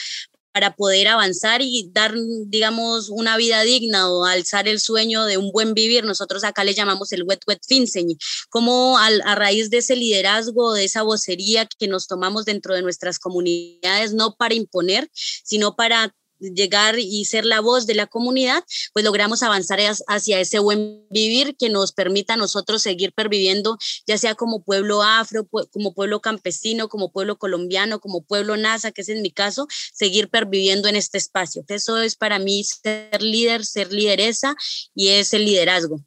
para 0.55 0.77
poder 0.77 1.09
avanzar 1.09 1.63
y 1.63 1.91
dar, 1.93 2.15
digamos, 2.47 3.09
una 3.11 3.37
vida 3.37 3.63
digna 3.63 4.09
o 4.09 4.25
alzar 4.25 4.69
el 4.69 4.79
sueño 4.79 5.25
de 5.25 5.37
un 5.37 5.51
buen 5.51 5.75
vivir. 5.75 6.05
Nosotros 6.05 6.45
acá 6.45 6.63
le 6.63 6.75
llamamos 6.75 7.11
el 7.11 7.25
wet 7.25 7.41
wet 7.49 7.59
finseñi, 7.67 8.17
como 8.51 8.97
a, 8.97 9.07
a 9.07 9.35
raíz 9.35 9.69
de 9.69 9.79
ese 9.79 9.97
liderazgo, 9.97 10.73
de 10.73 10.85
esa 10.85 11.03
vocería 11.03 11.67
que 11.67 11.89
nos 11.89 12.07
tomamos 12.07 12.45
dentro 12.45 12.73
de 12.77 12.83
nuestras 12.83 13.19
comunidades, 13.19 14.15
no 14.15 14.37
para 14.37 14.55
imponer, 14.55 15.11
sino 15.13 15.75
para 15.75 16.15
llegar 16.39 16.99
y 16.99 17.25
ser 17.25 17.45
la 17.45 17.61
voz 17.61 17.87
de 17.87 17.95
la 17.95 18.07
comunidad, 18.07 18.65
pues 18.93 19.05
logramos 19.05 19.43
avanzar 19.43 19.81
hacia 20.09 20.41
ese 20.41 20.59
buen 20.59 21.07
vivir 21.11 21.57
que 21.57 21.69
nos 21.69 21.93
permita 21.93 22.35
a 22.35 22.37
nosotros 22.37 22.83
seguir 22.83 23.13
perviviendo, 23.13 23.79
ya 24.07 24.19
sea 24.19 24.35
como 24.35 24.63
pueblo 24.63 25.03
afro, 25.03 25.47
como 25.73 25.95
pueblo 25.95 26.21
campesino, 26.21 26.89
como 26.89 27.13
pueblo 27.13 27.37
colombiano, 27.37 28.01
como 28.01 28.23
pueblo 28.25 28.57
NASA, 28.57 28.93
que 28.93 29.03
es 29.03 29.09
en 29.09 29.23
mi 29.23 29.31
caso, 29.31 29.67
seguir 29.93 30.29
perviviendo 30.29 30.89
en 30.89 30.97
este 30.97 31.19
espacio. 31.19 31.65
Eso 31.69 31.99
es 31.99 32.17
para 32.17 32.39
mí 32.39 32.65
ser 32.65 33.23
líder, 33.23 33.65
ser 33.65 33.93
lideresa 33.93 34.55
y 34.95 35.09
es 35.09 35.35
el 35.35 35.45
liderazgo. 35.45 36.01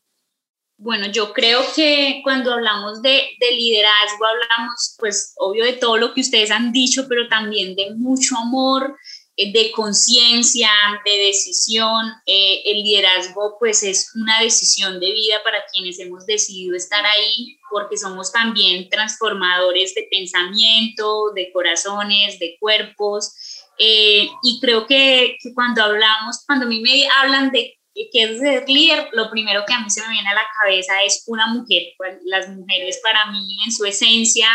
Bueno, 0.80 1.08
yo 1.08 1.34
creo 1.34 1.62
que 1.76 2.22
cuando 2.24 2.54
hablamos 2.54 3.02
de, 3.02 3.10
de, 3.40 3.52
liderazgo, 3.52 4.26
hablamos, 4.26 4.96
pues, 5.00 5.34
obvio 5.38 5.66
de 5.66 5.74
todo 5.74 5.98
lo 5.98 6.14
que 6.14 6.22
ustedes 6.22 6.52
han 6.52 6.72
dicho, 6.72 7.08
pero 7.10 7.28
también 7.28 7.76
de 7.76 7.96
mucho 7.96 8.38
amor, 8.38 8.96
de 9.38 9.72
conciencia, 9.72 10.70
de 11.06 11.18
decisión. 11.28 12.12
Eh, 12.26 12.64
el 12.66 12.84
liderazgo 12.84 13.56
pues 13.60 13.84
es 13.84 14.12
una 14.16 14.42
decisión 14.42 15.00
de 15.00 15.12
vida 15.12 15.36
para 15.44 15.64
quienes 15.72 16.00
hemos 16.00 16.26
decidido 16.26 16.76
estar 16.76 17.06
ahí, 17.06 17.58
porque 17.70 17.98
somos 17.98 18.32
también 18.32 18.90
transformadores 18.90 19.94
de 19.94 20.08
pensamiento, 20.10 21.32
de 21.36 21.52
corazones, 21.52 22.40
de 22.40 22.58
cuerpos. 22.60 23.32
Eh, 23.78 24.28
y 24.42 24.60
creo 24.60 24.88
que, 24.88 25.38
que, 25.40 25.54
cuando 25.54 25.84
hablamos, 25.84 26.44
cuando 26.48 26.66
a 26.66 26.70
mí 26.70 26.82
me 26.82 27.08
hablan 27.22 27.52
de 27.52 27.78
qué 28.12 28.24
es 28.24 28.40
ser 28.40 28.68
líder, 28.68 29.10
lo 29.14 29.30
primero 29.30 29.64
que 29.68 29.74
a 29.74 29.82
mí 29.82 29.90
se 29.92 30.02
me 30.02 30.10
viene 30.10 30.30
a 30.30 30.34
la 30.34 30.46
cabeza 30.60 31.04
es 31.04 31.24
una 31.28 31.48
mujer. 31.48 31.84
Las 32.26 32.50
mujeres 32.50 33.00
para 33.04 33.32
mí 33.32 33.60
en 33.64 33.72
su 33.72 33.86
esencia 33.86 34.50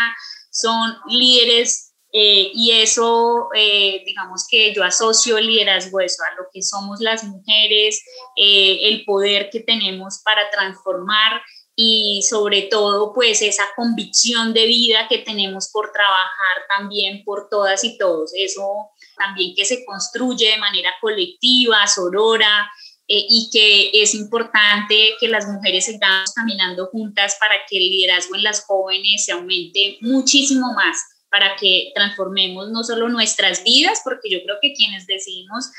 son 0.51 0.97
líderes 1.07 1.92
eh, 2.15 2.51
y 2.53 2.69
eso, 2.73 3.49
eh, 3.55 4.03
digamos 4.05 4.45
que 4.47 4.71
yo 4.71 4.83
asocio 4.83 5.39
el 5.39 5.47
liderazgo 5.47 5.97
a 5.97 6.35
lo 6.37 6.47
que 6.53 6.61
somos 6.61 6.99
las 6.99 7.23
mujeres, 7.23 8.03
eh, 8.35 8.81
el 8.83 9.03
poder 9.03 9.49
que 9.49 9.61
tenemos 9.61 10.21
para 10.23 10.47
transformar 10.51 11.41
y 11.75 12.23
sobre 12.29 12.63
todo 12.63 13.13
pues 13.13 13.41
esa 13.41 13.63
convicción 13.75 14.53
de 14.53 14.67
vida 14.67 15.07
que 15.09 15.17
tenemos 15.17 15.71
por 15.71 15.91
trabajar 15.91 16.67
también 16.69 17.23
por 17.23 17.49
todas 17.49 17.83
y 17.83 17.97
todos. 17.97 18.31
Eso 18.35 18.91
también 19.17 19.55
que 19.55 19.65
se 19.65 19.83
construye 19.83 20.51
de 20.51 20.57
manera 20.57 20.91
colectiva, 21.01 21.87
sorora, 21.87 22.69
y 23.05 23.49
que 23.51 24.01
es 24.01 24.15
importante 24.15 25.15
que 25.19 25.27
las 25.27 25.45
mujeres 25.45 25.85
sigamos 25.85 26.31
caminando 26.33 26.87
juntas 26.87 27.35
para 27.39 27.55
que 27.69 27.77
el 27.77 27.83
liderazgo 27.83 28.35
en 28.35 28.43
las 28.43 28.63
jóvenes 28.65 29.25
se 29.25 29.33
aumente 29.33 29.97
muchísimo 30.01 30.73
más 30.73 30.97
para 31.33 31.55
que 31.55 31.91
transformemos 31.95 32.69
no 32.69 32.83
solo 32.83 33.09
nuestras 33.09 33.63
vidas, 33.63 34.01
porque 34.03 34.29
yo 34.29 34.37
creo 34.43 34.57
que 34.61 34.73
quienes 34.73 35.07
decidimos 35.07 35.71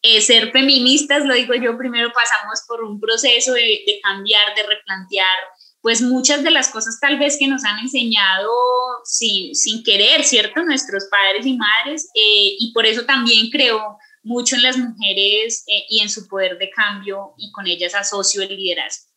eh, 0.00 0.22
ser 0.22 0.52
feministas, 0.52 1.26
lo 1.26 1.34
digo 1.34 1.52
yo, 1.54 1.76
primero 1.76 2.10
pasamos 2.14 2.62
por 2.66 2.82
un 2.82 2.98
proceso 2.98 3.52
de, 3.52 4.00
cambiar, 4.02 4.54
de 4.56 4.62
replantear, 4.62 5.36
pues 5.82 6.00
muchas 6.00 6.42
de 6.42 6.50
las 6.50 6.70
cosas 6.70 6.98
tal 6.98 7.18
vez 7.18 7.36
que 7.38 7.46
nos 7.46 7.62
han 7.64 7.80
enseñado 7.80 8.50
sin, 9.04 9.54
sin 9.54 9.84
querer, 9.84 10.24
¿cierto? 10.24 10.64
Nuestros 10.64 11.04
padres 11.10 11.44
y 11.44 11.58
madres, 11.58 12.08
eh, 12.14 12.56
y 12.58 12.72
por 12.72 12.86
eso 12.86 13.04
también 13.04 13.50
creo 13.50 13.98
mucho 14.22 14.56
en 14.56 14.62
las 14.62 14.78
mujeres 14.78 15.62
eh, 15.66 15.84
y 15.90 16.00
en 16.00 16.08
su 16.08 16.26
poder 16.26 16.56
de 16.56 16.70
cambio 16.70 17.34
y 17.36 17.52
con 17.52 17.66
ellas 17.66 17.94
asocio 17.94 18.40
el 18.40 18.56
liderazgo 18.56 19.11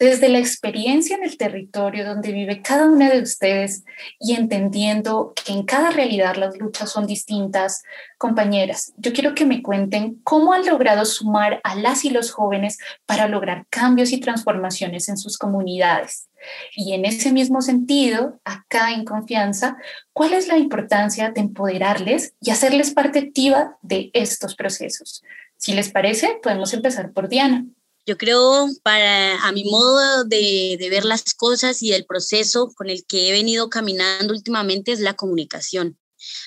desde 0.00 0.30
la 0.30 0.38
experiencia 0.38 1.14
en 1.14 1.24
el 1.24 1.36
territorio 1.36 2.06
donde 2.06 2.32
vive 2.32 2.62
cada 2.62 2.86
una 2.86 3.10
de 3.10 3.20
ustedes 3.20 3.84
y 4.18 4.34
entendiendo 4.34 5.34
que 5.34 5.52
en 5.52 5.64
cada 5.64 5.90
realidad 5.90 6.36
las 6.36 6.56
luchas 6.56 6.90
son 6.90 7.06
distintas, 7.06 7.82
compañeras, 8.16 8.94
yo 8.96 9.12
quiero 9.12 9.34
que 9.34 9.44
me 9.44 9.62
cuenten 9.62 10.14
cómo 10.24 10.54
han 10.54 10.64
logrado 10.64 11.04
sumar 11.04 11.60
a 11.64 11.74
las 11.74 12.06
y 12.06 12.10
los 12.10 12.30
jóvenes 12.30 12.78
para 13.04 13.28
lograr 13.28 13.66
cambios 13.68 14.12
y 14.12 14.20
transformaciones 14.20 15.10
en 15.10 15.18
sus 15.18 15.36
comunidades. 15.36 16.30
Y 16.74 16.94
en 16.94 17.04
ese 17.04 17.30
mismo 17.30 17.60
sentido, 17.60 18.40
acá 18.44 18.92
en 18.92 19.04
confianza, 19.04 19.76
¿cuál 20.14 20.32
es 20.32 20.48
la 20.48 20.56
importancia 20.56 21.30
de 21.30 21.42
empoderarles 21.42 22.32
y 22.40 22.50
hacerles 22.50 22.92
parte 22.92 23.18
activa 23.18 23.76
de 23.82 24.10
estos 24.14 24.56
procesos? 24.56 25.22
Si 25.58 25.74
les 25.74 25.90
parece, 25.90 26.38
podemos 26.42 26.72
empezar 26.72 27.12
por 27.12 27.28
Diana. 27.28 27.66
Yo 28.06 28.16
creo, 28.16 28.68
para 28.82 29.42
a 29.44 29.52
mi 29.52 29.64
modo 29.64 30.24
de, 30.24 30.76
de, 30.78 30.90
ver 30.90 31.04
las 31.04 31.34
cosas 31.34 31.82
y 31.82 31.92
el 31.92 32.06
proceso 32.06 32.72
con 32.74 32.90
el 32.90 33.04
que 33.06 33.28
he 33.28 33.32
venido 33.32 33.68
caminando 33.68 34.34
últimamente 34.34 34.92
es 34.92 35.00
la 35.00 35.14
comunicación. 35.14 35.98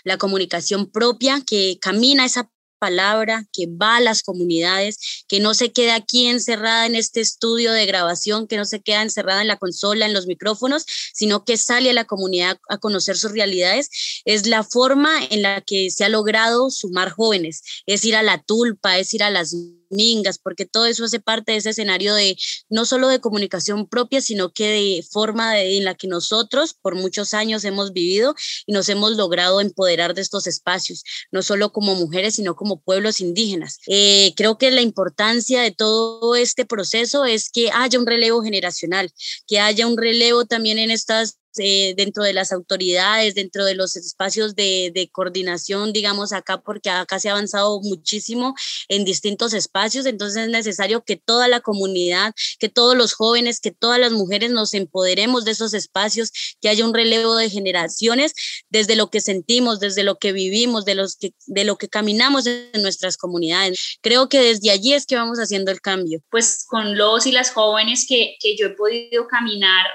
La 0.04 0.18
comunicación 0.18 0.92
propia 0.92 1.42
que 1.46 1.78
camina 1.80 2.26
esa 2.26 2.50
palabra, 2.84 3.46
que 3.54 3.66
va 3.66 3.96
a 3.96 4.02
las 4.02 4.24
comunidades, 4.24 5.24
que 5.30 5.39
no 5.39 5.54
se 5.54 5.72
queda 5.72 5.96
aquí 5.96 6.26
encerrada 6.26 6.86
en 6.86 6.96
este 6.96 7.22
estudio 7.22 7.72
de 7.72 7.86
grabación, 7.86 8.46
que 8.46 8.58
no 8.58 8.66
se 8.66 8.82
queda 8.82 9.02
encerrada 9.02 9.42
en 9.42 9.48
la 9.48 9.56
consola, 9.56 10.06
en 10.06 10.12
los 10.12 10.28
micrófonos, 10.28 10.84
sino 11.13 11.46
que 11.46 11.56
sale 11.56 11.92
a 11.92 11.94
la 11.94 12.04
comunidad 12.04 12.60
a 12.68 12.80
conocer 12.80 13.16
sus 13.16 13.32
realidades, 13.32 13.89
es 14.26 14.48
la 14.48 14.66
forma 14.66 15.13
en 15.30 15.44
la 15.44 15.62
que 15.62 15.92
se 15.92 16.04
ha 16.04 16.10
logrado 16.10 16.70
sumar 16.70 17.10
jóvenes, 17.12 17.62
es 17.86 18.04
ir 18.04 18.18
a 18.18 18.22
la 18.22 18.44
tulpa, 18.44 18.98
es 19.00 19.13
ir 19.13 19.24
a 19.24 19.30
las 19.30 19.56
mingas, 19.93 20.38
porque 20.38 20.65
todo 20.65 20.86
eso 20.86 21.06
hace 21.06 21.19
parte 21.19 21.53
de 21.53 21.60
ese 21.60 21.71
escenario 21.71 22.13
de 22.13 22.38
no 22.69 22.86
solo 22.86 23.08
de 23.08 23.19
comunicación 23.19 23.88
propia, 23.88 24.21
sino 24.21 24.51
que 24.51 24.67
de 24.67 25.06
forma 25.10 25.60
en 25.60 25.86
la 25.86 25.95
que 25.95 26.08
nosotros 26.08 26.73
por 26.73 26.95
muchos 26.95 27.34
años 27.34 27.63
hemos 27.63 27.93
vivido 27.93 28.36
y 28.65 28.73
nos 28.73 28.89
hemos 28.89 29.15
logrado 29.15 29.62
empoderar 29.62 30.13
de 30.13 30.21
estos 30.21 30.47
espacios, 30.47 31.03
no 31.32 31.41
solo 31.41 31.71
como 31.71 31.95
mujeres, 31.95 32.36
sino 32.36 32.56
como 32.56 32.82
pueblos 32.82 33.21
indígenas. 33.21 33.79
Eh, 33.88 34.34
creo 34.36 34.58
que 34.58 34.71
la 34.71 34.82
importancia 34.82 35.62
de 35.62 35.71
todo 35.71 36.36
este 36.36 36.65
proceso 36.65 37.25
es 37.25 37.49
que 37.49 37.71
haya 37.71 37.99
un 37.99 38.06
relevo 38.06 38.41
generacional, 38.43 39.12
que 39.47 39.60
haya 39.60 39.88
un 39.88 39.97
relevo 39.97 40.45
también 40.45 40.79
en 40.79 40.91
estas 40.91 41.38
eh, 41.58 41.94
dentro 41.96 42.24
de 42.24 42.34
las 42.34 42.52
autoridades, 42.52 43.36
dentro 43.36 43.66
de 43.66 43.76
los 43.76 43.96
espacios 43.96 44.56
de, 44.56 44.92
de, 44.94 45.10
coordinación, 45.10 45.94
digamos, 45.94 46.34
acá, 46.34 46.62
porque 46.62 46.89
acá 46.89 47.20
se 47.20 47.30
ha 47.30 47.34
avanzado 47.34 47.80
muchísimo 47.82 48.56
en 48.88 49.06
distintos 49.06 49.54
espacios, 49.54 50.06
entonces 50.06 50.44
es 50.44 50.50
necesario 50.50 51.04
que 51.04 51.16
toda 51.16 51.48
la 51.48 51.60
comunidad, 51.60 52.34
que 52.60 52.70
todos 52.70 52.98
los 52.98 53.13
jóvenes, 53.13 53.60
que 53.60 53.72
todas 53.72 54.00
las 54.00 54.12
mujeres 54.12 54.52
nos 54.52 54.74
empoderemos 54.74 55.46
de 55.46 55.52
esos 55.52 55.74
espacios, 55.74 56.32
que 56.62 56.70
haya 56.70 56.86
un 56.86 56.94
relevo 56.94 57.36
de 57.36 57.50
generaciones 57.50 58.34
desde 58.70 58.96
lo 58.96 59.10
que 59.10 59.22
sentimos, 59.22 59.80
desde 59.80 60.04
lo 60.04 60.18
que 60.18 60.32
vivimos, 60.32 60.86
de, 60.86 60.96
los 60.96 61.16
que, 61.16 61.34
de 61.46 61.63
lo 61.63 61.78
que 61.78 61.88
caminamos 61.88 62.48
en 62.48 62.82
nuestras 62.82 63.18
comunidades. 63.18 63.98
Creo 64.02 64.30
que 64.30 64.39
desde 64.39 64.72
allí 64.72 64.94
es 64.94 65.06
que 65.06 65.16
vamos 65.16 65.38
haciendo 65.38 65.72
el 65.72 65.82
cambio. 65.82 66.22
Pues 66.30 66.66
con 66.68 66.98
los 66.98 67.26
y 67.26 67.32
las 67.32 67.52
jóvenes 67.52 68.06
que, 68.08 68.36
que 68.39 68.56
yo 68.58 68.68
he 68.68 68.72
podido 68.72 69.28
caminar 69.28 69.86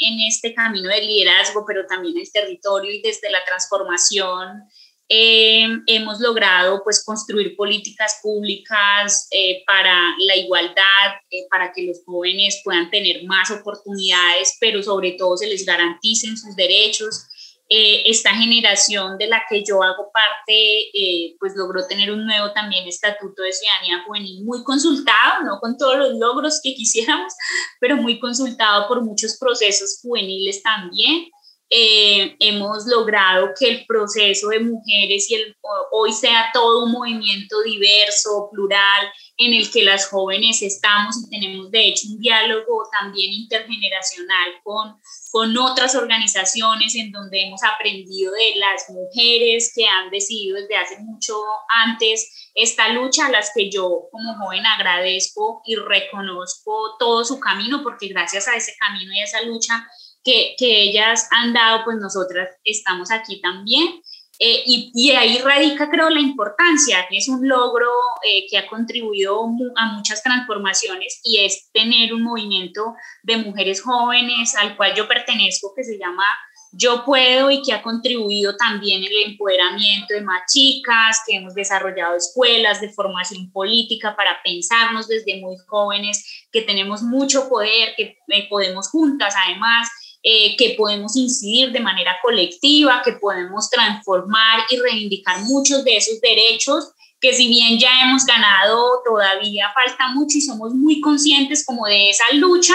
en 0.00 0.20
este 0.20 0.54
camino 0.54 0.88
del 0.88 1.07
liderazgo, 1.08 1.64
pero 1.66 1.86
también 1.86 2.16
el 2.18 2.30
territorio 2.30 2.92
y 2.92 3.00
desde 3.00 3.30
la 3.30 3.44
transformación, 3.44 4.68
eh, 5.10 5.66
hemos 5.86 6.20
logrado 6.20 6.82
pues 6.84 7.02
construir 7.02 7.56
políticas 7.56 8.18
públicas 8.22 9.26
eh, 9.30 9.62
para 9.66 10.14
la 10.18 10.36
igualdad, 10.36 11.16
eh, 11.30 11.46
para 11.50 11.72
que 11.72 11.84
los 11.84 12.02
jóvenes 12.04 12.60
puedan 12.62 12.90
tener 12.90 13.24
más 13.24 13.50
oportunidades, 13.50 14.58
pero 14.60 14.82
sobre 14.82 15.12
todo 15.12 15.38
se 15.38 15.46
les 15.46 15.64
garanticen 15.64 16.36
sus 16.36 16.54
derechos. 16.54 17.26
Esta 17.70 18.34
generación 18.34 19.18
de 19.18 19.26
la 19.26 19.42
que 19.48 19.62
yo 19.62 19.82
hago 19.82 20.10
parte, 20.12 20.90
pues 21.38 21.54
logró 21.54 21.86
tener 21.86 22.10
un 22.10 22.24
nuevo 22.24 22.52
también 22.52 22.88
estatuto 22.88 23.42
de 23.42 23.52
ciudadanía 23.52 24.04
juvenil 24.06 24.44
muy 24.44 24.64
consultado, 24.64 25.44
no 25.44 25.58
con 25.60 25.76
todos 25.76 25.98
los 25.98 26.14
logros 26.14 26.60
que 26.62 26.74
quisiéramos, 26.74 27.32
pero 27.80 27.96
muy 27.96 28.18
consultado 28.18 28.88
por 28.88 29.02
muchos 29.02 29.36
procesos 29.38 29.98
juveniles 30.02 30.62
también. 30.62 31.28
Eh, 31.70 32.34
hemos 32.40 32.86
logrado 32.86 33.50
que 33.58 33.68
el 33.68 33.86
proceso 33.86 34.48
de 34.48 34.60
mujeres 34.60 35.30
y 35.30 35.34
el, 35.34 35.54
hoy 35.92 36.14
sea 36.14 36.48
todo 36.54 36.84
un 36.84 36.92
movimiento 36.92 37.60
diverso, 37.62 38.48
plural, 38.50 39.12
en 39.38 39.54
el 39.54 39.70
que 39.70 39.84
las 39.84 40.08
jóvenes 40.08 40.62
estamos 40.62 41.16
y 41.16 41.30
tenemos 41.30 41.70
de 41.70 41.88
hecho 41.88 42.08
un 42.08 42.18
diálogo 42.18 42.88
también 42.90 43.32
intergeneracional 43.32 44.50
con, 44.64 45.00
con 45.30 45.56
otras 45.56 45.94
organizaciones 45.94 46.96
en 46.96 47.12
donde 47.12 47.42
hemos 47.42 47.62
aprendido 47.62 48.32
de 48.32 48.56
las 48.56 48.90
mujeres 48.90 49.72
que 49.74 49.86
han 49.86 50.10
decidido 50.10 50.56
desde 50.56 50.76
hace 50.76 50.98
mucho 50.98 51.34
antes 51.68 52.50
esta 52.54 52.88
lucha 52.88 53.26
a 53.26 53.30
las 53.30 53.52
que 53.54 53.70
yo 53.70 54.08
como 54.10 54.34
joven 54.34 54.66
agradezco 54.66 55.62
y 55.64 55.76
reconozco 55.76 56.96
todo 56.98 57.24
su 57.24 57.38
camino 57.38 57.82
porque 57.84 58.08
gracias 58.08 58.48
a 58.48 58.56
ese 58.56 58.74
camino 58.80 59.12
y 59.14 59.20
a 59.20 59.24
esa 59.24 59.42
lucha 59.42 59.86
que, 60.24 60.56
ellas 60.60 61.28
han 61.30 61.52
dado, 61.52 61.84
pues 61.84 61.96
nosotras 61.98 62.48
estamos 62.64 63.10
aquí 63.10 63.40
también. 63.40 64.02
Eh, 64.40 64.62
y, 64.66 65.10
ahí 65.10 65.38
radica, 65.38 65.90
creo, 65.90 66.08
la 66.10 66.20
importancia, 66.20 67.04
es 67.10 67.28
un 67.28 67.48
logro 67.48 67.90
eh, 68.22 68.46
que 68.48 68.56
ha 68.56 68.68
contribuido 68.68 69.44
a 69.76 69.92
muchas 69.94 70.22
transformaciones 70.22 71.20
y 71.24 71.44
es 71.44 71.70
tener 71.72 72.14
un 72.14 72.22
movimiento 72.22 72.94
de 73.24 73.38
mujeres 73.38 73.82
jóvenes 73.82 74.54
al 74.54 74.76
cual 74.76 74.94
yo 74.94 75.08
pertenezco, 75.08 75.72
que 75.74 75.82
se 75.82 75.98
llama 75.98 76.24
Yo 76.70 77.04
Puedo 77.04 77.50
y 77.50 77.62
que 77.62 77.72
ha 77.72 77.82
contribuido 77.82 78.56
también 78.56 79.02
el 79.02 79.30
empoderamiento 79.32 80.14
de 80.14 80.20
más 80.20 80.42
chicas, 80.48 81.20
que 81.26 81.34
hemos 81.34 81.54
desarrollado 81.54 82.14
escuelas 82.14 82.80
de 82.80 82.90
formación 82.90 83.50
política 83.50 84.14
para 84.14 84.40
pensarnos 84.44 85.08
desde 85.08 85.40
muy 85.40 85.56
jóvenes, 85.66 86.46
que 86.52 86.62
tenemos 86.62 87.02
mucho 87.02 87.48
poder, 87.48 87.94
que 87.96 88.18
eh, 88.28 88.48
podemos 88.48 88.88
juntas 88.88 89.34
además 89.44 89.88
eh, 90.30 90.56
que 90.58 90.74
podemos 90.76 91.16
incidir 91.16 91.72
de 91.72 91.80
manera 91.80 92.18
colectiva, 92.20 93.00
que 93.02 93.12
podemos 93.12 93.70
transformar 93.70 94.60
y 94.68 94.76
reivindicar 94.76 95.40
muchos 95.44 95.82
de 95.84 95.96
esos 95.96 96.20
derechos 96.20 96.92
que 97.18 97.32
si 97.32 97.48
bien 97.48 97.78
ya 97.78 98.02
hemos 98.02 98.26
ganado, 98.26 99.00
todavía 99.06 99.72
falta 99.72 100.08
mucho 100.08 100.36
y 100.36 100.42
somos 100.42 100.74
muy 100.74 101.00
conscientes 101.00 101.64
como 101.64 101.86
de 101.86 102.10
esa 102.10 102.24
lucha 102.34 102.74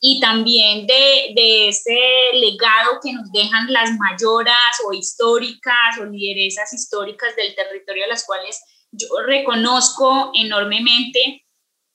y 0.00 0.20
también 0.20 0.86
de, 0.86 1.34
de 1.34 1.68
ese 1.68 1.98
legado 2.32 2.98
que 3.02 3.12
nos 3.12 3.30
dejan 3.30 3.70
las 3.70 3.90
mayoras 3.98 4.56
o 4.88 4.94
históricas 4.94 5.98
o 6.00 6.06
lideresas 6.06 6.72
históricas 6.72 7.36
del 7.36 7.54
territorio 7.54 8.06
las 8.06 8.24
cuales 8.24 8.58
yo 8.90 9.06
reconozco 9.26 10.30
enormemente 10.34 11.45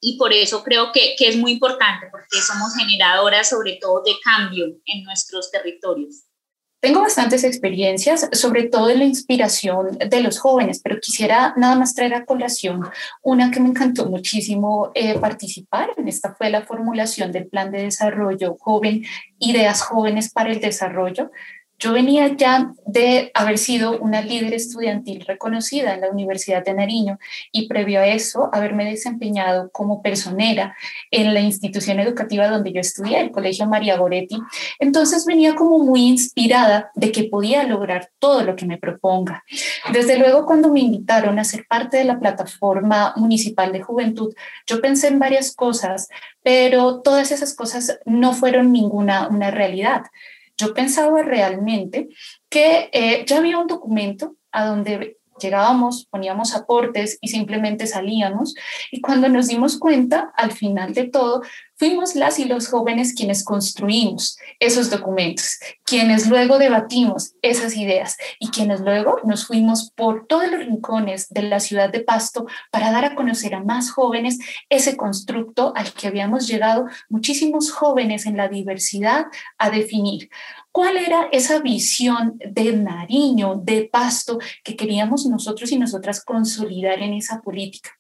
y 0.02 0.18
por 0.18 0.34
eso 0.34 0.64
creo 0.64 0.92
que, 0.92 1.16
que, 1.18 1.30
es 1.30 1.38
muy 1.38 1.52
importante, 1.52 2.08
porque 2.12 2.42
somos 2.42 2.76
generadoras 2.76 3.48
sobre 3.48 3.78
todo 3.80 4.02
de 4.04 4.14
cambio 4.24 4.66
en 4.86 5.04
nuestros 5.04 5.52
territorios. 5.52 6.24
Tengo 6.82 7.02
bastantes 7.02 7.44
experiencias, 7.44 8.28
sobre 8.32 8.64
todo 8.64 8.90
en 8.90 8.98
la 8.98 9.06
inspiración 9.06 10.00
de 10.00 10.22
los 10.22 10.40
jóvenes, 10.40 10.82
pero 10.84 11.00
quisiera 11.00 11.54
nada 11.56 11.76
más 11.76 11.94
traer 11.94 12.16
a 12.16 12.26
colación 12.26 12.82
una 13.22 13.52
que 13.52 13.60
me 13.60 13.70
encantó 13.70 14.08
muchísimo 14.08 14.92
eh, 14.96 15.20
participar 15.20 15.92
en. 15.96 16.08
Esta 16.08 16.34
fue 16.34 16.50
la 16.50 16.64
formulación 16.64 17.32
del 17.32 17.46
Plan 17.46 17.72
de 17.72 17.84
Desarrollo 17.84 18.58
Joven, 18.60 19.04
Ideas 19.38 19.84
Jóvenes 19.84 20.32
para 20.32 20.52
el 20.52 20.60
Desarrollo, 20.60 21.30
yo 21.82 21.94
venía 21.94 22.36
ya 22.36 22.74
de 22.86 23.32
haber 23.34 23.58
sido 23.58 24.00
una 24.00 24.22
líder 24.22 24.54
estudiantil 24.54 25.26
reconocida 25.26 25.96
en 25.96 26.02
la 26.02 26.12
Universidad 26.12 26.64
de 26.64 26.76
Nariño 26.76 27.18
y 27.52 27.68
previo 27.68 28.02
a 28.02 28.06
eso 28.06 28.50
haberme 28.54 28.86
desempeñado 28.86 29.72
como 29.72 30.04
personera 30.04 30.76
en 31.10 31.34
la 31.34 31.40
institución 31.40 32.00
educativa 32.00 32.48
donde 32.48 32.72
yo 32.72 32.80
estudié, 32.80 33.20
el 33.20 33.32
Colegio 33.32 33.66
María 33.66 33.98
Goretti. 33.98 34.38
Entonces 34.78 35.26
venía 35.26 35.56
como 35.56 35.80
muy 35.80 36.02
inspirada 36.02 36.92
de 36.94 37.12
que 37.12 37.24
podía 37.24 37.64
lograr 37.64 38.12
todo 38.20 38.44
lo 38.44 38.56
que 38.56 38.68
me 38.68 38.78
proponga. 38.78 39.44
Desde 39.92 40.20
luego 40.20 40.46
cuando 40.46 40.72
me 40.72 40.82
invitaron 40.82 41.40
a 41.40 41.44
ser 41.44 41.66
parte 41.68 41.98
de 41.98 42.06
la 42.06 42.20
plataforma 42.20 43.16
municipal 43.16 43.72
de 43.72 43.82
juventud, 43.82 44.36
yo 44.68 44.82
pensé 44.82 45.08
en 45.08 45.18
varias 45.18 45.56
cosas, 45.56 46.10
pero 46.44 47.02
todas 47.02 47.32
esas 47.32 47.56
cosas 47.56 48.00
no 48.06 48.34
fueron 48.34 48.72
ninguna 48.72 49.28
una 49.30 49.50
realidad. 49.50 50.04
Yo 50.62 50.74
pensaba 50.76 51.24
realmente 51.24 52.10
que 52.50 52.90
eh, 52.94 53.26
ya 53.26 53.40
había 53.40 53.58
un 53.58 53.68
documento 53.68 54.36
a 54.52 54.66
donde 54.66 55.18
llegábamos, 55.42 56.06
poníamos 56.10 56.56
aportes 56.56 57.18
y 57.20 57.30
simplemente 57.30 57.88
salíamos. 57.88 58.54
Y 58.92 59.02
cuando 59.02 59.28
nos 59.28 59.48
dimos 59.48 59.80
cuenta, 59.80 60.32
al 60.38 60.52
final 60.52 60.94
de 60.94 61.06
todo, 61.06 61.42
fuimos 61.82 62.14
las 62.14 62.38
y 62.38 62.46
los 62.46 62.68
jóvenes 62.68 63.16
quienes 63.16 63.44
construimos 63.44 64.38
esos 64.60 64.92
documentos, 64.92 65.58
quienes 65.84 66.28
luego 66.28 66.60
debatimos 66.60 67.34
esas 67.42 67.76
ideas 67.76 68.18
y 68.40 68.50
quienes 68.50 68.82
luego 68.82 69.18
nos 69.24 69.48
fuimos 69.48 69.90
por 69.96 70.28
todos 70.28 70.48
los 70.52 70.60
rincones 70.60 71.28
de 71.30 71.42
la 71.42 71.60
ciudad 71.60 71.92
de 71.92 72.02
Pasto 72.02 72.46
para 72.70 72.92
dar 72.92 73.04
a 73.06 73.16
conocer 73.16 73.56
a 73.56 73.64
más 73.64 73.90
jóvenes 73.90 74.38
ese 74.70 74.96
constructo 74.96 75.74
al 75.76 75.92
que 75.92 76.06
habíamos 76.06 76.48
llegado 76.48 76.86
muchísimos 77.10 77.72
jóvenes 77.72 78.28
en 78.28 78.38
la 78.38 78.48
diversidad 78.48 79.26
a 79.58 79.72
definir. 79.72 80.30
¿Cuál 80.72 80.98
era 80.98 81.30
esa 81.32 81.62
visión 81.62 82.38
de 82.38 82.74
Nariño, 82.74 83.56
de 83.56 83.90
Pasto, 83.92 84.38
que 84.64 84.76
queríamos 84.76 85.26
nosotros 85.26 85.72
y 85.72 85.80
nosotras 85.80 86.24
consolidar 86.24 87.00
en 87.00 87.14
esa 87.14 87.42
política? 87.42 87.98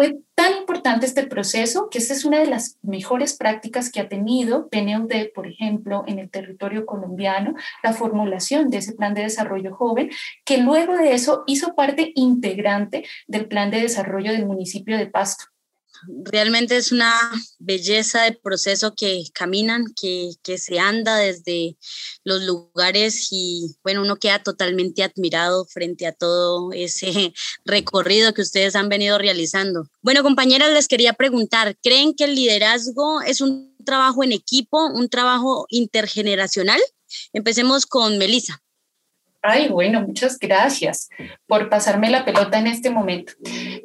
Fue 0.00 0.18
tan 0.34 0.56
importante 0.56 1.04
este 1.04 1.26
proceso 1.26 1.90
que 1.90 1.98
esta 1.98 2.14
es 2.14 2.24
una 2.24 2.38
de 2.38 2.46
las 2.46 2.78
mejores 2.80 3.36
prácticas 3.36 3.92
que 3.92 4.00
ha 4.00 4.08
tenido 4.08 4.70
PNUD, 4.70 5.12
por 5.34 5.46
ejemplo, 5.46 6.04
en 6.06 6.18
el 6.18 6.30
territorio 6.30 6.86
colombiano, 6.86 7.52
la 7.82 7.92
formulación 7.92 8.70
de 8.70 8.78
ese 8.78 8.94
plan 8.94 9.12
de 9.12 9.24
desarrollo 9.24 9.74
joven, 9.74 10.08
que 10.46 10.56
luego 10.56 10.96
de 10.96 11.12
eso 11.12 11.44
hizo 11.46 11.74
parte 11.74 12.12
integrante 12.14 13.04
del 13.26 13.46
plan 13.46 13.70
de 13.70 13.82
desarrollo 13.82 14.32
del 14.32 14.46
municipio 14.46 14.96
de 14.96 15.06
Pasto. 15.06 15.44
Realmente 16.24 16.76
es 16.76 16.92
una 16.92 17.12
belleza 17.58 18.22
de 18.22 18.32
proceso 18.32 18.94
que 18.94 19.24
caminan, 19.34 19.84
que, 20.00 20.30
que, 20.42 20.56
se 20.58 20.78
anda 20.78 21.16
desde 21.16 21.76
los 22.24 22.42
lugares 22.42 23.28
y 23.30 23.76
bueno, 23.82 24.02
uno 24.02 24.16
queda 24.16 24.42
totalmente 24.42 25.02
admirado 25.02 25.66
frente 25.66 26.06
a 26.06 26.12
todo 26.12 26.72
ese 26.72 27.32
recorrido 27.64 28.32
que 28.34 28.42
ustedes 28.42 28.76
han 28.76 28.88
venido 28.88 29.18
realizando. 29.18 29.88
Bueno, 30.00 30.22
compañeras, 30.22 30.72
les 30.72 30.88
quería 30.88 31.12
preguntar, 31.12 31.76
¿creen 31.82 32.14
que 32.14 32.24
el 32.24 32.34
liderazgo 32.34 33.20
es 33.22 33.40
un 33.40 33.76
trabajo 33.84 34.24
en 34.24 34.32
equipo, 34.32 34.86
un 34.86 35.08
trabajo 35.08 35.66
intergeneracional? 35.68 36.80
Empecemos 37.32 37.86
con 37.86 38.18
Melissa. 38.18 38.62
Ay, 39.42 39.68
bueno, 39.68 40.02
muchas 40.02 40.38
gracias 40.38 41.08
por 41.46 41.70
pasarme 41.70 42.10
la 42.10 42.24
pelota 42.24 42.58
en 42.58 42.66
este 42.66 42.90
momento. 42.90 43.32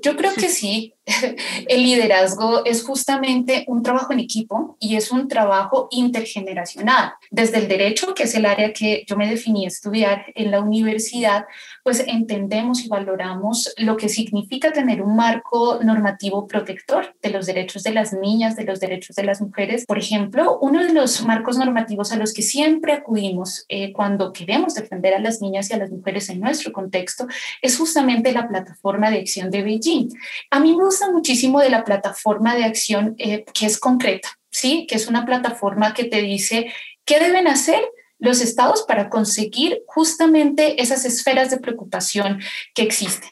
Yo 0.02 0.18
creo 0.18 0.34
que 0.34 0.50
sí, 0.50 0.95
el 1.68 1.84
liderazgo 1.84 2.66
es 2.66 2.84
justamente 2.84 3.64
un 3.68 3.84
trabajo 3.84 4.14
en 4.14 4.20
equipo 4.20 4.78
y 4.80 4.96
es 4.96 5.12
un 5.12 5.28
trabajo 5.28 5.88
intergeneracional. 5.92 7.14
Desde 7.30 7.58
el 7.58 7.68
derecho, 7.68 8.14
que 8.14 8.24
es 8.24 8.36
el 8.36 8.46
área 8.46 8.74
que 8.74 9.04
yo 9.08 9.16
me 9.16 9.30
definí 9.30 9.66
estudiar 9.66 10.26
en 10.36 10.52
la 10.52 10.62
universidad, 10.62 11.46
pues 11.84 12.04
entendemos 12.08 12.84
y 12.84 12.88
valoramos 12.88 13.74
lo 13.78 13.98
que 13.98 14.10
significa 14.10 14.72
tener 14.72 15.02
un 15.02 15.16
marco 15.16 15.80
normativo 15.84 16.48
protector 16.48 17.16
de 17.22 17.30
los 17.30 17.46
derechos 17.46 17.84
de 17.84 17.92
las 17.92 18.14
niñas, 18.14 18.56
de 18.56 18.64
los 18.64 18.80
derechos 18.80 19.16
de 19.16 19.24
las 19.24 19.42
mujeres. 19.42 19.86
Por 19.86 19.98
ejemplo, 19.98 20.58
uno 20.62 20.84
de 20.84 20.94
los 20.94 21.24
marcos 21.24 21.58
normativos 21.58 22.12
a 22.12 22.18
los 22.18 22.34
que 22.34 22.42
siempre 22.42 22.94
acudimos 22.94 23.66
eh, 23.70 23.94
cuando 23.94 24.34
queremos 24.34 24.74
defender 24.74 25.14
a 25.14 25.20
las 25.20 25.42
niñas 25.42 25.70
y 25.70 25.74
a 25.74 25.78
las 25.78 25.92
mujeres 25.92 26.30
en 26.30 26.40
nuestro 26.40 26.72
contexto 26.72 27.28
es 27.62 27.78
justamente 27.78 28.32
la 28.32 28.48
plataforma 28.48 29.12
de 29.12 29.20
acción 29.20 29.52
de 29.52 29.62
Beijing. 29.62 30.10
A 30.50 30.60
mí 30.60 30.76
me 30.76 30.84
gusta 30.96 31.12
muchísimo 31.12 31.60
de 31.60 31.70
la 31.70 31.84
plataforma 31.84 32.56
de 32.56 32.64
acción 32.64 33.16
eh, 33.18 33.44
que 33.54 33.66
es 33.66 33.78
concreta, 33.78 34.30
¿sí? 34.50 34.88
Que 34.88 34.96
es 34.96 35.08
una 35.08 35.26
plataforma 35.26 35.94
que 35.94 36.06
te 36.06 36.22
dice 36.22 36.72
qué 37.04 37.20
deben 37.20 37.50
hacer 37.50 37.84
los 38.18 38.40
estados 38.40 38.84
para 38.84 39.10
conseguir 39.10 39.82
justamente 39.88 40.82
esas 40.82 41.04
esferas 41.04 41.50
de 41.50 41.58
preocupación 41.58 42.40
que 42.74 42.84
existen 42.84 43.30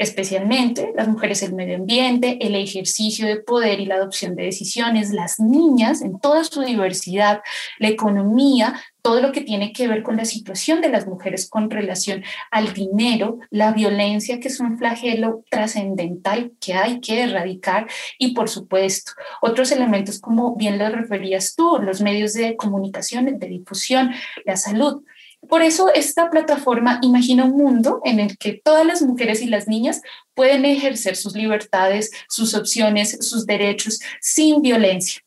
especialmente 0.00 0.92
las 0.96 1.08
mujeres, 1.08 1.42
el 1.42 1.52
medio 1.52 1.76
ambiente, 1.76 2.38
el 2.40 2.54
ejercicio 2.54 3.26
de 3.26 3.36
poder 3.36 3.80
y 3.80 3.86
la 3.86 3.96
adopción 3.96 4.34
de 4.34 4.44
decisiones, 4.44 5.10
las 5.12 5.38
niñas 5.38 6.00
en 6.00 6.18
toda 6.18 6.42
su 6.42 6.62
diversidad, 6.62 7.42
la 7.78 7.88
economía, 7.88 8.80
todo 9.02 9.20
lo 9.20 9.30
que 9.30 9.42
tiene 9.42 9.74
que 9.74 9.88
ver 9.88 10.02
con 10.02 10.16
la 10.16 10.24
situación 10.24 10.80
de 10.80 10.88
las 10.88 11.06
mujeres 11.06 11.48
con 11.50 11.68
relación 11.68 12.24
al 12.50 12.72
dinero, 12.72 13.40
la 13.50 13.72
violencia, 13.72 14.40
que 14.40 14.48
es 14.48 14.58
un 14.58 14.78
flagelo 14.78 15.44
trascendental 15.50 16.52
que 16.60 16.72
hay 16.72 17.00
que 17.00 17.22
erradicar, 17.22 17.86
y 18.18 18.32
por 18.32 18.48
supuesto, 18.48 19.12
otros 19.42 19.70
elementos 19.70 20.18
como 20.18 20.56
bien 20.56 20.78
lo 20.78 20.88
referías 20.88 21.54
tú, 21.54 21.78
los 21.82 22.00
medios 22.00 22.32
de 22.32 22.56
comunicación, 22.56 23.38
de 23.38 23.46
difusión, 23.46 24.12
la 24.46 24.56
salud. 24.56 25.02
Por 25.48 25.62
eso 25.62 25.92
esta 25.92 26.30
plataforma 26.30 26.98
imagina 27.02 27.44
un 27.44 27.56
mundo 27.56 28.00
en 28.04 28.20
el 28.20 28.36
que 28.36 28.60
todas 28.62 28.86
las 28.86 29.02
mujeres 29.02 29.40
y 29.42 29.46
las 29.46 29.68
niñas 29.68 30.02
pueden 30.34 30.64
ejercer 30.64 31.16
sus 31.16 31.34
libertades, 31.34 32.10
sus 32.28 32.54
opciones, 32.54 33.16
sus 33.20 33.46
derechos 33.46 34.00
sin 34.20 34.62
violencia. 34.62 35.22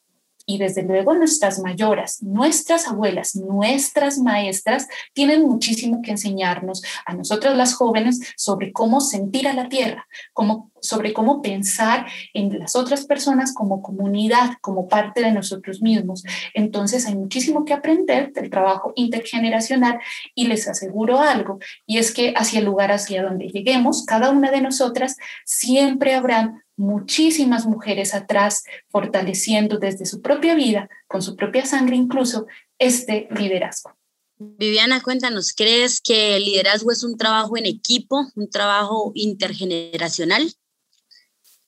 Y 0.46 0.58
desde 0.58 0.84
luego 0.84 1.14
nuestras 1.14 1.60
mayoras, 1.60 2.22
nuestras 2.22 2.88
abuelas, 2.88 3.36
nuestras 3.36 4.18
maestras 4.20 4.88
tienen 5.14 5.44
muchísimo 5.44 6.02
que 6.02 6.12
enseñarnos 6.12 6.84
a 7.06 7.14
nosotras 7.14 7.56
las 7.56 7.74
jóvenes 7.76 8.20
sobre 8.36 8.74
cómo 8.74 9.00
sentir 9.00 9.48
a 9.48 9.54
la 9.54 9.70
tierra, 9.70 10.08
cómo, 10.34 10.72
sobre 10.82 11.14
cómo 11.14 11.42
pensar 11.42 12.08
en 12.34 12.60
las 12.60 12.76
otras 12.76 13.06
personas 13.06 13.54
como 13.54 13.82
comunidad, 13.82 14.58
como 14.60 14.88
parte 14.90 15.22
de 15.22 15.32
nosotros 15.32 15.82
mismos. 15.82 16.24
Entonces 16.54 17.08
hay 17.08 17.16
muchísimo 17.16 17.64
que 17.64 17.74
aprender 17.74 18.34
del 18.34 18.50
trabajo 18.50 18.92
intergeneracional 18.96 20.00
y 20.36 20.48
les 20.48 20.68
aseguro 20.68 21.20
algo, 21.20 21.60
y 21.86 22.00
es 22.00 22.14
que 22.14 22.34
hacia 22.36 22.60
el 22.60 22.66
lugar 22.66 22.92
hacia 22.92 23.24
donde 23.24 23.48
lleguemos, 23.48 24.06
cada 24.06 24.30
una 24.30 24.52
de 24.52 24.62
nosotras 24.62 25.16
siempre 25.46 26.16
habrán 26.16 26.63
muchísimas 26.76 27.66
mujeres 27.66 28.14
atrás, 28.14 28.64
fortaleciendo 28.90 29.78
desde 29.78 30.06
su 30.06 30.22
propia 30.22 30.56
vida, 30.56 30.90
con 31.08 31.22
su 31.22 31.36
propia 31.36 31.66
sangre 31.66 31.96
incluso, 31.96 32.48
este 32.80 33.28
liderazgo. 33.32 33.92
Viviana, 34.38 35.02
cuéntanos, 35.02 35.54
¿crees 35.54 36.02
que 36.02 36.36
el 36.36 36.46
liderazgo 36.46 36.92
es 36.92 37.04
un 37.04 37.18
trabajo 37.18 37.56
en 37.58 37.66
equipo, 37.66 38.26
un 38.36 38.50
trabajo 38.50 39.12
intergeneracional? 39.16 40.54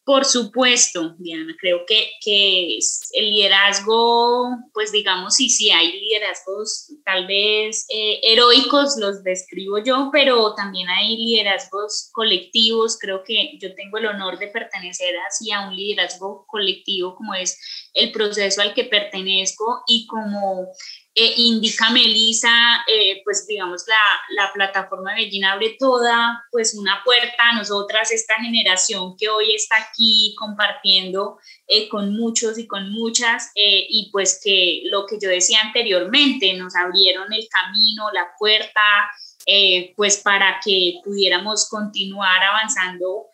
Por 0.05 0.23
supuesto, 0.23 1.15
Diana, 1.17 1.55
creo 1.59 1.79
que, 1.87 2.11
que 2.23 2.77
el 3.13 3.29
liderazgo, 3.31 4.49
pues 4.71 4.91
digamos, 4.91 5.33
sí, 5.33 5.49
sí, 5.49 5.71
hay 5.71 5.99
liderazgos 5.99 6.93
tal 7.03 7.25
vez 7.25 7.87
eh, 7.89 8.19
heroicos, 8.21 8.97
los 8.99 9.23
describo 9.23 9.79
yo, 9.83 10.09
pero 10.13 10.53
también 10.53 10.89
hay 10.89 11.17
liderazgos 11.17 12.11
colectivos. 12.13 12.99
Creo 13.01 13.23
que 13.23 13.57
yo 13.59 13.73
tengo 13.73 13.97
el 13.97 14.05
honor 14.05 14.37
de 14.37 14.49
pertenecer 14.49 15.15
hacia 15.27 15.67
un 15.67 15.75
liderazgo 15.75 16.45
colectivo 16.47 17.15
como 17.15 17.33
es 17.33 17.59
el 17.95 18.11
proceso 18.11 18.61
al 18.61 18.75
que 18.75 18.83
pertenezco 18.83 19.81
y 19.87 20.05
como 20.05 20.67
eh, 21.17 21.33
indica 21.37 21.91
Melisa, 21.91 22.51
eh, 22.93 23.21
pues 23.23 23.47
digamos, 23.47 23.85
la, 23.87 23.95
la, 24.31 24.51
plataforma 24.51 25.13
de 25.13 25.23
Bellina 25.23 25.53
abre 25.53 25.77
toda, 25.79 26.43
pues 26.51 26.75
una 26.75 27.01
puerta. 27.05 27.51
A 27.51 27.55
nosotras, 27.55 28.11
esta 28.11 28.35
generación 28.35 29.15
que 29.17 29.29
hoy 29.29 29.55
está 29.55 29.77
aquí 29.77 30.35
compartiendo 30.37 31.39
eh, 31.67 31.87
con 31.87 32.13
muchos 32.17 32.57
y 32.57 32.67
con 32.67 32.91
muchas, 32.91 33.51
y 33.55 34.09
pues 34.11 34.41
que 34.43 34.81
lo 34.91 35.05
que 35.05 35.17
yo 35.17 35.29
decía 35.29 35.61
anteriormente, 35.61 36.51
nos 36.55 36.75
abrieron 36.75 37.31
el 37.31 37.47
camino, 37.47 38.11
la 38.11 38.33
puerta, 38.37 38.81
pues 39.95 40.17
para 40.17 40.59
que 40.63 40.99
pudiéramos 41.03 41.69
continuar 41.69 42.43
avanzando 42.43 43.27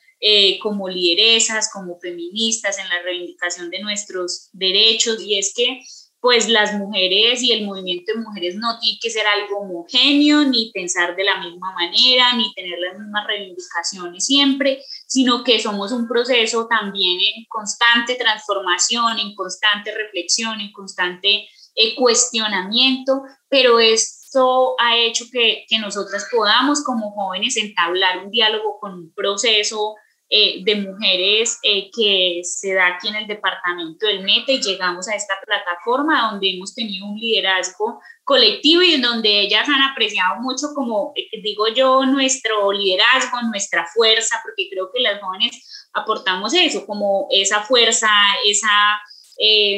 como 0.62 0.88
lideresas, 0.88 1.72
como 1.74 2.00
feministas 2.00 2.78
en 2.78 2.90
la 2.90 3.02
reivindicación 3.02 3.72
de 3.72 3.80
nuestros 3.80 4.50
derechos, 4.54 5.20
y 5.22 5.40
es 5.40 5.54
que 5.56 5.82
pues 6.22 6.48
las 6.48 6.76
mujeres 6.76 7.42
y 7.42 7.52
el 7.52 7.66
movimiento 7.66 8.14
de 8.14 8.22
mujeres 8.22 8.56
no 8.56 8.80
tiene 8.80 9.00
que 9.02 9.10
ser 9.10 9.26
algo 9.26 9.62
homogéneo, 9.62 10.46
ni 10.46 10.72
pensar 10.72 11.16
de 11.16 11.24
la 11.24 11.40
misma 11.40 11.74
manera, 11.74 12.36
ni 12.36 12.54
tener 12.54 12.78
las 12.80 13.00
mismas 13.00 13.26
reivindicaciones 13.26 14.24
siempre, 14.24 14.84
sino 15.08 15.44
que 15.44 15.60
somos 15.60 15.92
un 15.92 16.08
proceso 16.08 16.68
también 16.68 17.20
en 17.20 17.46
constante 17.50 18.16
transformación, 18.16 19.18
en 19.18 19.34
constante 19.34 19.92
reflexión, 19.96 20.62
en 20.62 20.72
constante 20.72 21.48
eh, 21.74 21.96
cuestionamiento, 21.96 23.24
pero 23.50 23.80
esto 23.80 24.76
ha 24.80 24.98
hecho 24.98 25.26
que, 25.32 25.66
que 25.68 25.80
nosotras 25.80 26.28
podamos 26.32 26.84
como 26.84 27.12
jóvenes 27.14 27.58
entablar 27.58 28.24
un 28.24 28.30
diálogo 28.30 28.78
con 28.80 28.94
un 28.94 29.14
proceso 29.14 29.96
eh, 30.34 30.64
de 30.64 30.76
mujeres 30.76 31.60
eh, 31.62 31.92
que 31.94 32.40
se 32.46 32.74
da 32.74 32.88
aquí 32.88 33.10
en 33.10 33.16
el 33.16 33.28
departamento 33.28 34.08
del 34.08 34.24
Meta 34.24 34.54
y 34.54 34.62
llegamos 34.62 35.10
a 35.10 35.16
esta 35.16 35.38
plataforma 35.46 36.32
donde 36.32 36.52
hemos 36.52 36.74
tenido 36.74 37.06
un 37.06 37.20
liderazgo 37.20 38.00
colectivo 38.24 38.82
y 38.82 38.94
en 38.94 39.02
donde 39.02 39.42
ellas 39.42 39.68
han 39.68 39.82
apreciado 39.82 40.40
mucho, 40.40 40.68
como 40.74 41.12
eh, 41.18 41.42
digo 41.44 41.68
yo, 41.76 42.06
nuestro 42.06 42.72
liderazgo, 42.72 43.42
nuestra 43.42 43.86
fuerza, 43.94 44.40
porque 44.42 44.70
creo 44.72 44.90
que 44.94 45.02
las 45.02 45.20
jóvenes 45.20 45.90
aportamos 45.92 46.54
eso, 46.54 46.86
como 46.86 47.28
esa 47.30 47.64
fuerza, 47.64 48.08
esa 48.46 49.02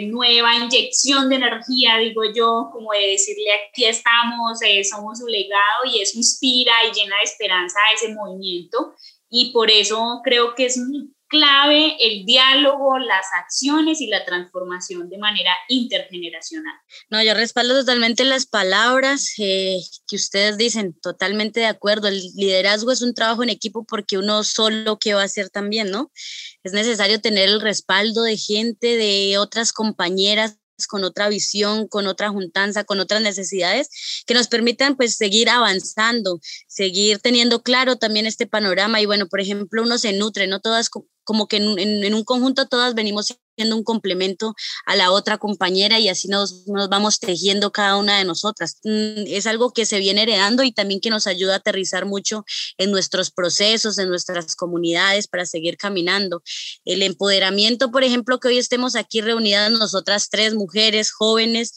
nueva 0.07 0.55
inyección 0.55 1.29
de 1.29 1.37
energía, 1.37 1.97
digo 1.97 2.21
yo, 2.35 2.69
como 2.71 2.91
de 2.91 3.11
decirle 3.11 3.45
aquí 3.53 3.85
estamos, 3.85 4.59
somos 4.87 5.19
su 5.19 5.25
legado 5.25 5.85
y 5.85 6.01
eso 6.01 6.17
inspira 6.17 6.73
y 6.85 6.91
llena 6.91 7.15
de 7.15 7.23
esperanza 7.23 7.79
a 7.79 7.93
ese 7.93 8.13
movimiento 8.13 8.93
y 9.35 9.51
por 9.51 9.71
eso 9.71 10.21
creo 10.23 10.53
que 10.53 10.67
es 10.67 10.79
clave 11.27 11.97
el 11.99 12.23
diálogo, 12.23 12.99
las 12.99 13.25
acciones 13.35 13.99
y 13.99 14.05
la 14.05 14.23
transformación 14.23 15.09
de 15.09 15.17
manera 15.17 15.49
intergeneracional. 15.69 16.75
No, 17.09 17.23
yo 17.23 17.33
respaldo 17.33 17.73
totalmente 17.73 18.25
las 18.25 18.45
palabras 18.45 19.33
eh, 19.39 19.79
que 20.07 20.15
ustedes 20.15 20.57
dicen, 20.59 20.93
totalmente 21.01 21.61
de 21.61 21.65
acuerdo. 21.65 22.09
El 22.09 22.21
liderazgo 22.35 22.91
es 22.91 23.01
un 23.01 23.15
trabajo 23.15 23.41
en 23.41 23.49
equipo 23.49 23.83
porque 23.83 24.19
uno 24.19 24.43
solo 24.43 24.99
que 24.99 25.15
va 25.15 25.23
a 25.23 25.25
hacer 25.25 25.49
también, 25.49 25.89
¿no? 25.89 26.11
Es 26.61 26.73
necesario 26.73 27.19
tener 27.19 27.49
el 27.49 27.59
respaldo 27.59 28.21
de 28.21 28.37
gente, 28.37 28.95
de 28.95 29.39
otras 29.39 29.73
compañeras 29.73 30.59
con 30.88 31.03
otra 31.03 31.29
visión, 31.29 31.88
con 31.88 32.07
otra 32.07 32.29
juntanza, 32.29 32.83
con 32.83 32.99
otras 32.99 33.21
necesidades 33.21 33.89
que 34.25 34.33
nos 34.33 34.47
permitan 34.47 34.95
pues 34.95 35.15
seguir 35.15 35.49
avanzando, 35.49 36.39
seguir 36.67 37.19
teniendo 37.19 37.62
claro 37.62 37.97
también 37.97 38.25
este 38.25 38.47
panorama. 38.47 39.01
Y 39.01 39.05
bueno, 39.05 39.27
por 39.27 39.39
ejemplo, 39.39 39.83
uno 39.83 39.97
se 39.97 40.13
nutre, 40.13 40.47
no 40.47 40.59
todas 40.59 40.89
como 41.23 41.47
que 41.47 41.57
en, 41.57 42.13
un 42.13 42.23
conjunto 42.23 42.67
todas 42.67 42.95
venimos 42.95 43.38
siendo 43.55 43.75
un 43.75 43.83
complemento 43.83 44.55
a 44.85 44.95
la 44.95 45.11
otra 45.11 45.37
compañera 45.37 45.99
y 45.99 46.09
así 46.09 46.27
nos, 46.27 46.67
nos, 46.67 46.89
vamos 46.89 47.19
tejiendo 47.19 47.71
cada 47.71 47.97
una 47.97 48.17
de 48.17 48.25
nosotras. 48.25 48.77
Mm, 48.83 49.25
es 49.27 49.47
algo 49.47 49.71
que 49.71 49.85
se 49.85 49.99
viene 49.99 50.23
heredando 50.23 50.63
y 50.63 50.71
también 50.71 50.99
que 50.99 51.09
nos 51.09 51.27
ayuda 51.27 51.53
a 51.53 51.57
aterrizar 51.57 52.05
mucho 52.05 52.45
en 52.77 52.91
nuestros 52.91 53.31
procesos, 53.31 53.97
en 53.97 54.09
nuestras 54.09 54.55
comunidades 54.55 55.27
para 55.27 55.45
seguir 55.45 55.77
caminando. 55.77 56.43
El 56.85 57.03
empoderamiento, 57.03 57.91
por 57.91 58.03
ejemplo, 58.03 58.39
que 58.39 58.49
hoy 58.49 58.57
estemos 58.57 58.95
aquí 58.95 59.21
reunidas 59.21 59.71
nosotras 59.71 60.29
tres 60.29 60.53
mujeres 60.53 61.11
jóvenes, 61.11 61.75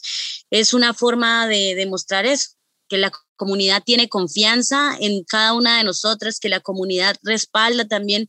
es 0.49 0.73
una 0.73 0.93
forma 0.93 1.47
de 1.47 1.75
demostrar 1.75 2.25
eso 2.25 2.51
que 2.87 2.97
la 2.97 3.11
comunidad 3.37 3.83
tiene 3.85 4.09
confianza 4.09 4.97
en 4.99 5.23
cada 5.23 5.53
una 5.53 5.77
de 5.77 5.83
nosotras, 5.85 6.39
que 6.39 6.49
la 6.49 6.59
comunidad 6.59 7.15
respalda 7.23 7.87
también 7.87 8.27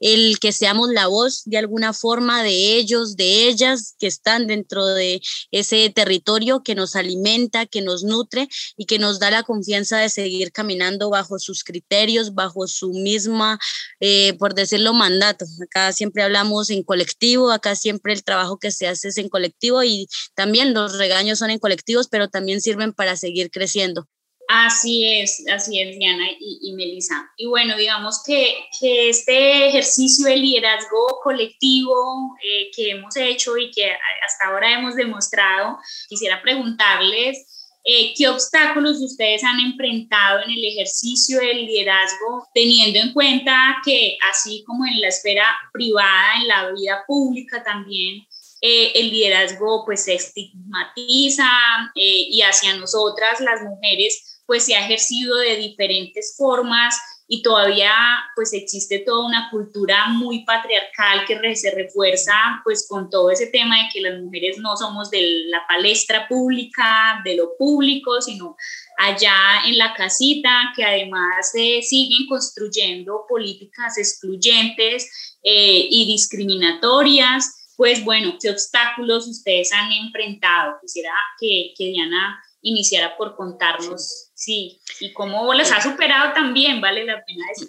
el 0.00 0.38
que 0.40 0.52
seamos 0.52 0.90
la 0.90 1.06
voz 1.06 1.42
de 1.44 1.58
alguna 1.58 1.92
forma 1.92 2.42
de 2.42 2.76
ellos, 2.76 3.16
de 3.16 3.48
ellas 3.48 3.94
que 3.98 4.06
están 4.06 4.46
dentro 4.46 4.84
de 4.86 5.20
ese 5.50 5.90
territorio 5.90 6.62
que 6.62 6.74
nos 6.74 6.96
alimenta, 6.96 7.66
que 7.66 7.82
nos 7.82 8.02
nutre 8.04 8.48
y 8.76 8.86
que 8.86 8.98
nos 8.98 9.18
da 9.18 9.30
la 9.30 9.42
confianza 9.42 9.98
de 9.98 10.08
seguir 10.08 10.52
caminando 10.52 11.10
bajo 11.10 11.38
sus 11.38 11.64
criterios, 11.64 12.34
bajo 12.34 12.66
su 12.66 12.92
misma, 12.92 13.58
eh, 14.00 14.34
por 14.34 14.54
decirlo, 14.54 14.92
mandato. 14.92 15.44
Acá 15.62 15.92
siempre 15.92 16.22
hablamos 16.22 16.70
en 16.70 16.82
colectivo, 16.82 17.50
acá 17.50 17.76
siempre 17.76 18.12
el 18.12 18.24
trabajo 18.24 18.58
que 18.58 18.72
se 18.72 18.88
hace 18.88 19.08
es 19.08 19.18
en 19.18 19.28
colectivo 19.28 19.82
y 19.84 20.08
también 20.34 20.74
los 20.74 20.98
regaños 20.98 21.38
son 21.38 21.50
en 21.50 21.58
colectivos, 21.58 22.08
pero 22.08 22.28
también 22.28 22.60
sirven 22.60 22.92
para 22.92 23.16
seguir 23.16 23.50
creciendo. 23.50 24.08
Así 24.50 25.06
es, 25.06 25.44
así 25.52 25.78
es, 25.78 25.98
Diana 25.98 26.24
y, 26.40 26.72
Melissa. 26.72 27.30
Y 27.36 27.44
bueno, 27.44 27.76
digamos 27.76 28.22
que, 28.26 28.56
que, 28.80 29.10
este 29.10 29.68
ejercicio 29.68 30.24
de 30.24 30.36
liderazgo 30.36 31.20
colectivo 31.22 32.34
eh, 32.42 32.70
que 32.74 32.92
hemos 32.92 33.14
hecho 33.18 33.58
y 33.58 33.70
que 33.70 33.92
hasta 34.24 34.46
ahora 34.46 34.72
hemos 34.72 34.96
demostrado, 34.96 35.76
quisiera 36.08 36.40
preguntarles 36.40 37.76
eh, 37.84 38.14
qué 38.16 38.26
obstáculos 38.26 39.02
ustedes 39.02 39.44
han 39.44 39.60
enfrentado 39.60 40.40
en 40.42 40.50
el 40.50 40.64
ejercicio 40.64 41.40
del 41.40 41.66
liderazgo, 41.66 42.48
teniendo 42.54 43.00
en 43.00 43.12
cuenta 43.12 43.76
que 43.84 44.16
así 44.32 44.64
como 44.66 44.86
en 44.86 44.98
la 45.02 45.08
esfera 45.08 45.44
privada, 45.74 46.40
en 46.40 46.48
la 46.48 46.72
vida 46.72 47.04
pública 47.06 47.62
también, 47.62 48.26
eh, 48.62 48.92
el 48.94 49.10
liderazgo 49.10 49.84
pues 49.84 50.04
se 50.04 50.14
estigmatiza 50.14 51.48
y 51.94 52.40
hacia 52.40 52.76
nosotras 52.76 53.40
las 53.40 53.62
mujeres 53.62 54.27
pues 54.48 54.64
se 54.64 54.74
ha 54.74 54.84
ejercido 54.84 55.36
de 55.36 55.56
diferentes 55.56 56.34
formas 56.34 56.96
y 57.26 57.42
todavía 57.42 57.92
pues 58.34 58.54
existe 58.54 59.00
toda 59.00 59.26
una 59.26 59.50
cultura 59.50 60.08
muy 60.08 60.46
patriarcal 60.46 61.26
que 61.26 61.54
se 61.54 61.70
refuerza 61.70 62.32
pues 62.64 62.86
con 62.88 63.10
todo 63.10 63.30
ese 63.30 63.48
tema 63.48 63.76
de 63.76 63.90
que 63.92 64.00
las 64.00 64.18
mujeres 64.22 64.56
no 64.56 64.74
somos 64.78 65.10
de 65.10 65.20
la 65.48 65.66
palestra 65.68 66.26
pública, 66.28 67.20
de 67.26 67.36
lo 67.36 67.50
público, 67.58 68.22
sino 68.22 68.56
allá 68.96 69.36
en 69.66 69.76
la 69.76 69.92
casita, 69.92 70.72
que 70.74 70.82
además 70.82 71.50
se 71.52 71.82
siguen 71.82 72.26
construyendo 72.26 73.26
políticas 73.28 73.98
excluyentes 73.98 75.36
eh, 75.42 75.86
y 75.90 76.06
discriminatorias. 76.06 77.74
Pues 77.76 78.02
bueno, 78.02 78.38
¿qué 78.40 78.48
obstáculos 78.48 79.28
ustedes 79.28 79.70
han 79.74 79.92
enfrentado? 79.92 80.76
Quisiera 80.80 81.12
que, 81.38 81.74
que 81.76 81.88
Diana 81.90 82.42
iniciara 82.62 83.16
por 83.16 83.36
contarnos, 83.36 84.27
sí, 84.38 84.80
y 85.00 85.12
cómo 85.12 85.52
las 85.52 85.72
ha 85.72 85.82
superado 85.82 86.32
también, 86.32 86.80
vale 86.80 87.04
la 87.04 87.24
pena 87.24 87.44
decir. 87.48 87.68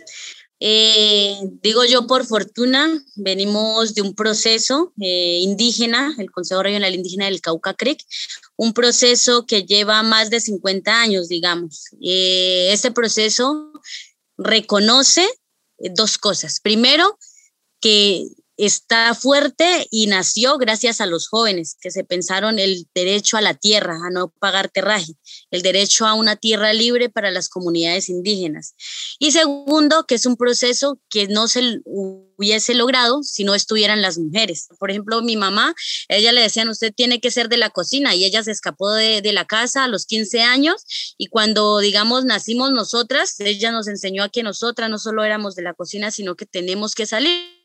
Eh, 0.62 1.38
digo 1.64 1.86
yo, 1.86 2.06
por 2.06 2.26
fortuna, 2.26 3.02
venimos 3.16 3.96
de 3.96 4.02
un 4.02 4.14
proceso 4.14 4.94
eh, 5.02 5.40
indígena, 5.42 6.14
el 6.20 6.30
Consejo 6.32 6.62
Regional 6.62 6.94
Indígena 6.94 7.26
del 7.26 7.42
Cauca 7.42 7.74
Creek, 7.74 8.04
un 8.56 8.74
proceso 8.74 9.46
que 9.48 9.64
lleva 9.64 10.04
más 10.04 10.30
de 10.30 10.42
50 10.42 11.02
años, 11.02 11.28
digamos. 11.28 11.86
Eh, 12.02 12.70
este 12.72 12.92
proceso 12.92 13.72
reconoce 14.38 15.28
dos 15.80 16.18
cosas. 16.18 16.60
Primero, 16.60 17.18
que 17.80 18.28
está 18.66 19.16
fuerte 19.16 19.88
y 19.90 20.08
nació 20.08 20.58
gracias 20.58 21.00
a 21.00 21.06
los 21.06 21.30
jóvenes 21.30 21.78
que 21.80 21.92
se 21.92 22.04
pensaron 22.04 22.60
el 22.60 22.88
derecho 22.94 23.38
a 23.38 23.42
la 23.42 23.54
tierra, 23.54 23.96
a 24.06 24.10
no 24.12 24.34
pagar 24.40 24.70
terraje, 24.70 25.14
el 25.50 25.62
derecho 25.62 26.06
a 26.06 26.14
una 26.14 26.36
tierra 26.36 26.74
libre 26.74 27.10
para 27.10 27.32
las 27.32 27.48
comunidades 27.48 28.10
indígenas. 28.10 28.76
Y 29.18 29.32
segundo, 29.32 30.06
que 30.06 30.16
es 30.16 30.26
un 30.26 30.36
proceso 30.36 31.00
que 31.10 31.28
no 31.28 31.48
se 31.48 31.80
hubiese 32.40 32.74
logrado 32.74 33.22
si 33.22 33.44
no 33.44 33.54
estuvieran 33.54 34.02
las 34.02 34.18
mujeres. 34.18 34.70
Por 34.80 34.92
ejemplo, 34.92 35.22
mi 35.22 35.36
mamá, 35.36 35.76
ella 36.08 36.32
le 36.32 36.42
decían, 36.42 36.70
usted 36.70 36.94
tiene 36.94 37.20
que 37.20 37.32
ser 37.32 37.50
de 37.50 37.58
la 37.58 37.70
cocina 37.70 38.16
y 38.16 38.24
ella 38.24 38.44
se 38.44 38.52
escapó 38.52 38.92
de, 38.94 39.22
de 39.22 39.34
la 39.34 39.46
casa 39.46 39.84
a 39.84 39.88
los 39.90 40.06
15 40.06 40.42
años 40.42 41.16
y 41.18 41.28
cuando, 41.28 41.80
digamos, 41.80 42.24
nacimos 42.24 42.72
nosotras, 42.72 43.38
ella 43.40 43.72
nos 43.72 43.88
enseñó 43.88 44.24
a 44.24 44.30
que 44.30 44.42
nosotras 44.42 44.90
no 44.90 45.00
solo 45.00 45.24
éramos 45.26 45.56
de 45.56 45.64
la 45.64 45.74
cocina, 45.74 46.12
sino 46.12 46.36
que 46.36 46.46
tenemos 46.46 46.96
que 46.96 47.06
salir 47.06 47.60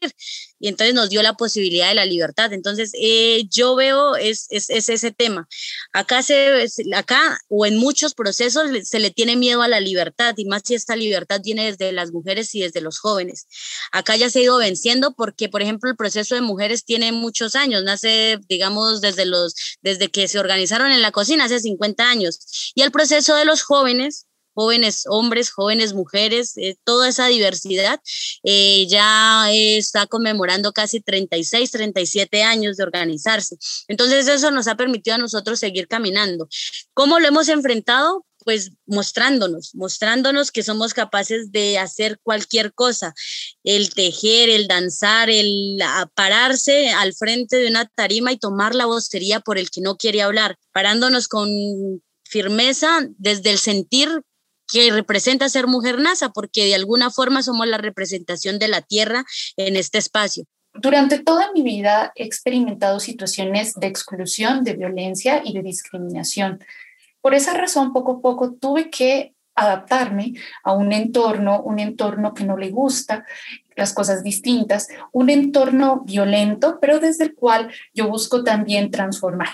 y 0.58 0.68
entonces 0.68 0.94
nos 0.94 1.10
dio 1.10 1.22
la 1.22 1.34
posibilidad 1.34 1.88
de 1.88 1.94
la 1.94 2.06
libertad. 2.06 2.52
Entonces, 2.52 2.92
eh, 2.98 3.44
yo 3.50 3.74
veo 3.74 4.16
es, 4.16 4.46
es, 4.50 4.70
ese 4.70 5.10
tema. 5.12 5.48
Acá, 5.92 6.22
se, 6.22 6.66
acá 6.94 7.38
o 7.48 7.66
en 7.66 7.76
muchos 7.76 8.14
procesos 8.14 8.70
se 8.84 8.98
le 8.98 9.10
tiene 9.10 9.36
miedo 9.36 9.62
a 9.62 9.68
la 9.68 9.80
libertad 9.80 10.34
y 10.36 10.46
más 10.46 10.62
si 10.64 10.74
esta 10.74 10.96
libertad 10.96 11.40
viene 11.44 11.66
desde 11.66 11.92
las 11.92 12.12
mujeres 12.12 12.54
y 12.54 12.60
desde 12.60 12.80
los 12.80 12.98
jóvenes. 12.98 13.46
Acá 13.92 14.16
ya 14.16 14.30
se 14.30 14.40
ha 14.40 14.42
ido 14.42 14.58
venciendo 14.64 15.14
porque, 15.14 15.48
por 15.48 15.62
ejemplo, 15.62 15.90
el 15.90 15.96
proceso 15.96 16.34
de 16.34 16.40
mujeres 16.40 16.84
tiene 16.84 17.12
muchos 17.12 17.54
años, 17.54 17.84
nace, 17.84 18.38
digamos, 18.48 19.00
desde, 19.00 19.26
los, 19.26 19.54
desde 19.82 20.10
que 20.10 20.26
se 20.28 20.38
organizaron 20.38 20.90
en 20.90 21.02
la 21.02 21.12
cocina 21.12 21.44
hace 21.44 21.60
50 21.60 22.08
años. 22.08 22.72
Y 22.74 22.82
el 22.82 22.90
proceso 22.90 23.36
de 23.36 23.44
los 23.44 23.62
jóvenes 23.62 24.26
jóvenes 24.54 25.04
hombres, 25.08 25.50
jóvenes 25.50 25.92
mujeres, 25.92 26.56
eh, 26.56 26.76
toda 26.84 27.08
esa 27.08 27.26
diversidad, 27.26 28.00
eh, 28.44 28.86
ya 28.88 29.50
está 29.52 30.06
conmemorando 30.06 30.72
casi 30.72 31.00
36, 31.00 31.70
37 31.72 32.42
años 32.42 32.76
de 32.76 32.84
organizarse. 32.84 33.56
Entonces 33.88 34.28
eso 34.28 34.50
nos 34.50 34.68
ha 34.68 34.76
permitido 34.76 35.16
a 35.16 35.18
nosotros 35.18 35.58
seguir 35.58 35.88
caminando. 35.88 36.48
¿Cómo 36.94 37.18
lo 37.18 37.28
hemos 37.28 37.48
enfrentado? 37.48 38.24
Pues 38.44 38.72
mostrándonos, 38.86 39.74
mostrándonos 39.74 40.52
que 40.52 40.62
somos 40.62 40.94
capaces 40.94 41.50
de 41.50 41.78
hacer 41.78 42.18
cualquier 42.22 42.72
cosa, 42.72 43.14
el 43.64 43.92
tejer, 43.92 44.50
el 44.50 44.68
danzar, 44.68 45.30
el 45.30 45.78
pararse 46.14 46.90
al 46.90 47.14
frente 47.14 47.56
de 47.56 47.68
una 47.68 47.86
tarima 47.86 48.32
y 48.32 48.38
tomar 48.38 48.74
la 48.74 48.86
vocería 48.86 49.40
por 49.40 49.58
el 49.58 49.70
que 49.70 49.80
no 49.80 49.96
quiere 49.96 50.22
hablar, 50.22 50.56
parándonos 50.72 51.28
con 51.28 51.48
firmeza 52.24 53.08
desde 53.18 53.50
el 53.50 53.58
sentir 53.58 54.08
que 54.66 54.90
representa 54.90 55.48
ser 55.48 55.66
mujer 55.66 55.98
NASA, 55.98 56.30
porque 56.30 56.64
de 56.64 56.74
alguna 56.74 57.10
forma 57.10 57.42
somos 57.42 57.66
la 57.66 57.78
representación 57.78 58.58
de 58.58 58.68
la 58.68 58.80
tierra 58.80 59.24
en 59.56 59.76
este 59.76 59.98
espacio. 59.98 60.44
Durante 60.74 61.20
toda 61.20 61.52
mi 61.52 61.62
vida 61.62 62.12
he 62.16 62.24
experimentado 62.24 62.98
situaciones 62.98 63.74
de 63.74 63.86
exclusión, 63.86 64.64
de 64.64 64.74
violencia 64.74 65.40
y 65.44 65.52
de 65.52 65.62
discriminación. 65.62 66.58
Por 67.24 67.32
esa 67.32 67.54
razón, 67.54 67.94
poco 67.94 68.12
a 68.12 68.20
poco 68.20 68.52
tuve 68.52 68.90
que 68.90 69.34
adaptarme 69.54 70.34
a 70.62 70.74
un 70.74 70.92
entorno, 70.92 71.62
un 71.62 71.78
entorno 71.78 72.34
que 72.34 72.44
no 72.44 72.58
le 72.58 72.68
gusta, 72.68 73.24
las 73.76 73.94
cosas 73.94 74.22
distintas, 74.22 74.88
un 75.10 75.30
entorno 75.30 76.02
violento, 76.04 76.76
pero 76.82 77.00
desde 77.00 77.24
el 77.24 77.34
cual 77.34 77.72
yo 77.94 78.08
busco 78.10 78.44
también 78.44 78.90
transformar. 78.90 79.48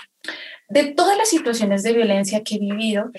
De 0.71 0.85
todas 0.85 1.17
las 1.17 1.27
situaciones 1.27 1.83
de 1.83 1.91
violencia 1.91 2.43
que 2.43 2.55
he 2.55 2.59
vivido, 2.59 3.11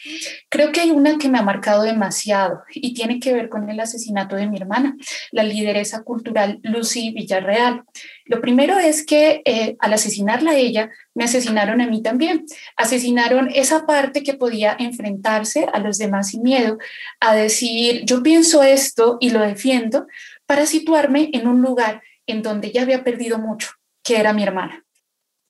creo 0.48 0.72
que 0.72 0.80
hay 0.80 0.90
una 0.90 1.18
que 1.18 1.28
me 1.28 1.38
ha 1.38 1.42
marcado 1.42 1.82
demasiado 1.82 2.62
y 2.74 2.94
tiene 2.94 3.20
que 3.20 3.34
ver 3.34 3.50
con 3.50 3.68
el 3.68 3.78
asesinato 3.78 4.36
de 4.36 4.46
mi 4.46 4.56
hermana, 4.56 4.96
la 5.32 5.42
lideresa 5.42 6.02
cultural 6.02 6.60
Lucy 6.62 7.10
Villarreal. 7.10 7.82
Lo 8.24 8.40
primero 8.40 8.78
es 8.78 9.04
que 9.04 9.42
eh, 9.44 9.76
al 9.80 9.92
asesinarla 9.92 10.52
a 10.52 10.56
ella, 10.56 10.90
me 11.14 11.24
asesinaron 11.24 11.82
a 11.82 11.86
mí 11.86 12.00
también. 12.00 12.46
Asesinaron 12.78 13.50
esa 13.54 13.84
parte 13.84 14.22
que 14.22 14.32
podía 14.32 14.74
enfrentarse 14.78 15.66
a 15.70 15.78
los 15.78 15.98
demás 15.98 16.30
sin 16.30 16.42
miedo, 16.42 16.78
a 17.20 17.34
decir, 17.34 18.02
yo 18.06 18.22
pienso 18.22 18.62
esto 18.62 19.18
y 19.20 19.28
lo 19.28 19.40
defiendo, 19.40 20.06
para 20.46 20.64
situarme 20.64 21.28
en 21.34 21.46
un 21.46 21.60
lugar 21.60 22.02
en 22.26 22.40
donde 22.40 22.72
ya 22.72 22.80
había 22.80 23.04
perdido 23.04 23.38
mucho, 23.38 23.72
que 24.02 24.18
era 24.18 24.32
mi 24.32 24.42
hermana 24.42 24.81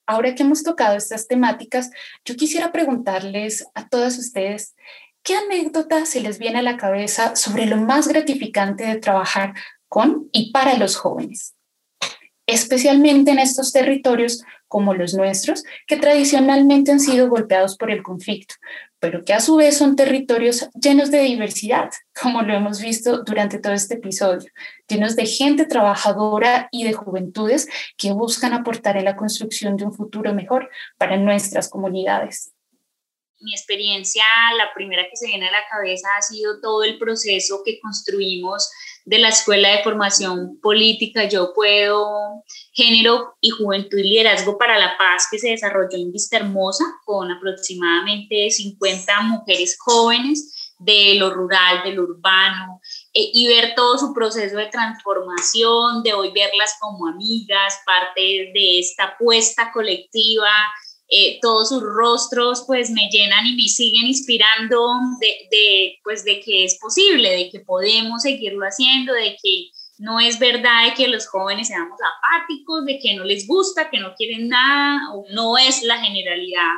ahora 0.05 0.35
que 0.35 0.43
hemos 0.43 0.63
tocado 0.63 0.95
estas 0.95 1.27
temáticas, 1.27 1.89
yo 2.25 2.35
quisiera 2.35 2.71
preguntarles 2.71 3.65
a 3.73 3.87
todas 3.87 4.17
ustedes, 4.17 4.75
¿qué 5.23 5.35
anécdota 5.35 6.05
se 6.05 6.21
les 6.21 6.39
viene 6.39 6.59
a 6.59 6.63
la 6.63 6.77
cabeza 6.77 7.35
sobre 7.35 7.65
lo 7.65 7.77
más 7.77 8.07
gratificante 8.07 8.85
de 8.85 8.97
trabajar 8.97 9.53
con 9.87 10.29
y 10.31 10.51
para 10.51 10.77
los 10.77 10.95
jóvenes? 10.95 11.55
Especialmente 12.45 13.31
en 13.31 13.39
estos 13.39 13.71
territorios 13.71 14.43
como 14.73 14.95
los 14.95 15.13
nuestros, 15.13 15.63
que 15.85 15.97
tradicionalmente 15.97 16.91
han 16.91 16.99
sido 16.99 17.29
golpeados 17.29 17.77
por 17.77 17.91
el 17.91 18.01
conflicto, 18.01 18.55
pero 18.97 19.23
que 19.23 19.31
a 19.31 19.39
su 19.39 19.55
vez 19.55 19.77
son 19.77 19.95
territorios 19.95 20.67
llenos 20.73 21.11
de 21.11 21.19
diversidad, 21.19 21.91
como 22.19 22.41
lo 22.41 22.55
hemos 22.55 22.81
visto 22.81 23.21
durante 23.21 23.59
todo 23.59 23.73
este 23.73 23.93
episodio, 23.93 24.49
llenos 24.87 25.15
de 25.15 25.27
gente 25.27 25.67
trabajadora 25.67 26.69
y 26.71 26.85
de 26.85 26.93
juventudes 26.93 27.69
que 27.97 28.13
buscan 28.13 28.53
aportar 28.53 28.97
en 28.97 29.05
la 29.05 29.15
construcción 29.15 29.77
de 29.77 29.85
un 29.85 29.93
futuro 29.93 30.33
mejor 30.33 30.71
para 30.97 31.17
nuestras 31.17 31.69
comunidades. 31.69 32.51
Mi 33.41 33.53
experiencia, 33.53 34.23
la 34.57 34.73
primera 34.73 35.03
que 35.07 35.17
se 35.17 35.27
viene 35.27 35.49
a 35.49 35.51
la 35.51 35.67
cabeza 35.69 36.07
ha 36.17 36.21
sido 36.23 36.59
todo 36.61 36.83
el 36.83 36.97
proceso 36.97 37.61
que 37.63 37.79
construimos 37.79 38.71
de 39.05 39.19
la 39.19 39.29
Escuela 39.29 39.69
de 39.69 39.83
Formación 39.83 40.59
Política 40.61 41.27
Yo 41.27 41.53
Puedo, 41.53 42.43
Género 42.71 43.35
y 43.41 43.49
Juventud 43.49 43.97
y 43.97 44.03
Liderazgo 44.03 44.57
para 44.57 44.79
la 44.79 44.97
Paz 44.97 45.27
que 45.29 45.39
se 45.39 45.49
desarrolló 45.49 45.97
en 45.97 46.11
Vista 46.11 46.37
Hermosa 46.37 46.85
con 47.05 47.31
aproximadamente 47.31 48.49
50 48.49 49.21
mujeres 49.21 49.77
jóvenes 49.79 50.73
de 50.79 51.15
lo 51.15 51.33
rural, 51.33 51.83
de 51.83 51.93
lo 51.93 52.03
urbano, 52.03 52.81
eh, 53.13 53.29
y 53.33 53.47
ver 53.47 53.73
todo 53.75 53.97
su 53.97 54.13
proceso 54.13 54.57
de 54.57 54.67
transformación, 54.67 56.03
de 56.03 56.13
hoy 56.13 56.31
verlas 56.33 56.75
como 56.79 57.07
amigas, 57.07 57.79
parte 57.85 58.21
de 58.21 58.79
esta 58.79 59.05
apuesta 59.05 59.71
colectiva, 59.71 60.51
eh, 61.07 61.39
todos 61.41 61.69
sus 61.69 61.83
rostros 61.83 62.63
pues 62.65 62.89
me 62.89 63.09
llenan 63.09 63.45
y 63.45 63.55
me 63.55 63.67
siguen 63.67 64.07
inspirando 64.07 64.93
de, 65.19 65.27
de, 65.51 65.99
pues, 66.03 66.23
de 66.23 66.39
que 66.39 66.65
es 66.65 66.79
posible, 66.79 67.29
de 67.29 67.49
que 67.49 67.59
podemos 67.59 68.21
seguirlo 68.23 68.65
haciendo, 68.65 69.13
de 69.13 69.35
que 69.41 69.69
no 69.97 70.19
es 70.19 70.39
verdad 70.39 70.85
de 70.85 70.93
que 70.95 71.07
los 71.07 71.27
jóvenes 71.27 71.67
seamos 71.67 71.99
apáticos, 72.01 72.85
de 72.85 72.99
que 72.99 73.13
no 73.15 73.23
les 73.23 73.47
gusta, 73.47 73.89
que 73.89 73.99
no 73.99 74.15
quieren 74.15 74.49
nada, 74.49 75.13
o 75.13 75.25
no 75.31 75.57
es 75.57 75.83
la 75.83 75.99
generalidad 76.03 76.71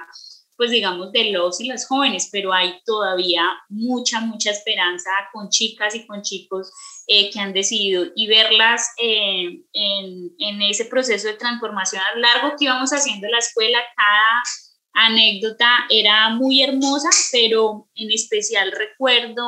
pues 0.58 0.72
digamos, 0.72 1.12
de 1.12 1.32
los 1.32 1.60
y 1.60 1.68
las 1.68 1.88
jóvenes, 1.88 2.30
pero 2.32 2.54
hay 2.54 2.82
todavía 2.86 3.44
mucha, 3.70 4.22
mucha 4.22 4.52
esperanza 4.52 5.10
con 5.34 5.50
chicas 5.50 5.96
y 5.96 6.06
con 6.06 6.22
chicos 6.22 6.72
eh, 7.08 7.30
que 7.30 7.40
han 7.40 7.54
decidido 7.54 8.06
y 8.16 8.28
verlas 8.28 8.88
eh, 9.02 9.62
en, 9.74 10.32
en, 10.40 10.62
ese 10.62 10.86
proceso 10.86 11.28
de 11.28 11.34
transformación 11.34 12.02
a 12.02 12.16
lo 12.16 12.22
largo 12.22 12.56
que 12.58 12.66
íbamos 12.66 12.92
haciendo 12.92 13.28
en 13.28 13.32
la 13.32 13.40
escuela, 13.40 13.80
cada 13.96 14.44
anécdota 15.08 15.70
era 15.90 16.30
muy 16.30 16.64
hermosa, 16.64 17.10
pero 17.32 17.90
en 17.96 18.12
especial 18.12 18.72
recuerdo 18.72 19.46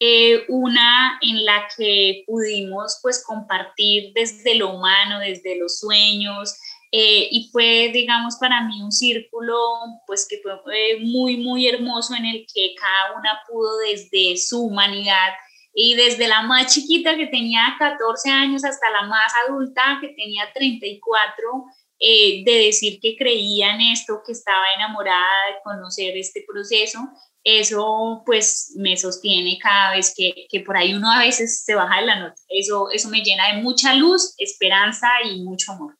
eh, 0.00 0.44
una 0.48 1.18
en 1.22 1.44
la 1.44 1.66
que 1.76 2.22
pudimos 2.24 3.00
pues 3.02 3.24
compartir 3.24 4.12
desde 4.14 4.54
lo 4.54 4.76
humano, 4.76 5.18
desde 5.18 5.58
los 5.58 5.80
sueños, 5.80 6.54
eh, 6.90 7.28
y 7.30 7.50
fue, 7.52 7.90
digamos, 7.92 8.36
para 8.36 8.66
mí 8.66 8.80
un 8.82 8.92
círculo, 8.92 9.58
pues 10.06 10.26
que 10.28 10.40
fue 10.62 10.98
muy, 11.00 11.36
muy 11.36 11.68
hermoso 11.68 12.14
en 12.14 12.24
el 12.24 12.46
que 12.52 12.74
cada 12.80 13.18
una 13.18 13.40
pudo 13.48 13.78
desde 13.78 14.36
su 14.38 14.62
humanidad 14.62 15.32
y 15.74 15.94
desde 15.94 16.28
la 16.28 16.42
más 16.42 16.74
chiquita 16.74 17.16
que 17.16 17.26
tenía 17.26 17.76
14 17.78 18.30
años 18.30 18.64
hasta 18.64 18.90
la 18.90 19.02
más 19.02 19.32
adulta 19.46 19.98
que 20.00 20.08
tenía 20.08 20.50
34, 20.54 21.64
eh, 22.00 22.42
de 22.44 22.52
decir 22.66 23.00
que 23.00 23.16
creía 23.16 23.74
en 23.74 23.80
esto, 23.92 24.22
que 24.24 24.32
estaba 24.32 24.72
enamorada 24.76 25.46
de 25.50 25.60
conocer 25.62 26.16
este 26.16 26.44
proceso, 26.48 27.00
eso 27.44 28.22
pues 28.24 28.72
me 28.76 28.96
sostiene 28.96 29.58
cada 29.62 29.94
vez 29.94 30.14
que, 30.16 30.46
que, 30.48 30.60
por 30.60 30.76
ahí 30.76 30.94
uno 30.94 31.10
a 31.10 31.20
veces 31.20 31.64
se 31.64 31.74
baja 31.74 32.00
de 32.00 32.06
la 32.06 32.20
nota. 32.20 32.40
Eso, 32.48 32.90
eso 32.90 33.08
me 33.08 33.22
llena 33.22 33.54
de 33.54 33.62
mucha 33.62 33.94
luz, 33.94 34.34
esperanza 34.38 35.08
y 35.24 35.42
mucho 35.42 35.72
amor. 35.72 35.97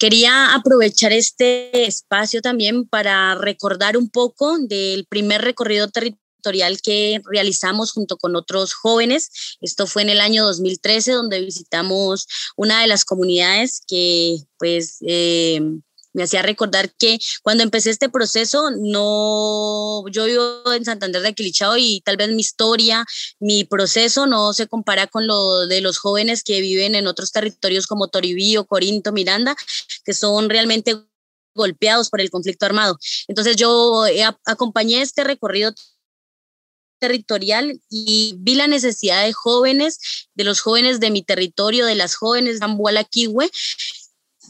Quería 0.00 0.54
aprovechar 0.54 1.12
este 1.12 1.86
espacio 1.86 2.40
también 2.40 2.88
para 2.88 3.34
recordar 3.34 3.98
un 3.98 4.08
poco 4.08 4.58
del 4.58 5.04
primer 5.04 5.42
recorrido 5.42 5.88
territorial 5.88 6.80
que 6.82 7.20
realizamos 7.30 7.92
junto 7.92 8.16
con 8.16 8.34
otros 8.34 8.72
jóvenes. 8.72 9.58
Esto 9.60 9.86
fue 9.86 10.00
en 10.00 10.08
el 10.08 10.22
año 10.22 10.46
2013, 10.46 11.12
donde 11.12 11.42
visitamos 11.42 12.26
una 12.56 12.80
de 12.80 12.86
las 12.86 13.04
comunidades 13.04 13.82
que 13.86 14.38
pues 14.58 14.96
eh, 15.06 15.60
me 16.12 16.24
hacía 16.24 16.42
recordar 16.42 16.90
que 16.92 17.18
cuando 17.42 17.62
empecé 17.62 17.90
este 17.90 18.08
proceso, 18.08 18.70
no, 18.70 20.04
yo 20.08 20.24
vivo 20.24 20.72
en 20.72 20.84
Santander 20.84 21.22
de 21.22 21.28
Aquilichao 21.28 21.76
y 21.76 22.00
tal 22.04 22.16
vez 22.16 22.30
mi 22.30 22.40
historia, 22.40 23.04
mi 23.38 23.64
proceso 23.64 24.26
no 24.26 24.52
se 24.52 24.66
compara 24.66 25.06
con 25.06 25.26
lo 25.26 25.66
de 25.66 25.80
los 25.80 25.98
jóvenes 25.98 26.42
que 26.42 26.60
viven 26.60 26.94
en 26.94 27.06
otros 27.06 27.32
territorios 27.32 27.86
como 27.86 28.08
Toribío, 28.08 28.66
Corinto, 28.66 29.12
Miranda, 29.12 29.56
que 30.04 30.14
son 30.14 30.48
realmente 30.50 30.96
golpeados 31.54 32.10
por 32.10 32.20
el 32.20 32.30
conflicto 32.30 32.66
armado. 32.66 32.98
Entonces 33.28 33.56
yo 33.56 34.04
acompañé 34.44 35.02
este 35.02 35.24
recorrido 35.24 35.72
territorial 37.00 37.80
y 37.88 38.34
vi 38.38 38.54
la 38.54 38.66
necesidad 38.66 39.24
de 39.24 39.32
jóvenes, 39.32 40.28
de 40.34 40.44
los 40.44 40.60
jóvenes 40.60 41.00
de 41.00 41.10
mi 41.10 41.22
territorio, 41.22 41.86
de 41.86 41.94
las 41.94 42.14
jóvenes 42.14 42.60
de 42.60 42.66
Ambuala 42.66 43.04
Kiwe, 43.04 43.50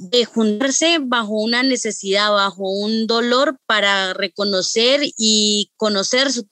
de 0.00 0.24
juntarse 0.24 0.98
bajo 0.98 1.34
una 1.34 1.62
necesidad, 1.62 2.30
bajo 2.30 2.70
un 2.70 3.06
dolor 3.06 3.58
para 3.66 4.14
reconocer 4.14 5.02
y 5.18 5.70
conocer 5.76 6.32
su, 6.32 6.46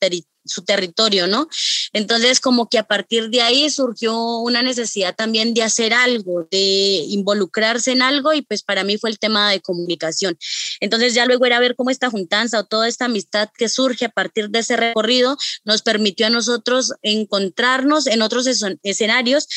su 0.44 0.64
territorio, 0.64 1.26
¿no? 1.26 1.48
Entonces, 1.94 2.40
como 2.40 2.68
que 2.68 2.76
a 2.76 2.86
partir 2.86 3.30
de 3.30 3.40
ahí 3.40 3.70
surgió 3.70 4.38
una 4.38 4.60
necesidad 4.60 5.14
también 5.16 5.54
de 5.54 5.62
hacer 5.62 5.94
algo, 5.94 6.46
de 6.50 7.04
involucrarse 7.08 7.92
en 7.92 8.02
algo 8.02 8.34
y 8.34 8.42
pues 8.42 8.62
para 8.62 8.84
mí 8.84 8.98
fue 8.98 9.08
el 9.08 9.18
tema 9.18 9.50
de 9.50 9.60
comunicación. 9.60 10.36
Entonces 10.80 11.14
ya 11.14 11.24
luego 11.24 11.46
era 11.46 11.58
ver 11.58 11.74
cómo 11.74 11.88
esta 11.88 12.10
juntanza 12.10 12.60
o 12.60 12.64
toda 12.64 12.86
esta 12.86 13.06
amistad 13.06 13.48
que 13.56 13.70
surge 13.70 14.04
a 14.04 14.10
partir 14.10 14.50
de 14.50 14.58
ese 14.58 14.76
recorrido 14.76 15.38
nos 15.64 15.80
permitió 15.80 16.26
a 16.26 16.30
nosotros 16.30 16.92
encontrarnos 17.00 18.06
en 18.06 18.20
otros 18.20 18.46
escenarios 18.82 19.48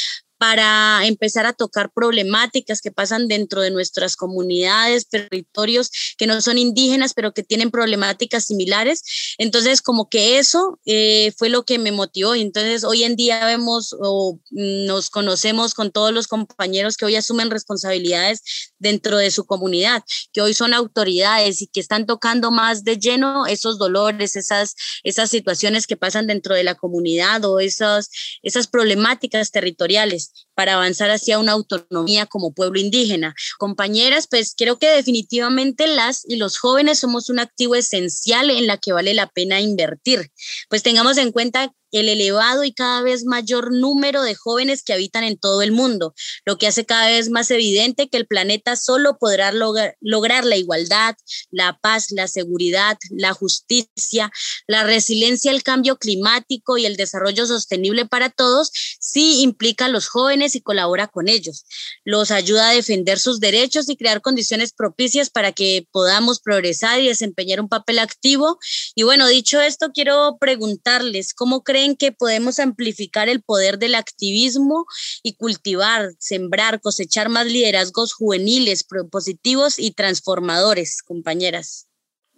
para 0.41 1.05
empezar 1.05 1.45
a 1.45 1.53
tocar 1.53 1.91
problemáticas 1.93 2.81
que 2.81 2.89
pasan 2.89 3.27
dentro 3.27 3.61
de 3.61 3.69
nuestras 3.69 4.15
comunidades, 4.15 5.07
territorios 5.07 5.91
que 6.17 6.25
no 6.25 6.41
son 6.41 6.57
indígenas, 6.57 7.13
pero 7.13 7.31
que 7.31 7.43
tienen 7.43 7.69
problemáticas 7.69 8.45
similares. 8.45 9.03
Entonces, 9.37 9.83
como 9.83 10.09
que 10.09 10.39
eso 10.39 10.79
eh, 10.87 11.31
fue 11.37 11.49
lo 11.49 11.61
que 11.61 11.77
me 11.77 11.91
motivó. 11.91 12.33
Entonces, 12.33 12.83
hoy 12.83 13.03
en 13.03 13.15
día 13.15 13.45
vemos 13.45 13.95
o 14.01 14.39
nos 14.49 15.11
conocemos 15.11 15.75
con 15.75 15.91
todos 15.91 16.11
los 16.11 16.25
compañeros 16.27 16.97
que 16.97 17.05
hoy 17.05 17.17
asumen 17.17 17.51
responsabilidades 17.51 18.70
dentro 18.81 19.17
de 19.17 19.31
su 19.31 19.45
comunidad, 19.45 20.03
que 20.33 20.41
hoy 20.41 20.53
son 20.53 20.73
autoridades 20.73 21.61
y 21.61 21.67
que 21.67 21.79
están 21.79 22.05
tocando 22.05 22.51
más 22.51 22.83
de 22.83 22.97
lleno 22.97 23.45
esos 23.45 23.77
dolores, 23.77 24.35
esas, 24.35 24.75
esas 25.03 25.29
situaciones 25.29 25.87
que 25.87 25.97
pasan 25.97 26.27
dentro 26.27 26.55
de 26.55 26.63
la 26.63 26.75
comunidad 26.75 27.45
o 27.45 27.59
esas, 27.59 28.09
esas 28.41 28.67
problemáticas 28.67 29.51
territoriales 29.51 30.47
para 30.55 30.73
avanzar 30.73 31.11
hacia 31.11 31.39
una 31.39 31.53
autonomía 31.53 32.25
como 32.25 32.53
pueblo 32.53 32.79
indígena. 32.79 33.35
Compañeras, 33.57 34.27
pues 34.29 34.53
creo 34.57 34.79
que 34.79 34.89
definitivamente 34.89 35.87
las 35.87 36.23
y 36.27 36.37
los 36.37 36.57
jóvenes 36.57 36.99
somos 36.99 37.29
un 37.29 37.39
activo 37.39 37.75
esencial 37.75 38.49
en 38.49 38.67
la 38.67 38.77
que 38.77 38.93
vale 38.93 39.13
la 39.13 39.27
pena 39.27 39.61
invertir. 39.61 40.31
Pues 40.69 40.83
tengamos 40.83 41.17
en 41.17 41.31
cuenta 41.31 41.73
el 41.91 42.09
elevado 42.09 42.63
y 42.63 42.73
cada 42.73 43.01
vez 43.01 43.25
mayor 43.25 43.73
número 43.73 44.23
de 44.23 44.35
jóvenes 44.35 44.83
que 44.83 44.93
habitan 44.93 45.23
en 45.23 45.37
todo 45.37 45.61
el 45.61 45.71
mundo, 45.71 46.13
lo 46.45 46.57
que 46.57 46.67
hace 46.67 46.85
cada 46.85 47.07
vez 47.07 47.29
más 47.29 47.51
evidente 47.51 48.09
que 48.09 48.17
el 48.17 48.27
planeta 48.27 48.75
solo 48.75 49.17
podrá 49.17 49.51
lograr, 49.51 50.45
la 50.45 50.57
igualdad, 50.57 51.15
la 51.51 51.77
paz, 51.81 52.07
la 52.11 52.27
seguridad, 52.27 52.97
la 53.09 53.33
justicia, 53.33 54.31
la 54.67 54.83
resiliencia 54.83 55.51
al 55.51 55.63
cambio 55.63 55.97
climático 55.97 56.77
y 56.77 56.85
el 56.85 56.95
desarrollo 56.95 57.45
sostenible 57.45 58.05
para 58.05 58.29
todos 58.29 58.71
si 58.99 59.41
implica 59.41 59.85
a 59.85 59.89
los 59.89 60.07
jóvenes 60.07 60.55
y 60.55 60.61
colabora 60.61 61.07
con 61.07 61.27
ellos. 61.27 61.65
Los 62.05 62.31
ayuda 62.31 62.69
a 62.69 62.73
defender 62.73 63.19
sus 63.19 63.39
derechos 63.39 63.89
y 63.89 63.97
crear 63.97 64.21
condiciones 64.21 64.73
propicias 64.73 65.29
para 65.29 65.51
que 65.51 65.87
podamos 65.91 66.39
progresar 66.39 66.99
y 66.99 67.07
desempeñar 67.07 67.59
un 67.59 67.69
papel 67.69 67.99
activo. 67.99 68.59
Y 68.95 69.03
bueno, 69.03 69.27
dicho 69.27 69.59
esto, 69.61 69.91
quiero 69.93 70.37
preguntarles, 70.39 71.33
¿cómo 71.33 71.63
creen 71.63 71.80
que 71.97 72.11
podemos 72.11 72.59
amplificar 72.59 73.29
el 73.29 73.41
poder 73.41 73.77
del 73.77 73.95
activismo 73.95 74.85
y 75.23 75.33
cultivar, 75.33 76.11
sembrar, 76.19 76.81
cosechar 76.81 77.29
más 77.29 77.45
liderazgos 77.45 78.13
juveniles, 78.13 78.83
propositivos 78.83 79.79
y 79.79 79.91
transformadores, 79.91 81.01
compañeras? 81.01 81.87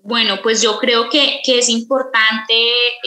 Bueno, 0.06 0.40
pues 0.44 0.62
yo 0.62 0.80
creo 0.80 1.10
que, 1.10 1.40
que 1.46 1.60
es 1.60 1.70
importante 1.70 2.54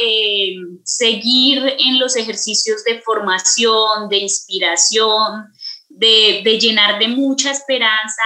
eh, 0.03 0.57
seguir 0.83 1.77
en 1.79 1.99
los 1.99 2.17
ejercicios 2.17 2.85
de 2.85 3.03
formación, 3.03 4.09
de 4.09 4.17
inspiración, 4.19 5.45
de, 5.91 6.41
de, 6.43 6.59
llenar 6.59 6.99
de 6.99 7.09
mucha 7.09 7.51
esperanza 7.51 8.23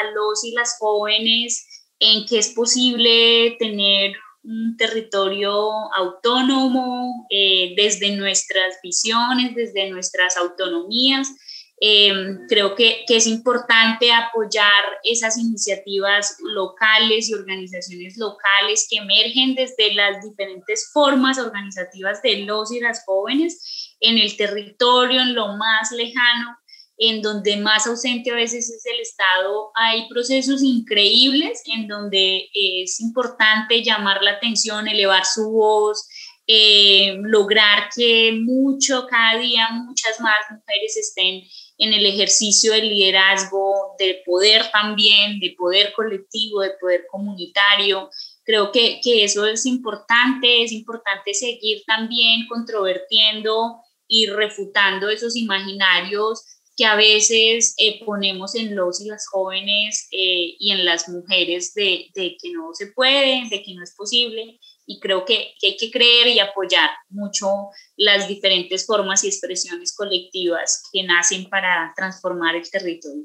a 0.00 0.10
los 0.10 0.42
y 0.42 0.50
las 0.52 0.76
jóvenes 0.78 1.64
en 2.00 2.26
que 2.26 2.38
es 2.38 2.48
posible 2.48 3.56
tener 3.58 4.14
un 4.48 4.76
territorio 4.78 5.52
autónomo 5.94 7.26
eh, 7.28 7.74
desde 7.76 8.16
nuestras 8.16 8.76
visiones, 8.82 9.54
desde 9.54 9.90
nuestras 9.90 10.36
autonomías. 10.38 11.28
Eh, 11.80 12.12
creo 12.48 12.74
que, 12.74 13.04
que, 13.06 13.18
es 13.18 13.26
importante 13.28 14.10
apoyar 14.10 14.82
esas 15.04 15.38
iniciativas 15.38 16.36
locales 16.40 17.28
y 17.28 17.34
organizaciones 17.34 18.16
locales 18.16 18.88
que 18.90 18.96
emergen 18.96 19.54
desde 19.54 19.94
las 19.94 20.24
diferentes 20.24 20.90
formas 20.92 21.38
organizativas 21.38 22.20
de 22.22 22.38
los 22.40 22.72
y 22.72 22.80
las 22.80 23.04
jóvenes 23.04 23.96
en 24.00 24.18
el 24.18 24.36
territorio, 24.36 25.20
en 25.20 25.34
lo 25.34 25.56
más 25.56 25.92
lejano, 25.92 26.58
en 26.98 27.22
donde 27.22 27.56
más 27.56 27.86
ausente 27.86 28.32
a 28.32 28.34
veces 28.34 28.68
es 28.68 28.84
el 28.84 29.00
Estado, 29.00 29.70
hay 29.74 30.08
procesos 30.08 30.62
increíbles 30.62 31.62
en 31.66 31.86
donde 31.86 32.48
es 32.52 32.98
importante 33.00 33.84
llamar 33.84 34.20
la 34.22 34.32
atención, 34.32 34.88
elevar 34.88 35.24
su 35.24 35.48
voz, 35.48 36.08
eh, 36.48 37.16
lograr 37.22 37.88
que 37.94 38.32
mucho, 38.32 39.06
cada 39.08 39.38
día 39.38 39.68
muchas 39.70 40.18
más 40.18 40.38
mujeres 40.50 40.96
estén 40.96 41.44
en 41.76 41.92
el 41.92 42.04
ejercicio 42.04 42.72
del 42.72 42.88
liderazgo, 42.88 43.94
de 43.96 44.22
poder 44.26 44.68
también, 44.72 45.38
de 45.38 45.54
poder 45.56 45.92
colectivo, 45.92 46.62
de 46.62 46.72
poder 46.80 47.06
comunitario. 47.08 48.10
Creo 48.42 48.72
que, 48.72 49.00
que 49.04 49.22
eso 49.22 49.46
es 49.46 49.66
importante, 49.66 50.64
es 50.64 50.72
importante 50.72 51.32
seguir 51.32 51.84
también 51.86 52.48
controvertiendo 52.48 53.76
y 54.08 54.26
refutando 54.26 55.10
esos 55.10 55.36
imaginarios 55.36 56.57
que 56.78 56.84
a 56.84 56.94
veces 56.94 57.74
eh, 57.76 58.04
ponemos 58.06 58.54
en 58.54 58.76
los 58.76 59.00
y 59.00 59.08
las 59.08 59.26
jóvenes 59.26 60.06
eh, 60.12 60.54
y 60.60 60.70
en 60.70 60.84
las 60.84 61.08
mujeres 61.08 61.74
de, 61.74 62.08
que 62.14 62.52
no 62.52 62.72
se 62.72 62.86
puede, 62.86 63.48
de 63.50 63.64
que 63.64 63.74
no 63.74 63.82
es 63.82 63.96
posible. 63.96 64.60
Y 64.86 65.00
creo 65.00 65.24
que, 65.24 65.54
hay 65.60 65.76
que 65.76 65.90
creer 65.90 66.28
y 66.28 66.38
apoyar 66.38 66.90
mucho 67.08 67.48
las 67.96 68.28
diferentes 68.28 68.86
formas 68.86 69.24
y 69.24 69.26
expresiones 69.26 69.92
colectivas 69.92 70.84
que 70.92 71.02
nacen 71.02 71.50
para 71.50 71.92
transformar 71.96 72.54
el 72.54 72.70
territorio. 72.70 73.24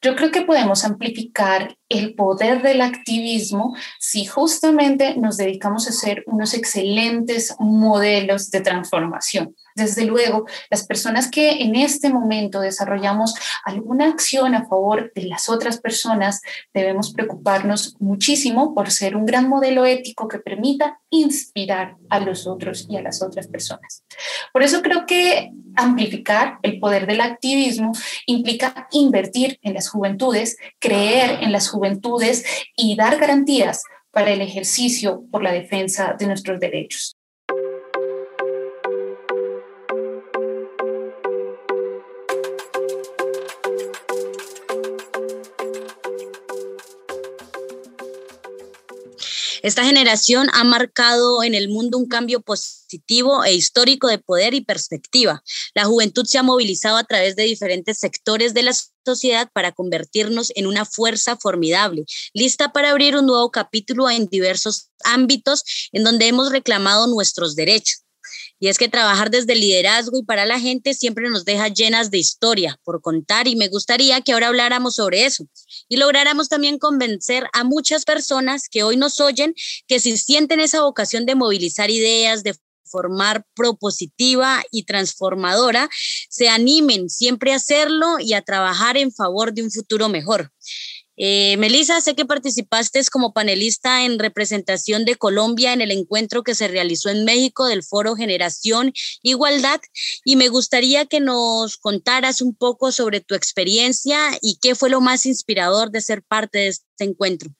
Yo 0.00 0.14
creo 0.14 0.30
que 0.30 0.42
podemos 0.42 0.84
amplificar 0.84 1.76
el 1.88 2.14
poder 2.14 2.62
del 2.62 2.82
activismo 2.82 3.76
si 3.98 4.26
justamente 4.26 5.16
nos 5.16 5.36
dedicamos 5.36 5.88
a 5.88 5.92
ser 5.92 6.22
unos 6.26 6.54
excelentes 6.54 7.54
modelos 7.58 8.50
de 8.50 8.60
transformación. 8.60 9.56
Desde 9.74 10.04
luego, 10.04 10.46
las 10.70 10.86
personas 10.86 11.30
que 11.30 11.62
en 11.62 11.74
este 11.74 12.10
momento 12.10 12.60
desarrollamos 12.60 13.34
alguna 13.64 14.08
acción 14.08 14.54
a 14.54 14.66
favor 14.66 15.12
de 15.14 15.24
las 15.24 15.48
otras 15.48 15.80
personas, 15.80 16.40
debemos 16.74 17.12
preocuparnos 17.12 17.96
muchísimo 18.00 18.74
por 18.74 18.90
ser 18.90 19.16
un 19.16 19.26
gran 19.26 19.48
modelo 19.48 19.86
ético 19.86 20.28
que 20.28 20.38
permita 20.38 21.00
inspirar 21.10 21.96
a 22.08 22.20
los 22.20 22.46
otros 22.46 22.86
y 22.88 22.96
a 22.96 23.02
las 23.02 23.22
otras 23.22 23.48
personas. 23.48 24.04
Por 24.52 24.62
eso 24.62 24.82
creo 24.82 25.06
que 25.06 25.50
amplificar 25.76 26.58
el 26.62 26.78
poder 26.78 27.06
del 27.06 27.20
activismo 27.20 27.92
implica 28.26 28.88
invertir 28.92 29.58
en 29.62 29.74
las 29.74 29.88
juventudes, 29.88 30.56
creer 30.78 31.38
en 31.42 31.52
las 31.52 31.68
juventudes 31.68 32.44
y 32.76 32.96
dar 32.96 33.18
garantías 33.18 33.82
para 34.10 34.30
el 34.30 34.42
ejercicio 34.42 35.24
por 35.30 35.42
la 35.42 35.52
defensa 35.52 36.14
de 36.18 36.26
nuestros 36.26 36.60
derechos. 36.60 37.16
Esta 49.62 49.84
generación 49.84 50.48
ha 50.52 50.64
marcado 50.64 51.44
en 51.44 51.54
el 51.54 51.68
mundo 51.68 51.96
un 51.96 52.08
cambio 52.08 52.40
positivo 52.40 53.44
e 53.44 53.54
histórico 53.54 54.08
de 54.08 54.18
poder 54.18 54.54
y 54.54 54.60
perspectiva. 54.60 55.42
La 55.74 55.84
juventud 55.84 56.24
se 56.26 56.38
ha 56.38 56.42
movilizado 56.42 56.96
a 56.96 57.04
través 57.04 57.36
de 57.36 57.44
diferentes 57.44 57.98
sectores 57.98 58.54
de 58.54 58.64
la 58.64 58.72
sociedad 59.04 59.48
para 59.52 59.70
convertirnos 59.70 60.52
en 60.56 60.66
una 60.66 60.84
fuerza 60.84 61.36
formidable, 61.36 62.04
lista 62.34 62.72
para 62.72 62.90
abrir 62.90 63.16
un 63.16 63.26
nuevo 63.26 63.52
capítulo 63.52 64.10
en 64.10 64.26
diversos 64.26 64.90
ámbitos 65.04 65.62
en 65.92 66.02
donde 66.02 66.26
hemos 66.26 66.50
reclamado 66.50 67.06
nuestros 67.06 67.54
derechos. 67.54 68.02
Y 68.58 68.68
es 68.68 68.78
que 68.78 68.88
trabajar 68.88 69.30
desde 69.30 69.54
liderazgo 69.54 70.18
y 70.18 70.24
para 70.24 70.46
la 70.46 70.60
gente 70.60 70.94
siempre 70.94 71.28
nos 71.28 71.44
deja 71.44 71.68
llenas 71.68 72.10
de 72.10 72.18
historia 72.18 72.78
por 72.84 73.00
contar 73.00 73.48
y 73.48 73.56
me 73.56 73.68
gustaría 73.68 74.20
que 74.20 74.32
ahora 74.32 74.48
habláramos 74.48 74.94
sobre 74.94 75.24
eso 75.24 75.46
y 75.88 75.96
lográramos 75.96 76.48
también 76.48 76.78
convencer 76.78 77.46
a 77.52 77.64
muchas 77.64 78.04
personas 78.04 78.68
que 78.68 78.82
hoy 78.82 78.96
nos 78.96 79.20
oyen 79.20 79.54
que 79.86 80.00
si 80.00 80.16
sienten 80.16 80.60
esa 80.60 80.82
vocación 80.82 81.26
de 81.26 81.34
movilizar 81.34 81.90
ideas, 81.90 82.42
de 82.42 82.54
formar 82.84 83.44
propositiva 83.54 84.62
y 84.70 84.84
transformadora, 84.84 85.88
se 86.28 86.48
animen 86.48 87.08
siempre 87.08 87.52
a 87.52 87.56
hacerlo 87.56 88.18
y 88.20 88.34
a 88.34 88.42
trabajar 88.42 88.96
en 88.96 89.12
favor 89.12 89.52
de 89.52 89.62
un 89.62 89.70
futuro 89.70 90.08
mejor. 90.08 90.52
Eh, 91.16 91.56
Melissa, 91.58 92.00
sé 92.00 92.14
que 92.14 92.24
participaste 92.24 93.00
como 93.10 93.32
panelista 93.32 94.04
en 94.04 94.18
representación 94.18 95.04
de 95.04 95.16
Colombia 95.16 95.72
en 95.72 95.80
el 95.80 95.90
encuentro 95.90 96.42
que 96.42 96.54
se 96.54 96.68
realizó 96.68 97.10
en 97.10 97.24
México 97.24 97.66
del 97.66 97.82
Foro 97.82 98.14
Generación 98.14 98.92
Igualdad 99.22 99.80
y 100.24 100.36
me 100.36 100.48
gustaría 100.48 101.06
que 101.06 101.20
nos 101.20 101.76
contaras 101.76 102.40
un 102.40 102.54
poco 102.54 102.92
sobre 102.92 103.20
tu 103.20 103.34
experiencia 103.34 104.18
y 104.40 104.58
qué 104.60 104.74
fue 104.74 104.88
lo 104.90 105.00
más 105.00 105.26
inspirador 105.26 105.90
de 105.90 106.00
ser 106.00 106.22
parte 106.22 106.58
de 106.58 106.68
este 106.68 106.84
encuentro 107.04 107.50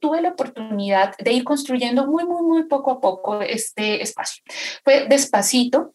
tuve 0.00 0.22
la 0.22 0.30
oportunidad 0.30 1.14
de 1.18 1.32
ir 1.32 1.44
construyendo 1.44 2.06
muy, 2.06 2.24
muy, 2.24 2.42
muy 2.42 2.64
poco 2.64 2.90
a 2.90 3.00
poco 3.02 3.42
este 3.42 4.02
espacio. 4.02 4.42
Fue 4.82 5.06
despacito, 5.06 5.94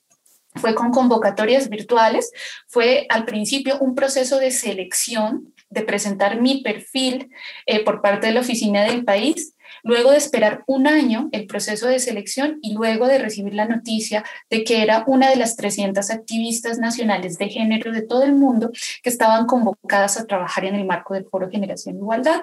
fue 0.54 0.76
con 0.76 0.92
convocatorias 0.92 1.70
virtuales, 1.70 2.32
fue 2.68 3.08
al 3.10 3.26
principio 3.26 3.80
un 3.80 3.96
proceso 3.96 4.38
de 4.38 4.52
selección 4.52 5.55
de 5.76 5.84
presentar 5.84 6.42
mi 6.42 6.62
perfil 6.62 7.30
eh, 7.68 7.84
por 7.84 8.02
parte 8.02 8.28
de 8.28 8.34
la 8.34 8.40
oficina 8.40 8.84
del 8.84 9.06
país 9.06 9.55
luego 9.86 10.12
de 10.12 10.18
esperar 10.18 10.64
un 10.66 10.88
año 10.88 11.30
el 11.32 11.46
proceso 11.46 11.88
de 11.88 12.00
selección 12.00 12.58
y 12.62 12.74
luego 12.74 13.08
de 13.08 13.20
recibir 13.20 13.54
la 13.54 13.66
noticia 13.66 14.26
de 14.50 14.64
que 14.64 14.82
era 14.82 15.04
una 15.06 15.30
de 15.30 15.36
las 15.36 15.56
300 15.56 16.10
activistas 16.10 16.80
nacionales 16.80 17.38
de 17.38 17.50
género 17.50 17.92
de 17.92 18.02
todo 18.02 18.24
el 18.24 18.34
mundo 18.34 18.72
que 19.04 19.10
estaban 19.10 19.46
convocadas 19.46 20.18
a 20.20 20.26
trabajar 20.26 20.66
en 20.66 20.74
el 20.74 20.86
marco 20.86 21.14
del 21.14 21.26
Foro 21.26 21.50
Generación 21.52 21.98
Igualdad. 21.98 22.42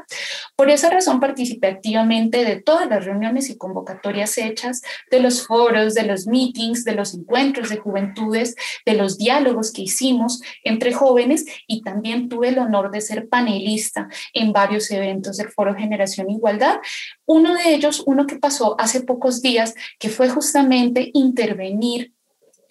Por 0.54 0.70
esa 0.70 0.88
razón 0.88 1.18
participé 1.18 1.66
activamente 1.66 2.44
de 2.44 2.62
todas 2.62 2.88
las 2.88 3.04
reuniones 3.04 3.50
y 3.50 3.58
convocatorias 3.58 4.38
hechas, 4.38 4.82
de 5.10 5.18
los 5.18 5.44
foros, 5.44 5.94
de 5.94 6.04
los 6.04 6.28
meetings, 6.28 6.84
de 6.84 6.94
los 6.94 7.12
encuentros 7.12 7.70
de 7.70 7.78
juventudes, 7.78 8.54
de 8.86 8.94
los 8.94 9.18
diálogos 9.18 9.72
que 9.72 9.82
hicimos 9.82 10.40
entre 10.62 10.92
jóvenes 10.92 11.44
y 11.66 11.82
también 11.82 12.28
tuve 12.28 12.50
el 12.50 12.60
honor 12.60 12.92
de 12.92 13.00
ser 13.00 13.28
panelista 13.28 14.08
en 14.32 14.52
varios 14.52 14.88
eventos 14.92 15.38
del 15.38 15.50
Foro 15.50 15.74
Generación 15.74 16.30
Igualdad, 16.30 16.76
uno 17.32 17.54
de 17.54 17.74
ellos, 17.74 18.02
uno 18.06 18.26
que 18.26 18.36
pasó 18.36 18.76
hace 18.78 19.00
pocos 19.02 19.42
días, 19.42 19.74
que 19.98 20.08
fue 20.08 20.28
justamente 20.28 21.10
intervenir 21.14 22.12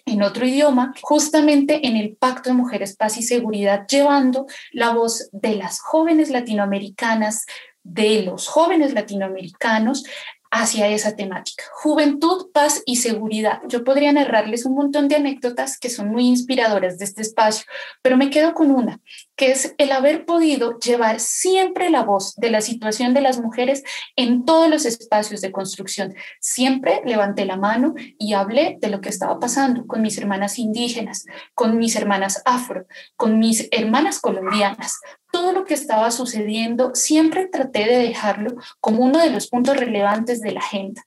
en 0.04 0.22
otro 0.22 0.46
idioma, 0.46 0.94
justamente 1.00 1.86
en 1.86 1.96
el 1.96 2.16
Pacto 2.16 2.50
de 2.50 2.56
Mujeres, 2.56 2.96
Paz 2.96 3.18
y 3.18 3.22
Seguridad, 3.22 3.86
llevando 3.86 4.46
la 4.72 4.90
voz 4.90 5.28
de 5.32 5.54
las 5.56 5.80
jóvenes 5.80 6.30
latinoamericanas, 6.30 7.46
de 7.84 8.22
los 8.22 8.48
jóvenes 8.48 8.94
latinoamericanos 8.94 10.04
hacia 10.52 10.86
esa 10.88 11.16
temática. 11.16 11.64
Juventud, 11.72 12.50
paz 12.52 12.82
y 12.84 12.96
seguridad. 12.96 13.62
Yo 13.68 13.84
podría 13.84 14.12
narrarles 14.12 14.66
un 14.66 14.74
montón 14.74 15.08
de 15.08 15.16
anécdotas 15.16 15.78
que 15.78 15.88
son 15.88 16.10
muy 16.10 16.26
inspiradoras 16.26 16.98
de 16.98 17.06
este 17.06 17.22
espacio, 17.22 17.64
pero 18.02 18.18
me 18.18 18.28
quedo 18.28 18.52
con 18.52 18.70
una, 18.70 19.00
que 19.34 19.50
es 19.50 19.74
el 19.78 19.90
haber 19.92 20.26
podido 20.26 20.78
llevar 20.78 21.20
siempre 21.20 21.88
la 21.88 22.02
voz 22.04 22.34
de 22.36 22.50
la 22.50 22.60
situación 22.60 23.14
de 23.14 23.22
las 23.22 23.40
mujeres 23.40 23.82
en 24.14 24.44
todos 24.44 24.68
los 24.68 24.84
espacios 24.84 25.40
de 25.40 25.52
construcción. 25.52 26.14
Siempre 26.38 27.00
levanté 27.06 27.46
la 27.46 27.56
mano 27.56 27.94
y 28.18 28.34
hablé 28.34 28.76
de 28.78 28.90
lo 28.90 29.00
que 29.00 29.08
estaba 29.08 29.40
pasando 29.40 29.86
con 29.86 30.02
mis 30.02 30.18
hermanas 30.18 30.58
indígenas, 30.58 31.24
con 31.54 31.78
mis 31.78 31.96
hermanas 31.96 32.42
afro, 32.44 32.84
con 33.16 33.38
mis 33.38 33.68
hermanas 33.70 34.20
colombianas, 34.20 35.00
todo 35.32 35.52
lo 35.52 35.64
que 35.64 35.74
estaba 35.74 36.10
sucediendo, 36.12 36.94
siempre 36.94 37.46
traté 37.46 37.86
de 37.86 37.98
dejarlo 37.98 38.54
como 38.80 39.02
uno 39.02 39.18
de 39.18 39.30
los 39.30 39.48
puntos 39.48 39.76
relevantes 39.76 40.40
de 40.40 40.52
la 40.52 40.60
agenda. 40.60 41.04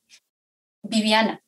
Viviana, 0.84 1.42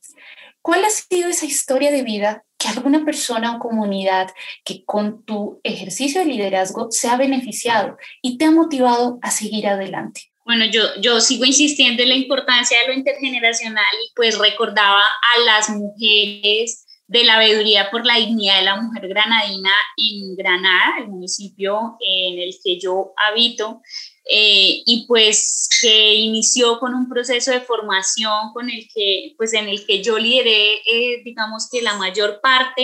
¿cuál 0.62 0.86
ha 0.86 0.90
sido 0.90 1.30
esa 1.30 1.46
historia 1.46 1.92
de 1.92 2.04
vida 2.04 2.46
que 2.58 2.70
alguna 2.70 3.04
persona 3.04 3.56
o 3.56 3.60
comunidad 3.60 4.30
que 4.64 4.86
con 4.86 5.24
tu 5.26 5.60
ejercicio 5.64 6.22
de 6.22 6.28
liderazgo 6.28 6.88
se 6.92 7.10
ha 7.10 7.18
beneficiado 7.18 7.98
y 8.22 8.38
te 8.38 8.46
ha 8.46 8.52
motivado 8.52 9.20
a 9.22 9.32
seguir 9.32 9.68
adelante? 9.68 10.22
Bueno, 10.46 10.64
yo, 10.66 10.84
yo 11.02 11.20
sigo 11.20 11.44
insistiendo 11.44 12.04
en 12.04 12.10
la 12.10 12.16
importancia 12.16 12.80
de 12.80 12.88
lo 12.88 12.94
intergeneracional 12.94 13.84
y 14.06 14.14
pues 14.16 14.38
recordaba 14.38 15.04
a 15.04 15.40
las 15.46 15.70
mujeres 15.70 16.87
de 17.08 17.24
la 17.24 17.40
veeduría 17.40 17.90
por 17.90 18.06
la 18.06 18.16
dignidad 18.16 18.60
de 18.60 18.66
la 18.66 18.82
mujer 18.82 19.08
granadina 19.08 19.72
en 19.96 20.36
Granada, 20.36 21.00
el 21.00 21.08
municipio 21.08 21.98
en 22.02 22.40
el 22.40 22.54
que 22.62 22.78
yo 22.80 23.14
habito, 23.16 23.82
eh, 24.30 24.84
y 24.86 25.06
pues 25.08 25.70
que 25.82 26.16
inició 26.16 26.80
con 26.80 26.94
un 26.94 27.08
proceso 27.08 27.52
de 27.52 27.62
formación 27.62 28.52
con 28.54 28.70
el 28.70 28.90
que, 28.94 29.34
pues 29.38 29.54
en 29.54 29.70
el 29.70 29.86
que 29.86 30.04
yo 30.04 30.18
lideré, 30.18 30.74
eh, 30.86 31.22
digamos 31.24 31.70
que 31.72 31.82
la 31.82 31.96
mayor 31.96 32.42
parte 32.42 32.84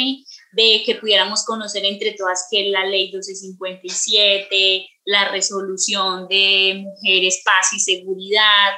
de 0.53 0.83
que 0.85 0.95
pudiéramos 0.95 1.43
conocer 1.43 1.83
entre 1.83 2.13
todas 2.13 2.47
que 2.49 2.69
la 2.69 2.85
ley 2.85 3.11
1257, 3.11 4.87
la 5.05 5.29
resolución 5.31 6.29
de 6.29 6.81
mujeres, 6.85 7.41
paz 7.43 7.73
y 7.73 7.79
seguridad, 7.79 8.71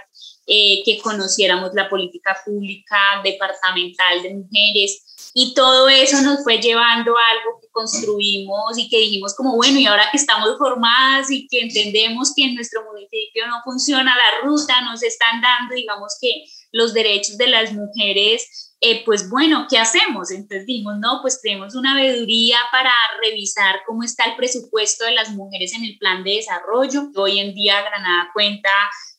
eh, 0.47 0.81
que 0.83 0.99
conociéramos 0.99 1.71
la 1.73 1.89
política 1.89 2.35
pública 2.45 2.97
departamental 3.23 4.23
de 4.23 4.33
mujeres, 4.33 5.14
y 5.37 5.53
todo 5.53 5.89
eso 5.89 6.21
nos 6.21 6.45
fue 6.45 6.59
llevando 6.59 7.17
a 7.17 7.29
algo 7.31 7.59
que 7.59 7.67
construimos 7.69 8.77
y 8.77 8.87
que 8.87 8.99
dijimos 8.99 9.35
como, 9.35 9.57
bueno, 9.57 9.77
y 9.77 9.85
ahora 9.85 10.07
que 10.09 10.17
estamos 10.17 10.57
formadas 10.57 11.29
y 11.29 11.45
que 11.49 11.59
entendemos 11.59 12.31
que 12.33 12.45
en 12.45 12.55
nuestro 12.55 12.85
municipio 12.85 13.45
no 13.47 13.59
funciona 13.65 14.15
la 14.15 14.47
ruta, 14.47 14.81
nos 14.83 15.03
están 15.03 15.41
dando, 15.41 15.75
digamos 15.75 16.13
que 16.21 16.45
los 16.71 16.93
derechos 16.93 17.37
de 17.37 17.47
las 17.47 17.73
mujeres, 17.73 18.73
eh, 18.79 19.03
pues 19.03 19.29
bueno, 19.29 19.67
¿qué 19.69 19.77
hacemos? 19.77 20.31
Entonces 20.31 20.65
dijimos, 20.65 20.99
no, 20.99 21.19
pues 21.21 21.41
tenemos 21.41 21.75
una 21.75 21.95
veeduría 21.95 22.57
para 22.71 22.93
revisar 23.21 23.81
cómo 23.85 24.03
está 24.03 24.23
el 24.23 24.37
presupuesto 24.37 25.03
de 25.03 25.15
las 25.15 25.31
mujeres 25.31 25.73
en 25.73 25.83
el 25.83 25.97
plan 25.97 26.23
de 26.23 26.35
desarrollo. 26.35 27.09
Hoy 27.13 27.39
en 27.39 27.53
día 27.53 27.81
Granada 27.81 28.29
cuenta 28.33 28.69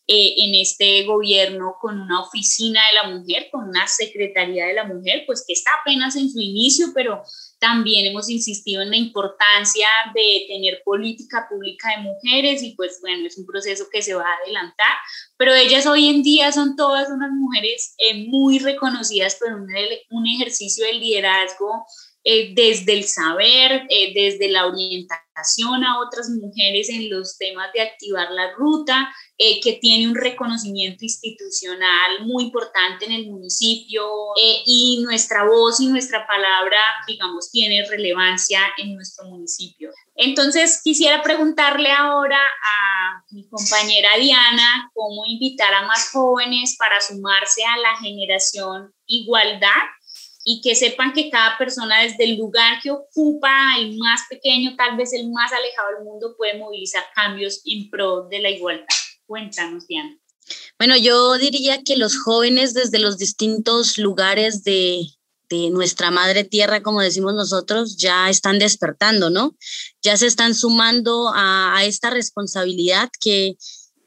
eh, 0.09 0.35
en 0.39 0.55
este 0.55 1.05
gobierno 1.05 1.75
con 1.81 2.01
una 2.01 2.21
oficina 2.21 2.81
de 2.81 3.11
la 3.11 3.17
mujer, 3.17 3.49
con 3.51 3.69
una 3.69 3.89
secretaría 3.89 4.67
de 4.67 4.75
la 4.75 4.85
mujer, 4.85 5.25
pues 5.27 5.45
que 5.45 5.53
está 5.53 5.71
apenas 5.81 6.15
en 6.15 6.31
su 6.31 6.41
inicio, 6.41 6.89
pero 6.95 7.23
también 7.59 8.07
hemos 8.07 8.29
insistido 8.31 8.83
en 8.83 8.91
la 8.91 8.97
importancia 8.97 9.89
de 10.15 10.45
tener 10.47 10.83
política 10.85 11.47
pública 11.51 11.91
de 11.97 12.05
mujeres 12.05 12.63
y 12.63 12.77
pues 12.77 12.99
bueno, 13.01 13.27
es 13.27 13.37
un 13.37 13.47
proceso 13.47 13.87
que 13.91 14.01
se 14.01 14.15
va 14.15 14.23
a 14.23 14.37
adelantar, 14.45 14.95
pero 15.37 15.55
ellas 15.55 15.87
hoy 15.87 16.09
en 16.09 16.23
día 16.23 16.53
son 16.53 16.77
todas 16.77 17.09
unas 17.11 17.33
mujeres 17.33 17.95
eh, 17.99 18.29
muy 18.29 18.61
reconocidas 18.61 19.35
por 19.35 19.53
un, 19.55 19.67
un 20.11 20.27
ejercicio 20.29 20.87
de 20.87 20.93
liderazgo 20.93 21.85
eh, 22.29 22.55
desde 22.57 22.93
el 22.93 23.05
saber, 23.05 23.87
eh, 23.89 24.13
desde 24.13 24.49
la 24.49 24.67
orientación 24.67 25.85
a 25.85 26.01
otras 26.01 26.29
mujeres 26.29 26.89
en 26.89 27.09
los 27.09 27.39
temas 27.39 27.73
de 27.73 27.83
activar 27.83 28.33
la 28.33 28.51
ruta, 28.57 29.15
eh, 29.39 29.61
que 29.61 29.75
tiene 29.75 30.09
un 30.09 30.17
reconocimiento 30.17 31.05
institucional 31.05 32.25
muy 32.25 32.47
importante 32.47 33.05
en 33.05 33.13
el 33.13 33.31
municipio 33.31 34.05
y 34.65 35.05
nuestra 35.05 35.45
voz 35.45 35.79
y 35.79 35.87
nuestra 35.87 36.27
palabra, 36.27 36.79
digamos, 37.07 37.53
tiene 37.53 37.87
relevancia 37.89 38.61
en 38.79 38.97
nuestro 38.97 39.27
municipio. 39.27 39.93
Entonces, 40.17 40.81
quisiera 40.83 41.23
preguntarle 41.23 41.93
ahora 41.93 42.41
a 42.41 43.23
mi 43.31 43.49
compañera 43.49 44.17
Diana 44.19 44.91
cómo 44.95 45.25
invitar 45.27 45.73
a 45.75 45.87
más 45.87 46.11
jóvenes 46.11 46.75
para 46.77 47.01
sumarse 47.01 47.63
a 47.65 47.79
la 47.79 47.97
generación 47.99 48.93
igualdad 49.07 49.71
y 50.49 50.61
que 50.61 50.77
sepan 50.77 51.13
que 51.13 51.29
cada 51.29 51.59
persona 51.59 52.03
desde 52.03 52.23
el 52.23 52.37
lugar 52.37 52.81
que 52.81 52.93
ocupa, 52.93 53.51
el 53.81 53.99
más 53.99 54.21
pequeño, 54.31 54.77
tal 54.77 54.97
vez 54.97 55.13
el 55.13 55.29
más 55.29 55.51
alejado 55.53 55.89
del 55.97 56.05
mundo, 56.05 56.37
puede 56.39 56.57
movilizar 56.57 57.03
cambios 57.17 57.63
en 57.65 57.91
pro 57.91 58.29
de 58.31 58.39
la 58.39 58.51
igualdad. 58.51 58.87
Cuéntanos, 59.27 59.89
Diana. 59.89 60.17
Bueno, 60.79 60.97
yo 60.97 61.37
diría 61.37 61.83
que 61.83 61.97
los 61.97 62.17
jóvenes 62.17 62.75
desde 62.75 63.01
los 63.01 63.19
distintos 63.19 63.99
lugares 63.99 64.63
de, 64.63 65.01
de 65.49 65.71
nuestra 65.71 66.13
madre 66.13 66.45
tierra, 66.45 66.81
como 66.81 67.01
decimos 67.01 67.35
nosotros, 67.35 67.97
ya 67.97 68.31
están 68.31 68.61
despertando, 68.61 69.31
¿no? 69.31 69.57
Ya 70.01 70.17
se 70.17 70.29
están 70.29 70.55
sumando 70.55 71.33
a, 71.35 71.81
esta 71.83 72.11
responsabilidad 72.11 73.11
que, 73.21 73.57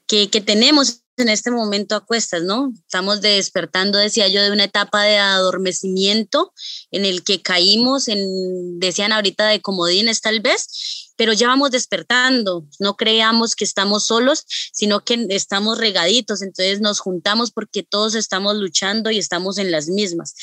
que 0.08 0.42
tenemos 0.42 1.02
en 1.20 1.30
este 1.30 1.52
momento 1.52 1.96
a 1.96 2.06
cuestas, 2.06 2.44
¿no? 2.44 2.72
Estamos 2.76 3.22
despertando, 3.22 3.98
decía 3.98 4.28
yo, 4.28 4.42
de 4.42 4.52
una 4.52 4.66
etapa 4.66 5.04
de 5.04 5.18
adormecimiento 5.18 6.54
en 6.92 7.06
el 7.06 7.24
que 7.24 7.42
caímos 7.42 8.08
en, 8.08 8.80
decían 8.80 9.12
ahorita, 9.12 9.48
de 9.48 9.62
comodines 9.62 10.22
tal 10.22 10.40
vez, 10.42 11.12
pero 11.16 11.34
ya 11.34 11.48
vamos 11.48 11.72
despertando. 11.72 12.66
No 12.80 12.96
creamos 12.96 13.56
que 13.56 13.66
estamos 13.66 14.08
solos, 14.08 14.46
sino 14.72 15.04
que 15.04 15.28
estamos 15.30 15.78
regaditos. 15.78 16.42
Entonces 16.42 16.82
nos 16.82 17.00
juntamos 17.00 17.52
porque 17.52 17.84
todos 17.84 18.16
estamos 18.16 18.56
luchando 18.56 19.12
y 19.12 19.18
estamos 19.18 19.58
en 19.58 19.72
las 19.72 19.88
mismas. 19.88 20.36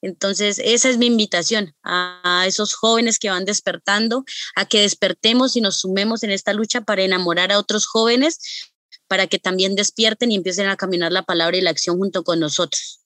Entonces, 0.00 0.60
esa 0.62 0.88
es 0.88 0.98
mi 0.98 1.06
invitación 1.06 1.74
a, 1.82 2.44
esos 2.46 2.74
jóvenes 2.74 3.18
que 3.18 3.30
van 3.30 3.44
despertando, 3.44 4.24
a 4.54 4.64
que 4.64 4.82
despertemos 4.82 5.56
y 5.56 5.60
nos 5.60 5.80
sumemos 5.80 6.22
en 6.22 6.30
esta 6.30 6.52
lucha 6.52 6.82
para 6.82 7.02
enamorar 7.02 7.50
a 7.50 7.58
otros 7.58 7.86
jóvenes, 7.86 8.38
para 9.08 9.26
que 9.26 9.38
también 9.38 9.74
despierten 9.74 10.30
y 10.30 10.36
empiecen 10.36 10.68
a 10.68 10.76
caminar 10.76 11.10
la 11.10 11.22
palabra 11.22 11.56
y 11.56 11.62
la 11.62 11.70
acción 11.70 11.96
junto 11.96 12.22
con 12.22 12.38
nosotros. 12.38 13.00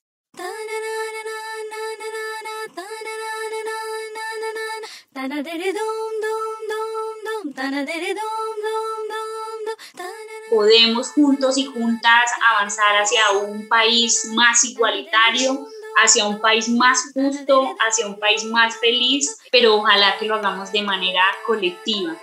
Podemos 10.49 11.07
juntos 11.09 11.57
y 11.57 11.65
juntas 11.65 12.31
avanzar 12.51 13.01
hacia 13.01 13.31
un 13.31 13.67
país 13.67 14.25
más 14.33 14.63
igualitario, 14.65 15.67
hacia 16.03 16.25
un 16.25 16.39
país 16.41 16.67
más 16.67 16.99
justo, 17.13 17.75
hacia 17.79 18.07
un 18.07 18.19
país 18.19 18.43
más 18.45 18.75
feliz, 18.77 19.37
pero 19.51 19.77
ojalá 19.77 20.17
que 20.19 20.25
lo 20.25 20.35
hagamos 20.35 20.71
de 20.71 20.81
manera 20.81 21.23
colectiva. 21.45 22.17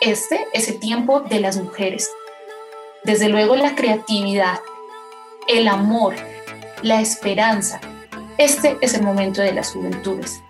Este 0.00 0.46
es 0.52 0.68
el 0.68 0.80
tiempo 0.80 1.20
de 1.20 1.40
las 1.40 1.56
mujeres 1.56 2.10
desde 3.04 3.28
luego 3.28 3.56
la 3.56 3.74
creatividad, 3.74 4.60
el 5.48 5.68
amor, 5.68 6.14
la 6.82 7.00
esperanza. 7.00 7.80
Este 8.38 8.78
es 8.80 8.94
el 8.94 9.02
momento 9.02 9.42
de 9.42 9.52
las 9.52 9.72
juventudes. 9.72 10.42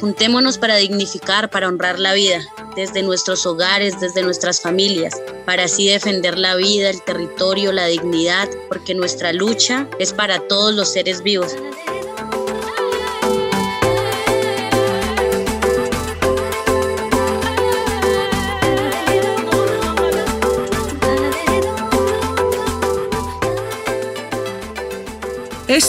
Juntémonos 0.00 0.58
para 0.58 0.76
dignificar, 0.76 1.48
para 1.50 1.68
honrar 1.68 1.98
la 1.98 2.12
vida, 2.14 2.40
desde 2.74 3.02
nuestros 3.02 3.46
hogares, 3.46 4.00
desde 4.00 4.22
nuestras 4.22 4.60
familias, 4.60 5.14
para 5.44 5.64
así 5.64 5.86
defender 5.86 6.38
la 6.38 6.56
vida, 6.56 6.90
el 6.90 7.02
territorio, 7.02 7.70
la 7.72 7.86
dignidad, 7.86 8.48
porque 8.68 8.94
nuestra 8.94 9.32
lucha 9.32 9.86
es 9.98 10.12
para 10.12 10.40
todos 10.48 10.74
los 10.74 10.92
seres 10.92 11.22
vivos. 11.22 11.54